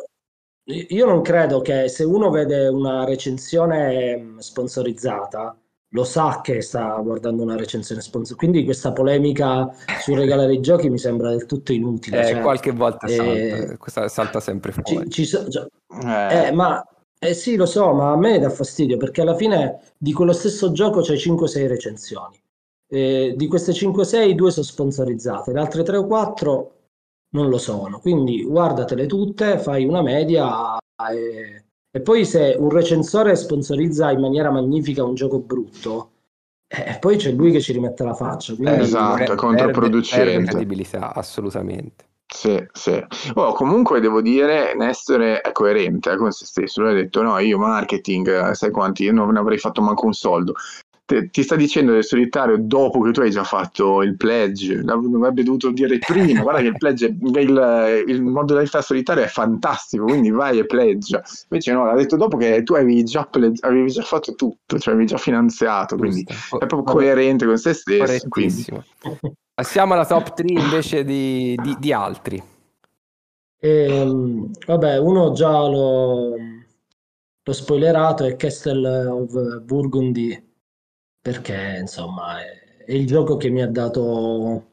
Io 0.66 1.06
non 1.06 1.22
credo 1.22 1.62
che 1.62 1.88
se 1.90 2.04
uno 2.04 2.30
vede 2.30 2.68
una 2.68 3.04
recensione 3.04 4.16
mh, 4.18 4.38
sponsorizzata, 4.40 5.56
lo 5.94 6.04
sa 6.06 6.40
che 6.42 6.62
sta 6.62 6.96
guardando 7.04 7.44
una 7.44 7.56
recensione 7.58 8.00
sponsorizzata. 8.02 8.40
Quindi 8.40 8.64
questa 8.66 8.92
polemica 8.94 9.70
sul 10.02 10.18
regalare 10.18 10.54
i 10.54 10.62
giochi 10.62 10.90
mi 10.90 10.98
sembra 10.98 11.30
del 11.32 11.46
tutto 11.46 11.74
inutile. 11.74 12.22
Eh, 12.22 12.26
cioè, 12.34 12.42
qualche 12.42 12.72
volta 12.72 13.08
eh, 13.08 13.16
salta, 13.16 13.78
questa 13.78 14.08
salta 14.08 14.40
sempre 14.40 14.72
ci- 14.84 14.94
fuori. 14.94 15.10
ci 15.10 15.26
so- 15.26 15.48
cioè, 15.50 15.66
Eh, 16.04 16.48
eh, 16.48 16.52
ma 16.52 16.86
eh 17.20 17.34
sì, 17.34 17.56
lo 17.56 17.66
so, 17.66 17.92
ma 17.94 18.12
a 18.12 18.18
me 18.18 18.40
dà 18.40 18.50
fastidio 18.50 18.98
perché 18.98 19.22
alla 19.22 19.36
fine 19.36 19.80
di 19.98 20.14
quello 20.14 20.32
stesso 20.34 20.72
gioco 20.72 21.02
c'è 21.02 21.16
5-6 21.18 21.68
recensioni. 21.68 22.40
Eh, 22.88 23.34
di 23.38 23.48
queste 23.48 23.74
5-6, 23.74 24.34
due 24.36 24.52
sono 24.52 24.66
sponsorizzate, 24.66 25.52
le 25.54 25.60
altre 25.60 25.84
3 25.84 25.98
o 25.98 26.06
4 26.08 26.72
non 27.32 27.50
lo 27.50 27.58
sono. 27.58 28.00
Quindi 28.00 28.44
guardatele 28.44 29.06
tutte, 29.06 29.60
fai 29.60 29.86
una 29.86 30.02
media 30.02 30.78
e, 31.12 31.64
e 31.92 32.02
poi 32.02 32.26
se 32.26 32.56
un 32.58 32.70
recensore 32.70 33.36
sponsorizza 33.36 34.12
in 34.12 34.20
maniera 34.20 34.52
magnifica 34.52 35.04
un 35.04 35.16
gioco 35.16 35.40
brutto, 35.40 36.12
eh, 36.68 36.98
poi 37.00 37.18
c'è 37.18 37.32
lui 37.32 37.52
che 37.52 37.60
ci 37.60 37.74
rimette 37.74 38.04
la 38.04 38.14
faccia. 38.14 38.54
Esatto, 38.58 39.34
è 39.34 39.36
controproducente. 39.36 40.24
Perde, 40.24 40.38
perde 40.38 40.52
credibilità, 40.52 41.14
assolutamente. 41.14 42.06
Sì, 42.34 42.66
sì. 42.72 43.04
Oh, 43.34 43.52
comunque 43.52 44.00
devo 44.00 44.22
dire, 44.22 44.74
Nestore 44.74 45.42
è 45.42 45.52
coerente 45.52 46.12
eh, 46.12 46.16
con 46.16 46.32
se 46.32 46.46
stesso. 46.46 46.82
Lui 46.82 46.92
ha 46.92 46.94
detto: 46.94 47.22
No, 47.22 47.38
io 47.40 47.58
marketing, 47.58 48.50
eh, 48.52 48.56
sai 48.56 48.72
quanti, 48.72 49.04
io 49.04 49.12
non 49.12 49.36
avrei 49.36 49.58
fatto 49.58 49.82
manco 49.82 50.06
un 50.06 50.14
soldo. 50.14 50.54
Te- 51.12 51.30
ti 51.30 51.44
sta 51.44 51.58
dicendo 51.58 51.92
del 51.92 52.06
solitario 52.06 52.56
dopo 52.58 53.02
che 53.02 53.12
tu 53.12 53.20
hai 53.20 53.32
già 53.32 53.44
fatto 53.44 54.02
il 54.02 54.16
pledge, 54.16 54.82
L'av- 54.82 55.14
avrebbe 55.14 55.44
dovuto 55.44 55.70
dire 55.70 55.98
prima. 55.98 56.42
Guarda 56.42 56.62
che 56.62 56.68
il 56.68 56.78
pledge, 56.78 57.08
il, 57.08 58.04
il 58.08 58.24
modalità 58.24 58.82
solitario 58.82 59.22
è 59.22 59.28
fantastico, 59.28 60.06
quindi 60.06 60.32
vai 60.32 60.60
e 60.60 60.66
pledge. 60.66 61.22
Invece 61.50 61.74
no, 61.74 61.84
l'ha 61.84 61.96
detto 61.96 62.16
dopo 62.16 62.38
che 62.38 62.64
tu 62.64 62.76
avevi 62.76 63.04
già, 63.04 63.26
pledge- 63.26 63.66
avevi 63.68 63.92
già 63.92 64.04
fatto 64.04 64.36
tutto, 64.36 64.80
cioè 64.80 64.94
avevi 64.94 65.10
già 65.10 65.18
finanziato, 65.18 65.98
quindi 65.98 66.24
Giusto. 66.24 66.62
è 66.62 66.66
proprio 66.66 66.94
coerente 66.94 67.46
con 67.46 67.58
se 67.58 67.74
stesso. 67.74 68.30
Passiamo 69.54 69.94
alla 69.94 70.06
top 70.06 70.34
3 70.34 70.48
invece 70.48 71.04
di, 71.04 71.58
di- 71.62 71.76
di 71.78 71.92
altri. 71.92 72.42
Ehm, 73.60 74.50
vabbè, 74.66 74.98
uno 74.98 75.34
già 75.34 75.52
l'ho, 75.68 76.36
l'ho 77.44 77.54
spoilerato, 77.54 78.24
è 78.24 78.38
Castle 78.38 79.06
of 79.08 79.60
Burgundy, 79.60 80.51
perché 81.22 81.78
insomma 81.80 82.42
è, 82.42 82.84
è 82.86 82.94
il 82.94 83.06
gioco 83.06 83.38
che 83.38 83.50
mi 83.50 83.62
ha 83.62 83.68
dato 83.68 84.66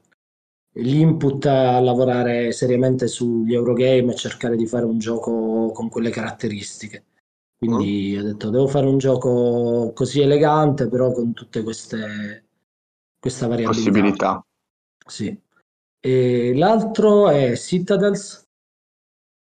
l'input 0.79 1.45
a 1.47 1.81
lavorare 1.81 2.53
seriamente 2.53 3.07
sugli 3.09 3.55
Eurogame 3.55 4.12
e 4.12 4.16
cercare 4.16 4.57
di 4.57 4.66
fare 4.66 4.85
un 4.85 4.99
gioco 4.99 5.70
con 5.73 5.89
quelle 5.89 6.11
caratteristiche. 6.11 7.05
Quindi 7.59 8.16
ho 8.16 8.23
detto, 8.23 8.51
devo 8.51 8.69
fare 8.69 8.87
un 8.87 8.99
gioco 8.99 9.91
così 9.93 10.20
elegante, 10.20 10.89
però 10.89 11.11
con 11.11 11.33
tutte 11.33 11.62
queste 11.62 12.45
questa 13.19 13.49
variabilità. 13.49 13.81
Possibilità. 13.83 14.47
Sì. 15.07 15.41
E 16.01 16.55
l'altro 16.55 17.29
è 17.29 17.57
Citadels, 17.57 18.47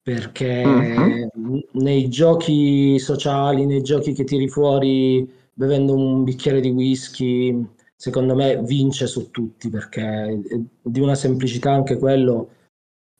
perché 0.02 1.30
Mhm. 1.34 1.64
nei 1.74 2.10
giochi 2.10 2.99
sociali, 2.99 3.65
nei 3.65 3.82
giochi 3.82 4.11
che 4.11 4.26
tiri 4.26 4.49
fuori 4.49 5.32
bevendo 5.53 5.93
un 5.95 6.23
bicchiere 6.23 6.59
di 6.59 6.69
whisky, 6.71 7.65
secondo 7.95 8.35
me 8.35 8.61
vince 8.63 9.07
su 9.07 9.30
tutti, 9.31 9.69
perché 9.69 10.01
è 10.01 10.59
di 10.81 10.99
una 10.99 11.15
semplicità 11.15 11.71
anche 11.71 11.97
quello. 11.97 12.49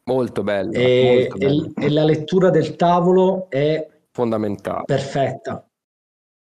Molto 0.10 0.43
bello, 0.43 0.72
E, 0.73 1.30
molto 1.30 1.35
e- 1.35 1.47
bello. 1.47 1.72
e 1.76 1.89
la 1.89 2.03
lettura 2.03 2.49
del 2.49 2.76
tavolo 2.76 3.49
è 3.49 3.89
fondamentale. 4.11 4.84
perfetta, 4.85 5.65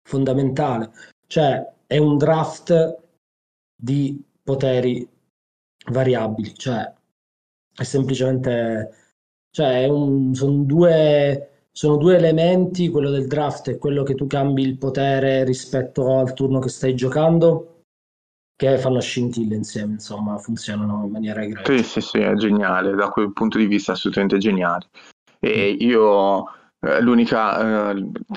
fondamentale. 0.08 0.90
Cioè, 1.26 1.72
è 1.86 1.98
un 1.98 2.16
draft 2.16 2.98
di 3.76 4.22
poteri 4.42 5.06
variabili, 5.90 6.54
cioè 6.54 6.90
è 7.76 7.82
semplicemente, 7.82 8.94
cioè 9.50 9.82
è 9.82 9.88
un- 9.88 10.34
sono 10.34 10.62
due, 10.62 11.53
sono 11.76 11.96
due 11.96 12.16
elementi, 12.16 12.88
quello 12.88 13.10
del 13.10 13.26
draft 13.26 13.66
e 13.66 13.78
quello 13.78 14.04
che 14.04 14.14
tu 14.14 14.28
cambi 14.28 14.62
il 14.62 14.78
potere 14.78 15.42
rispetto 15.42 16.18
al 16.18 16.32
turno 16.32 16.60
che 16.60 16.68
stai 16.68 16.94
giocando, 16.94 17.80
che 18.54 18.78
fanno 18.78 19.00
scintille 19.00 19.56
insieme, 19.56 19.94
insomma, 19.94 20.38
funzionano 20.38 21.02
in 21.04 21.10
maniera 21.10 21.42
egregia. 21.42 21.76
Sì, 21.76 21.82
sì, 21.82 22.00
sì, 22.00 22.18
è 22.18 22.34
geniale, 22.34 22.94
da 22.94 23.08
quel 23.08 23.32
punto 23.32 23.58
di 23.58 23.66
vista 23.66 23.90
assolutamente 23.90 24.38
geniale. 24.38 24.86
E 25.40 25.70
io 25.70 26.44
eh, 26.78 27.00
l'unica, 27.00 27.90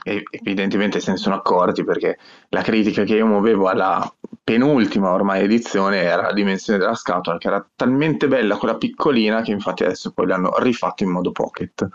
eh, 0.04 0.24
evidentemente 0.32 1.00
se 1.00 1.12
ne 1.12 1.18
sono 1.18 1.36
accorti 1.36 1.84
perché 1.84 2.18
la 2.50 2.64
critica 2.64 3.04
che 3.04 3.18
io 3.18 3.28
muovevo 3.28 3.68
alla 3.68 4.12
penultima 4.44 5.12
ormai 5.12 5.44
edizione 5.44 6.02
era 6.02 6.24
la 6.24 6.34
dimensione 6.34 6.80
della 6.80 6.96
scatola 6.96 7.38
che 7.38 7.48
era 7.48 7.70
talmente 7.76 8.28
bella 8.28 8.58
quella 8.58 8.78
piccolina 8.78 9.42
che 9.42 9.52
infatti 9.52 9.84
adesso 9.84 10.12
poi 10.12 10.26
l'hanno 10.26 10.58
rifatto 10.58 11.04
in 11.04 11.12
modo 11.12 11.32
pocket. 11.32 11.88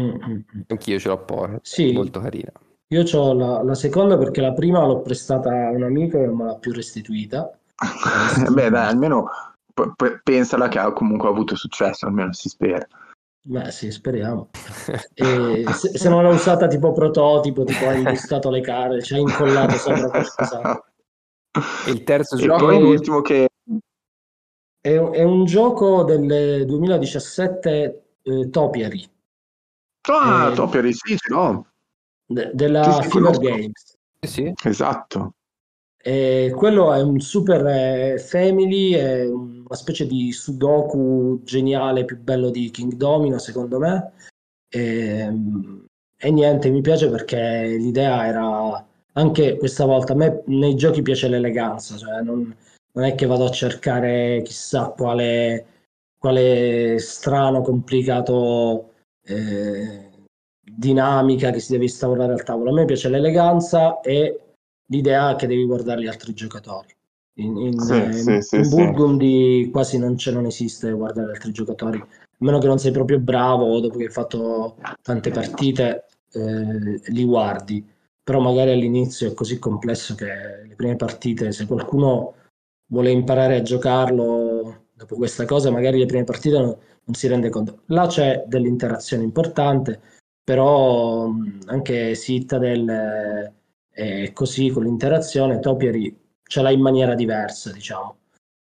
Mm, 0.00 0.08
mm, 0.10 0.32
mm. 0.32 0.60
Anch'io 0.68 0.98
ce 0.98 1.08
l'ho 1.08 1.24
poi, 1.24 1.58
Sì. 1.62 1.92
molto 1.92 2.20
carina. 2.20 2.52
Io 2.88 3.02
ho 3.18 3.32
la, 3.32 3.62
la 3.62 3.74
seconda 3.74 4.16
perché 4.16 4.40
la 4.40 4.52
prima 4.52 4.84
l'ho 4.84 5.00
prestata 5.00 5.50
a 5.50 5.70
un 5.70 5.82
amico 5.82 6.18
e 6.18 6.26
non 6.26 6.36
me 6.36 6.44
l'ha 6.44 6.56
più 6.56 6.72
restituita. 6.72 7.50
Beh, 8.52 8.70
dai, 8.70 8.88
almeno 8.88 9.28
p- 9.74 9.92
p- 9.96 10.20
pensala 10.22 10.68
che 10.68 10.78
ha 10.78 10.92
comunque 10.92 11.28
avuto 11.28 11.56
successo, 11.56 12.06
almeno 12.06 12.32
si 12.32 12.48
spera. 12.48 12.86
Beh, 13.42 13.70
sì, 13.70 13.90
speriamo. 13.90 14.50
E 15.14 15.64
se, 15.72 15.96
se 15.96 16.08
non 16.08 16.22
l'ha 16.22 16.30
usata 16.30 16.66
tipo 16.66 16.92
prototipo, 16.92 17.64
tipo 17.64 17.86
ha 17.88 17.94
imbustato 17.94 18.50
le 18.50 18.60
carte, 18.60 19.02
ci 19.02 19.14
ha 19.14 19.18
incollato 19.18 19.76
sopra 19.76 20.08
qualcosa. 20.10 20.84
Il 21.86 22.02
terzo 22.04 22.36
E 22.36 22.40
gioco 22.40 22.66
poi 22.66 22.80
l'ultimo 22.80 23.20
che 23.22 23.48
È, 24.80 24.96
un- 24.96 25.12
è 25.14 25.22
un 25.22 25.44
gioco 25.44 26.04
del 26.04 26.64
2017 26.66 28.02
eh, 28.22 28.50
Topiary, 28.50 29.04
Ah, 30.08 30.50
Eh, 30.50 30.54
Topiary, 30.54 30.92
sì, 30.92 31.16
l'ho. 31.28 31.66
de- 32.26 32.50
della 32.54 33.02
Fever. 33.02 33.38
Games. 33.38 33.96
Sì, 34.20 34.28
sì. 34.28 34.52
Esatto. 34.64 35.34
E 35.98 36.52
quello 36.54 36.92
è 36.92 37.02
un 37.02 37.18
super 37.18 37.66
eh, 37.66 38.18
family, 38.18 38.92
è 38.92 39.26
una 39.26 39.74
specie 39.74 40.06
di 40.06 40.30
Sudoku 40.30 41.40
geniale, 41.42 42.04
più 42.04 42.18
bello 42.20 42.50
di 42.50 42.70
King 42.70 42.94
Domino, 42.94 43.38
secondo 43.38 43.78
me. 43.78 44.12
E, 44.68 45.32
e 46.16 46.30
niente, 46.30 46.70
mi 46.70 46.80
piace 46.80 47.10
perché 47.10 47.66
l'idea 47.76 48.24
era 48.26 48.86
anche 49.14 49.56
questa 49.56 49.84
volta. 49.84 50.12
A 50.12 50.16
me 50.16 50.42
nei 50.46 50.76
giochi 50.76 51.02
piace 51.02 51.26
l'eleganza, 51.26 51.96
cioè 51.96 52.20
non, 52.22 52.54
non 52.92 53.04
è 53.04 53.14
che 53.16 53.26
vado 53.26 53.44
a 53.46 53.50
cercare 53.50 54.42
chissà 54.44 54.86
quale, 54.90 55.66
quale 56.18 56.98
strano, 57.00 57.62
complicato 57.62 58.92
eh, 59.26 60.10
dinamica 60.60 61.50
che 61.50 61.60
si 61.60 61.72
deve 61.72 61.84
instaurare 61.84 62.32
al 62.32 62.44
tavolo. 62.44 62.70
A 62.70 62.74
me 62.74 62.84
piace 62.84 63.08
l'eleganza 63.08 64.00
e 64.00 64.40
l'idea 64.86 65.34
che 65.36 65.46
devi 65.46 65.64
guardare 65.66 66.02
gli 66.02 66.06
altri 66.06 66.32
giocatori. 66.32 66.94
In, 67.38 67.56
in, 67.58 67.78
Sì, 67.78 67.92
eh, 67.92 68.12
sì, 68.12 68.30
in 68.32 68.42
sì, 68.42 68.64
sì. 68.64 68.74
Burgundy 68.74 69.70
quasi 69.70 69.98
non, 69.98 70.14
c'è, 70.14 70.32
non 70.32 70.46
esiste 70.46 70.90
guardare 70.92 71.28
gli 71.28 71.34
altri 71.34 71.52
giocatori, 71.52 71.98
a 71.98 72.08
meno 72.38 72.58
che 72.58 72.66
non 72.66 72.78
sei 72.78 72.92
proprio 72.92 73.18
bravo 73.18 73.66
o 73.66 73.80
dopo 73.80 73.98
che 73.98 74.04
hai 74.04 74.10
fatto 74.10 74.76
tante 75.02 75.30
partite 75.30 76.06
eh, 76.32 77.00
li 77.12 77.24
guardi. 77.24 77.84
però 78.26 78.40
magari 78.40 78.72
all'inizio 78.72 79.28
è 79.30 79.34
così 79.34 79.58
complesso 79.60 80.16
che 80.16 80.26
le 80.66 80.74
prime 80.74 80.96
partite, 80.96 81.52
se 81.52 81.64
qualcuno 81.66 82.34
vuole 82.88 83.10
imparare 83.10 83.56
a 83.56 83.62
giocarlo 83.62 84.86
dopo 84.94 85.14
questa 85.14 85.44
cosa, 85.44 85.70
magari 85.70 85.98
le 85.98 86.06
prime 86.06 86.24
partite 86.24 86.78
non, 87.06 87.14
si 87.14 87.26
rende 87.28 87.48
conto. 87.48 87.82
Là 87.86 88.06
c'è 88.06 88.44
dell'interazione 88.46 89.22
importante, 89.22 90.00
però 90.44 91.32
anche 91.66 92.14
Citadel 92.16 93.52
è 93.90 94.32
così 94.32 94.68
con 94.68 94.84
l'interazione, 94.84 95.58
Topiary 95.60 96.14
ce 96.42 96.62
l'ha 96.62 96.70
in 96.70 96.80
maniera 96.80 97.14
diversa, 97.14 97.72
diciamo, 97.72 98.18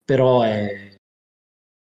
però 0.05 0.43
è, 0.43 0.95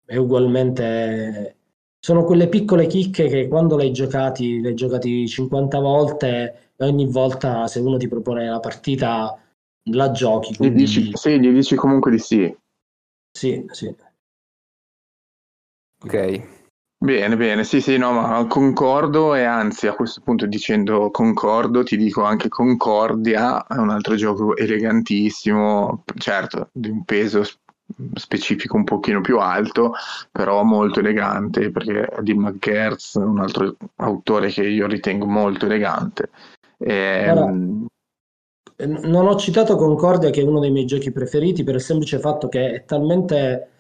è 0.07 0.17
ugualmente... 0.17 1.57
Sono 2.05 2.25
quelle 2.25 2.49
piccole 2.49 2.87
chicche 2.87 3.29
che 3.29 3.49
quando 3.49 3.77
l'hai 3.77 3.91
giocati, 3.91 4.61
l'hai 4.61 4.75
giocati 4.75 5.27
50 5.27 5.79
volte 5.79 6.73
e 6.77 6.85
ogni 6.85 7.07
volta 7.07 7.67
se 7.67 7.81
uno 7.81 7.97
ti 7.97 8.09
propone 8.09 8.47
la 8.47 8.61
partita 8.61 9.39
la 9.91 10.11
giochi. 10.11 10.55
Quindi... 10.55 10.83
Gli 10.83 10.87
dici, 10.87 11.11
sì, 11.15 11.41
gli 11.41 11.51
dici 11.51 11.75
comunque 11.77 12.11
di 12.11 12.19
sì. 12.19 12.55
Sì, 13.31 13.65
sì. 13.71 13.95
Ok. 16.05 16.53
Bene, 17.05 17.37
bene, 17.37 17.65
sì, 17.65 17.81
sì, 17.81 17.99
no, 17.99 18.13
ma 18.13 18.47
concordo 18.47 19.35
e 19.35 19.45
anzi 19.45 19.87
a 19.87 19.95
questo 19.95 20.23
punto 20.23 20.47
dicendo 20.47 21.11
concordo 21.11 21.83
ti 21.83 21.99
dico 21.99 22.23
anche 22.23 22.49
Concordia, 22.49 23.67
è 23.67 23.77
un 23.77 23.91
altro 23.91 24.15
gioco 24.15 24.57
elegantissimo, 24.57 26.05
certo, 26.17 26.69
di 26.73 26.89
un 26.89 27.05
peso 27.05 27.43
specifico 28.15 28.77
un 28.77 28.85
pochino 28.85 29.21
più 29.21 29.39
alto, 29.39 29.93
però 30.33 30.63
molto 30.63 31.01
elegante 31.01 31.71
perché 31.71 32.07
è 32.07 32.23
di 32.23 32.33
McGertz, 32.33 33.15
un 33.15 33.39
altro 33.39 33.77
autore 33.97 34.49
che 34.49 34.63
io 34.67 34.87
ritengo 34.87 35.27
molto 35.27 35.67
elegante. 35.67 36.31
E, 36.79 37.31
Ora, 37.31 37.45
non 38.87 39.27
ho 39.27 39.37
citato 39.37 39.77
Concordia 39.77 40.31
che 40.31 40.41
è 40.41 40.45
uno 40.45 40.61
dei 40.61 40.71
miei 40.71 40.87
giochi 40.87 41.13
preferiti 41.13 41.65
per 41.65 41.75
il 41.75 41.81
semplice 41.83 42.19
fatto 42.19 42.49
che 42.49 42.73
è 42.73 42.85
talmente 42.85 43.74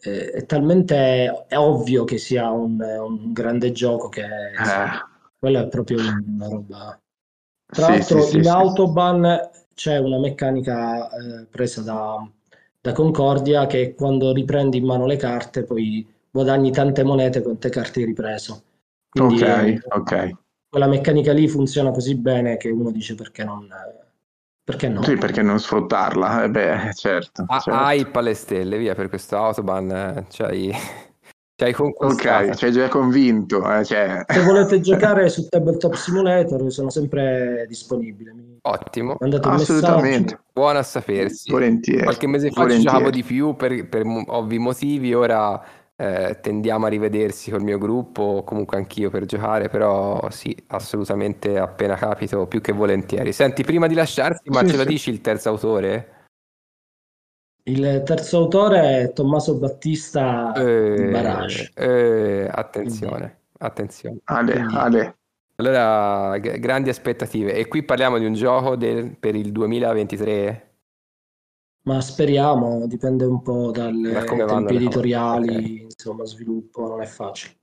eh, 0.00 0.30
è 0.30 0.46
talmente 0.46 1.46
è 1.46 1.56
ovvio 1.56 2.04
che 2.04 2.18
sia 2.18 2.50
un, 2.50 2.80
un 2.80 3.32
grande 3.32 3.72
gioco 3.72 4.08
che 4.08 4.22
eh. 4.22 5.04
quella 5.38 5.62
è 5.62 5.68
proprio 5.68 5.98
una 5.98 6.48
roba. 6.48 7.00
Tra 7.66 7.84
sì, 7.86 7.90
l'altro 7.90 8.20
sì, 8.22 8.36
in 8.36 8.42
sì, 8.44 8.48
Autobahn 8.48 9.50
c'è 9.74 9.98
una 9.98 10.18
meccanica 10.18 11.08
eh, 11.08 11.46
presa 11.46 11.82
da, 11.82 12.28
da 12.80 12.92
Concordia 12.92 13.66
che 13.66 13.94
quando 13.94 14.32
riprendi 14.32 14.78
in 14.78 14.84
mano 14.84 15.06
le 15.06 15.16
carte 15.16 15.64
poi 15.64 16.06
guadagni 16.30 16.70
tante 16.70 17.02
monete 17.02 17.42
con 17.42 17.58
te 17.58 17.68
carte 17.70 18.00
hai 18.00 18.06
ripreso. 18.06 18.62
Quindi, 19.08 19.42
ok, 19.42 19.86
ok. 19.88 20.30
Quella 20.68 20.88
meccanica 20.88 21.32
lì 21.32 21.46
funziona 21.48 21.92
così 21.92 22.16
bene 22.16 22.56
che 22.56 22.68
uno 22.68 22.90
dice 22.90 23.14
perché 23.14 23.44
non 23.44 23.68
perché 24.64 24.88
no? 24.88 25.02
Sì, 25.02 25.16
perché 25.16 25.42
non 25.42 25.60
sfruttarla? 25.60 26.44
Eh 26.44 26.50
beh, 26.50 26.90
certo. 26.94 27.44
Ah, 27.46 27.60
certo. 27.60 27.78
Hai 27.78 28.06
alle 28.10 28.34
stelle, 28.34 28.78
via, 28.78 28.94
per 28.94 29.08
questo 29.08 29.36
Autobahn 29.36 29.90
eh, 29.90 30.26
c'hai... 30.30 30.74
Ci 31.56 31.62
hai 31.62 31.72
conquistato. 31.72 32.46
Ok, 32.46 32.54
ci 32.56 32.64
hai 32.64 32.72
già 32.72 32.88
convinto. 32.88 33.72
Eh, 33.72 33.84
cioè... 33.84 34.24
Se 34.26 34.42
volete 34.42 34.80
giocare 34.80 35.28
su 35.28 35.46
Tabletop 35.46 35.94
Simulator 35.94 36.72
sono 36.72 36.90
sempre 36.90 37.64
disponibile. 37.68 38.34
Ottimo. 38.62 39.16
Mandate 39.20 39.48
Assolutamente. 39.48 40.40
Buono 40.52 40.78
a 40.78 40.82
sapersi. 40.82 41.52
Volentieri. 41.52 42.02
Qualche 42.02 42.26
mese 42.26 42.50
fa 42.50 42.66
giocavo 42.66 43.10
di 43.10 43.22
più 43.22 43.54
per, 43.54 43.88
per 43.88 44.02
ovvi 44.04 44.58
motivi, 44.58 45.14
ora 45.14 45.62
eh, 45.96 46.38
tendiamo 46.40 46.86
a 46.86 46.88
rivedersi 46.88 47.50
col 47.50 47.62
mio 47.62 47.78
gruppo, 47.78 48.42
comunque 48.44 48.76
anch'io 48.76 49.10
per 49.10 49.26
giocare, 49.26 49.68
però 49.68 50.28
sì, 50.30 50.56
assolutamente 50.68 51.58
appena 51.58 51.94
capito, 51.94 52.46
più 52.46 52.60
che 52.60 52.72
volentieri. 52.72 53.32
Senti, 53.32 53.62
prima 53.62 53.86
di 53.86 53.94
lasciarti, 53.94 54.50
ma 54.50 54.60
sì, 54.60 54.70
ce 54.70 54.76
lo 54.76 54.84
dici 54.84 55.10
il 55.10 55.20
terzo 55.20 55.50
autore? 55.50 56.12
Il 57.66 58.02
terzo 58.04 58.38
autore 58.38 59.00
è 59.00 59.12
Tommaso 59.12 59.56
Battista 59.56 60.52
eh, 60.52 61.08
Barage. 61.10 61.70
Eh, 61.74 62.48
attenzione, 62.50 63.44
attenzione. 63.58 64.18
Ale, 64.24 64.66
ale. 64.70 65.16
Allora, 65.56 66.36
g- 66.38 66.58
grandi 66.58 66.90
aspettative. 66.90 67.54
E 67.54 67.68
qui 67.68 67.84
parliamo 67.84 68.18
di 68.18 68.26
un 68.26 68.34
gioco 68.34 68.76
del, 68.76 69.16
per 69.16 69.34
il 69.36 69.52
2023? 69.52 70.73
Ma 71.84 72.00
speriamo, 72.00 72.86
dipende 72.86 73.26
un 73.26 73.42
po' 73.42 73.70
dalle 73.70 74.24
tempi 74.24 74.76
editoriali, 74.76 75.48
okay. 75.48 75.82
insomma, 75.82 76.24
sviluppo, 76.24 76.88
non 76.88 77.02
è 77.02 77.06
facile. 77.06 77.58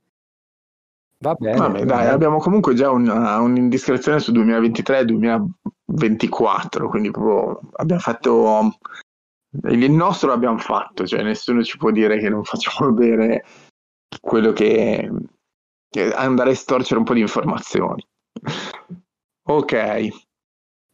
Va 1.18 1.34
bene. 1.34 1.56
Vabbè, 1.56 1.84
dai, 1.84 2.06
abbiamo 2.08 2.38
comunque 2.38 2.74
già 2.74 2.90
una, 2.90 3.40
un'indiscrezione 3.40 4.20
su 4.20 4.32
2023-2024, 4.32 6.88
quindi 6.88 7.10
proprio 7.10 7.60
abbiamo 7.74 8.00
fatto 8.00 8.76
il 9.64 9.90
nostro 9.90 10.30
l'abbiamo 10.30 10.58
fatto, 10.58 11.06
cioè 11.06 11.22
nessuno 11.22 11.62
ci 11.62 11.76
può 11.76 11.90
dire 11.90 12.18
che 12.18 12.28
non 12.28 12.44
facciamo 12.44 12.90
bene 12.94 13.44
quello 14.20 14.52
che, 14.52 15.10
che 15.88 16.12
andare 16.12 16.50
a 16.50 16.54
storcere 16.54 16.98
un 16.98 17.04
po' 17.04 17.14
di 17.14 17.20
informazioni. 17.20 18.04
Ok. 19.48 20.08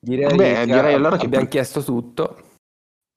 Direi, 0.00 0.36
Beh, 0.36 0.64
direi 0.64 0.94
allora 0.94 1.16
che 1.16 1.26
abbiamo 1.26 1.46
chiesto 1.46 1.82
tutto. 1.82 2.46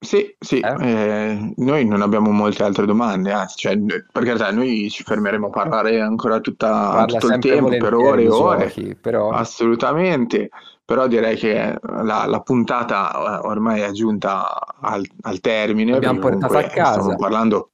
Sì, 0.02 0.34
sì, 0.36 0.58
eh? 0.58 0.74
Eh, 0.80 1.54
noi 1.58 1.84
non 1.86 2.02
abbiamo 2.02 2.32
molte 2.32 2.64
altre 2.64 2.86
domande, 2.86 3.30
anzi, 3.30 3.56
cioè, 3.56 3.78
per 3.78 4.24
carità, 4.24 4.50
noi 4.50 4.90
ci 4.90 5.04
fermeremo 5.04 5.46
a 5.46 5.50
parlare 5.50 6.00
ancora 6.00 6.40
tutta, 6.40 7.04
tutto 7.06 7.28
il 7.28 7.38
tempo, 7.38 7.68
per 7.68 7.94
ore 7.94 8.24
e 8.24 8.28
ore, 8.28 8.66
giochi, 8.66 8.96
però... 9.00 9.30
assolutamente, 9.30 10.50
però 10.84 11.06
direi 11.06 11.36
che 11.36 11.78
la, 11.80 12.26
la 12.26 12.40
puntata 12.40 13.46
ormai 13.46 13.82
è 13.82 13.92
giunta 13.92 14.58
al, 14.80 15.08
al 15.20 15.38
termine. 15.38 15.92
L'abbiamo 15.92 16.18
portata 16.18 16.58
a 16.58 16.64
casa. 16.64 17.00
Stiamo 17.00 17.16
parlando 17.16 17.66
eh. 17.66 17.71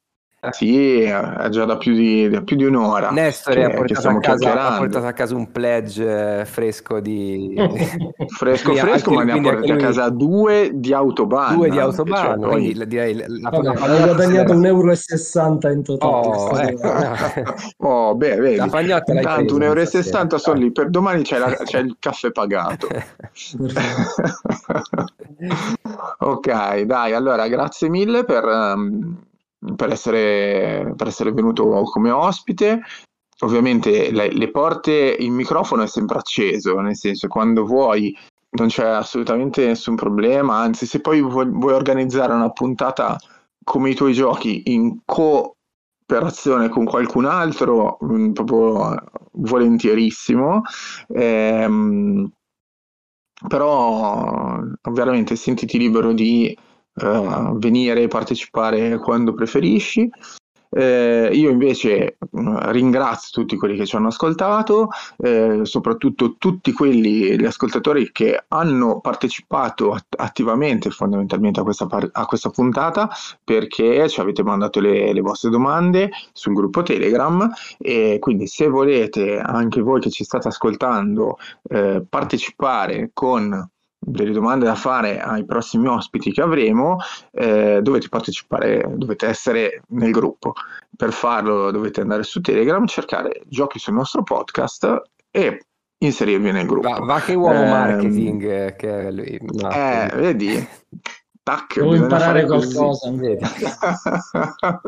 Sì, 0.51 1.01
è 1.03 1.49
già 1.51 1.65
da 1.65 1.77
più 1.77 1.95
di, 1.95 2.29
da 2.29 2.43
più 2.43 2.55
di 2.55 2.65
un'ora. 2.65 3.11
Nestore 3.11 3.65
ha 3.65 3.71
portato, 3.71 4.09
a 4.09 4.21
casa, 4.21 4.69
ha 4.69 4.79
portato 4.79 5.07
a 5.07 5.13
casa 5.13 5.35
un 5.35 5.51
pledge 5.51 6.45
fresco 6.45 7.01
di... 7.01 7.57
fresco 8.29 8.73
fresco, 8.73 9.11
ma 9.11 9.25
ne 9.25 9.33
ha 9.33 9.41
portato 9.41 9.73
a 9.73 9.77
casa 9.77 10.09
due 10.11 10.71
di 10.75 10.93
Autobahn. 10.93 11.57
Due 11.57 11.71
di 11.71 11.79
Autobahn, 11.81 12.41
cioè, 12.41 12.51
quindi 12.51 12.87
direi... 12.87 13.17
La, 13.17 13.51
la, 13.51 13.73
guadagnato 13.73 14.55
1,60 14.55 14.67
euro 14.67 15.73
in 15.73 15.83
totale. 15.83 16.27
Oh, 16.29 16.57
ecco. 16.57 17.55
oh 17.89 18.15
beh, 18.15 18.37
vedi. 18.37 18.57
La 18.59 18.69
pagnotta 18.69 19.13
Intanto 19.13 19.59
1,60 19.59 20.17
euro 20.17 20.39
sono 20.39 20.61
lì, 20.61 20.71
per 20.71 20.89
domani 20.89 21.23
c'è, 21.23 21.39
la, 21.39 21.51
c'è 21.65 21.81
il 21.81 21.97
caffè 21.99 22.31
pagato. 22.31 22.87
ok, 26.19 26.81
dai, 26.83 27.13
allora 27.13 27.49
grazie 27.49 27.89
mille 27.89 28.23
per... 28.23 28.45
Um, 28.45 29.27
per 29.77 29.91
essere, 29.91 30.93
per 30.97 31.09
essere 31.09 31.33
venuto 31.33 31.65
come 31.93 32.11
ospite. 32.11 32.81
Ovviamente 33.41 34.11
le, 34.11 34.33
le, 34.33 34.51
porte, 34.51 35.17
il 35.19 35.31
microfono 35.31 35.83
è 35.83 35.87
sempre 35.87 36.19
acceso, 36.19 36.81
nel 36.81 36.97
senso 36.97 37.29
quando 37.29 37.65
vuoi 37.65 38.17
non 38.51 38.69
c'è 38.69 38.87
assolutamente 38.87 39.65
nessun 39.67 39.95
problema, 39.95 40.57
anzi 40.57 40.87
se 40.87 41.01
poi 41.01 41.21
vuoi, 41.21 41.49
vuoi 41.49 41.75
organizzare 41.75 42.33
una 42.33 42.51
puntata 42.51 43.17
come 43.63 43.91
i 43.91 43.95
tuoi 43.95 44.13
giochi 44.13 44.63
in 44.73 45.01
cooperazione 45.05 46.69
con 46.69 46.85
qualcun 46.85 47.27
altro, 47.27 47.99
mm, 48.05 48.33
proprio 48.33 48.97
volentierissimo. 49.33 50.63
Ehm, 51.09 52.33
però 53.47 54.61
veramente 54.91 55.37
sentiti 55.37 55.79
libero 55.79 56.13
di 56.13 56.57
uh, 57.01 57.59
venire 57.59 58.03
e 58.03 58.09
partecipare 58.09 58.99
quando 58.99 59.35
preferisci. 59.35 60.09
Eh, 60.71 61.31
io 61.33 61.51
invece 61.51 62.19
mm, 62.39 62.57
ringrazio 62.71 63.41
tutti 63.41 63.57
quelli 63.57 63.77
che 63.77 63.87
ci 63.87 63.97
hanno 63.97 64.09
ascoltato, 64.09 64.89
eh, 65.17 65.61
soprattutto 65.63 66.37
tutti 66.37 66.73
quelli, 66.73 67.39
gli 67.39 67.45
ascoltatori 67.45 68.11
che 68.13 68.45
hanno 68.49 69.01
partecipato 69.01 69.93
att- 69.93 70.15
attivamente 70.19 70.91
fondamentalmente 70.91 71.61
a 71.61 71.63
questa, 71.63 71.87
par- 71.87 72.11
a 72.13 72.27
questa, 72.27 72.51
puntata 72.51 73.09
perché 73.43 74.09
ci 74.09 74.21
avete 74.21 74.43
mandato 74.43 74.81
le, 74.81 75.13
le, 75.13 75.21
vostre 75.21 75.51
domande 75.51 76.11
sul 76.33 76.55
gruppo 76.55 76.83
Telegram 76.83 77.51
e 77.79 78.19
quindi 78.21 78.47
se 78.47 78.69
volete 78.69 79.39
anche 79.39 79.81
voi 79.81 80.01
che 80.01 80.11
ci 80.11 80.25
state 80.25 80.49
ascoltando 80.49 81.39
eh, 81.71 82.05
partecipare 82.09 83.11
con 83.13 83.69
delle 83.99 84.31
domande 84.31 84.65
da 84.65 84.75
fare 84.75 85.21
ai 85.21 85.45
prossimi 85.45 85.89
ospiti 85.89 86.33
che 86.33 86.41
avremo, 86.41 86.99
eh, 87.33 87.81
dovete 87.83 88.09
partecipare, 88.09 88.85
dovete 88.95 89.27
essere 89.27 89.83
nel 89.89 90.13
gruppo. 90.13 90.53
Per 90.97 91.13
farlo 91.13 91.71
dovete 91.71 92.01
andare 92.01 92.23
su 92.23 92.41
Telegram, 92.41 92.87
cercare 92.87 93.43
giochi 93.47 93.79
sul 93.79 93.95
nostro 93.95 94.23
podcast 94.23 95.03
e 95.31 95.67
inserirvi 95.99 96.53
nel 96.53 96.67
gruppo. 96.67 96.89
Va, 96.89 96.99
va 97.01 97.21
che 97.21 97.35
uomo 97.35 97.63
eh, 97.63 97.69
marketing 97.69 98.77
che 98.77 99.09
è 99.09 99.11
lui. 99.11 99.39
No, 99.43 99.71
eh, 99.71 100.11
vedi? 100.15 100.69
Tac, 101.43 101.75
Devo 101.75 101.95
imparare 101.95 102.45
qualcosa. 102.47 103.11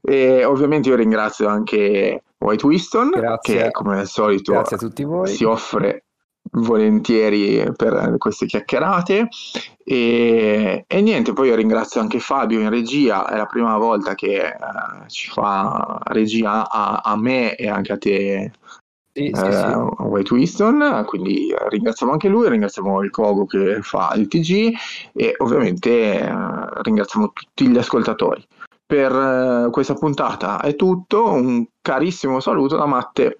e 0.00 0.44
ovviamente 0.44 0.88
io 0.88 0.96
ringrazio 0.96 1.48
anche 1.48 2.22
White 2.38 2.66
Winston 2.66 3.38
che 3.42 3.70
come 3.70 4.00
al 4.00 4.06
solito 4.06 4.64
si 5.24 5.44
offre 5.44 6.04
volentieri 6.52 7.70
per 7.76 8.14
queste 8.18 8.46
chiacchierate 8.46 9.28
e, 9.84 10.84
e, 10.86 11.00
niente, 11.00 11.32
poi 11.32 11.48
io 11.48 11.54
ringrazio 11.54 12.00
anche 12.00 12.18
Fabio 12.20 12.60
in 12.60 12.68
regia, 12.68 13.26
è 13.26 13.36
la 13.36 13.46
prima 13.46 13.76
volta 13.78 14.14
che 14.14 14.36
eh, 14.36 14.54
ci 15.06 15.30
fa 15.30 15.98
regia 16.04 16.68
a, 16.68 17.00
a, 17.02 17.16
me 17.16 17.56
e 17.56 17.68
anche 17.68 17.92
a 17.92 17.98
te 17.98 18.50
sì, 19.18 19.30
sì, 19.34 19.52
sì. 19.52 19.64
Uh, 19.64 19.94
White 20.04 20.32
Winston, 20.32 21.04
quindi 21.06 21.52
ringraziamo 21.68 22.12
anche 22.12 22.28
lui, 22.28 22.48
ringraziamo 22.48 23.02
il 23.02 23.10
Kogo 23.10 23.46
che 23.46 23.80
fa 23.82 24.12
il 24.14 24.28
TG 24.28 24.72
e 25.12 25.34
ovviamente 25.38 26.20
uh, 26.30 26.80
ringraziamo 26.82 27.32
tutti 27.32 27.66
gli 27.66 27.78
ascoltatori. 27.78 28.46
Per 28.86 29.12
uh, 29.12 29.70
questa 29.70 29.94
puntata 29.94 30.60
è 30.60 30.76
tutto, 30.76 31.32
un 31.32 31.66
carissimo 31.82 32.40
saluto 32.40 32.76
da 32.76 32.86
Matte. 32.86 33.38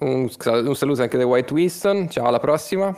Un, 0.00 0.30
un 0.46 0.74
saluto 0.74 1.02
anche 1.02 1.18
da 1.18 1.26
White 1.26 1.52
Winston, 1.52 2.08
ciao 2.08 2.26
alla 2.26 2.38
prossima. 2.38 2.96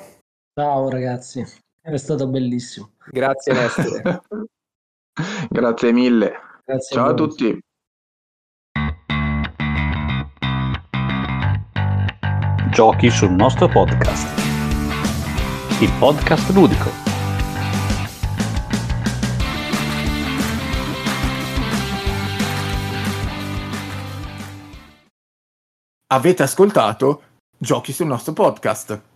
Ciao 0.54 0.88
ragazzi, 0.88 1.44
è 1.80 1.96
stato 1.96 2.28
bellissimo. 2.28 2.92
Grazie 3.10 3.52
Nestore. 3.52 4.22
Grazie 5.50 5.92
mille. 5.92 6.32
Grazie 6.64 6.96
ciao 6.96 7.06
a, 7.06 7.10
a 7.10 7.14
tutti. 7.14 7.58
Giochi 12.70 13.10
sul 13.10 13.30
nostro 13.30 13.68
podcast. 13.68 14.26
Il 15.80 15.92
podcast 15.98 16.50
ludico. 16.50 17.03
Avete 26.14 26.44
ascoltato 26.44 27.22
Giochi 27.58 27.92
sul 27.92 28.06
nostro 28.06 28.32
podcast. 28.32 29.13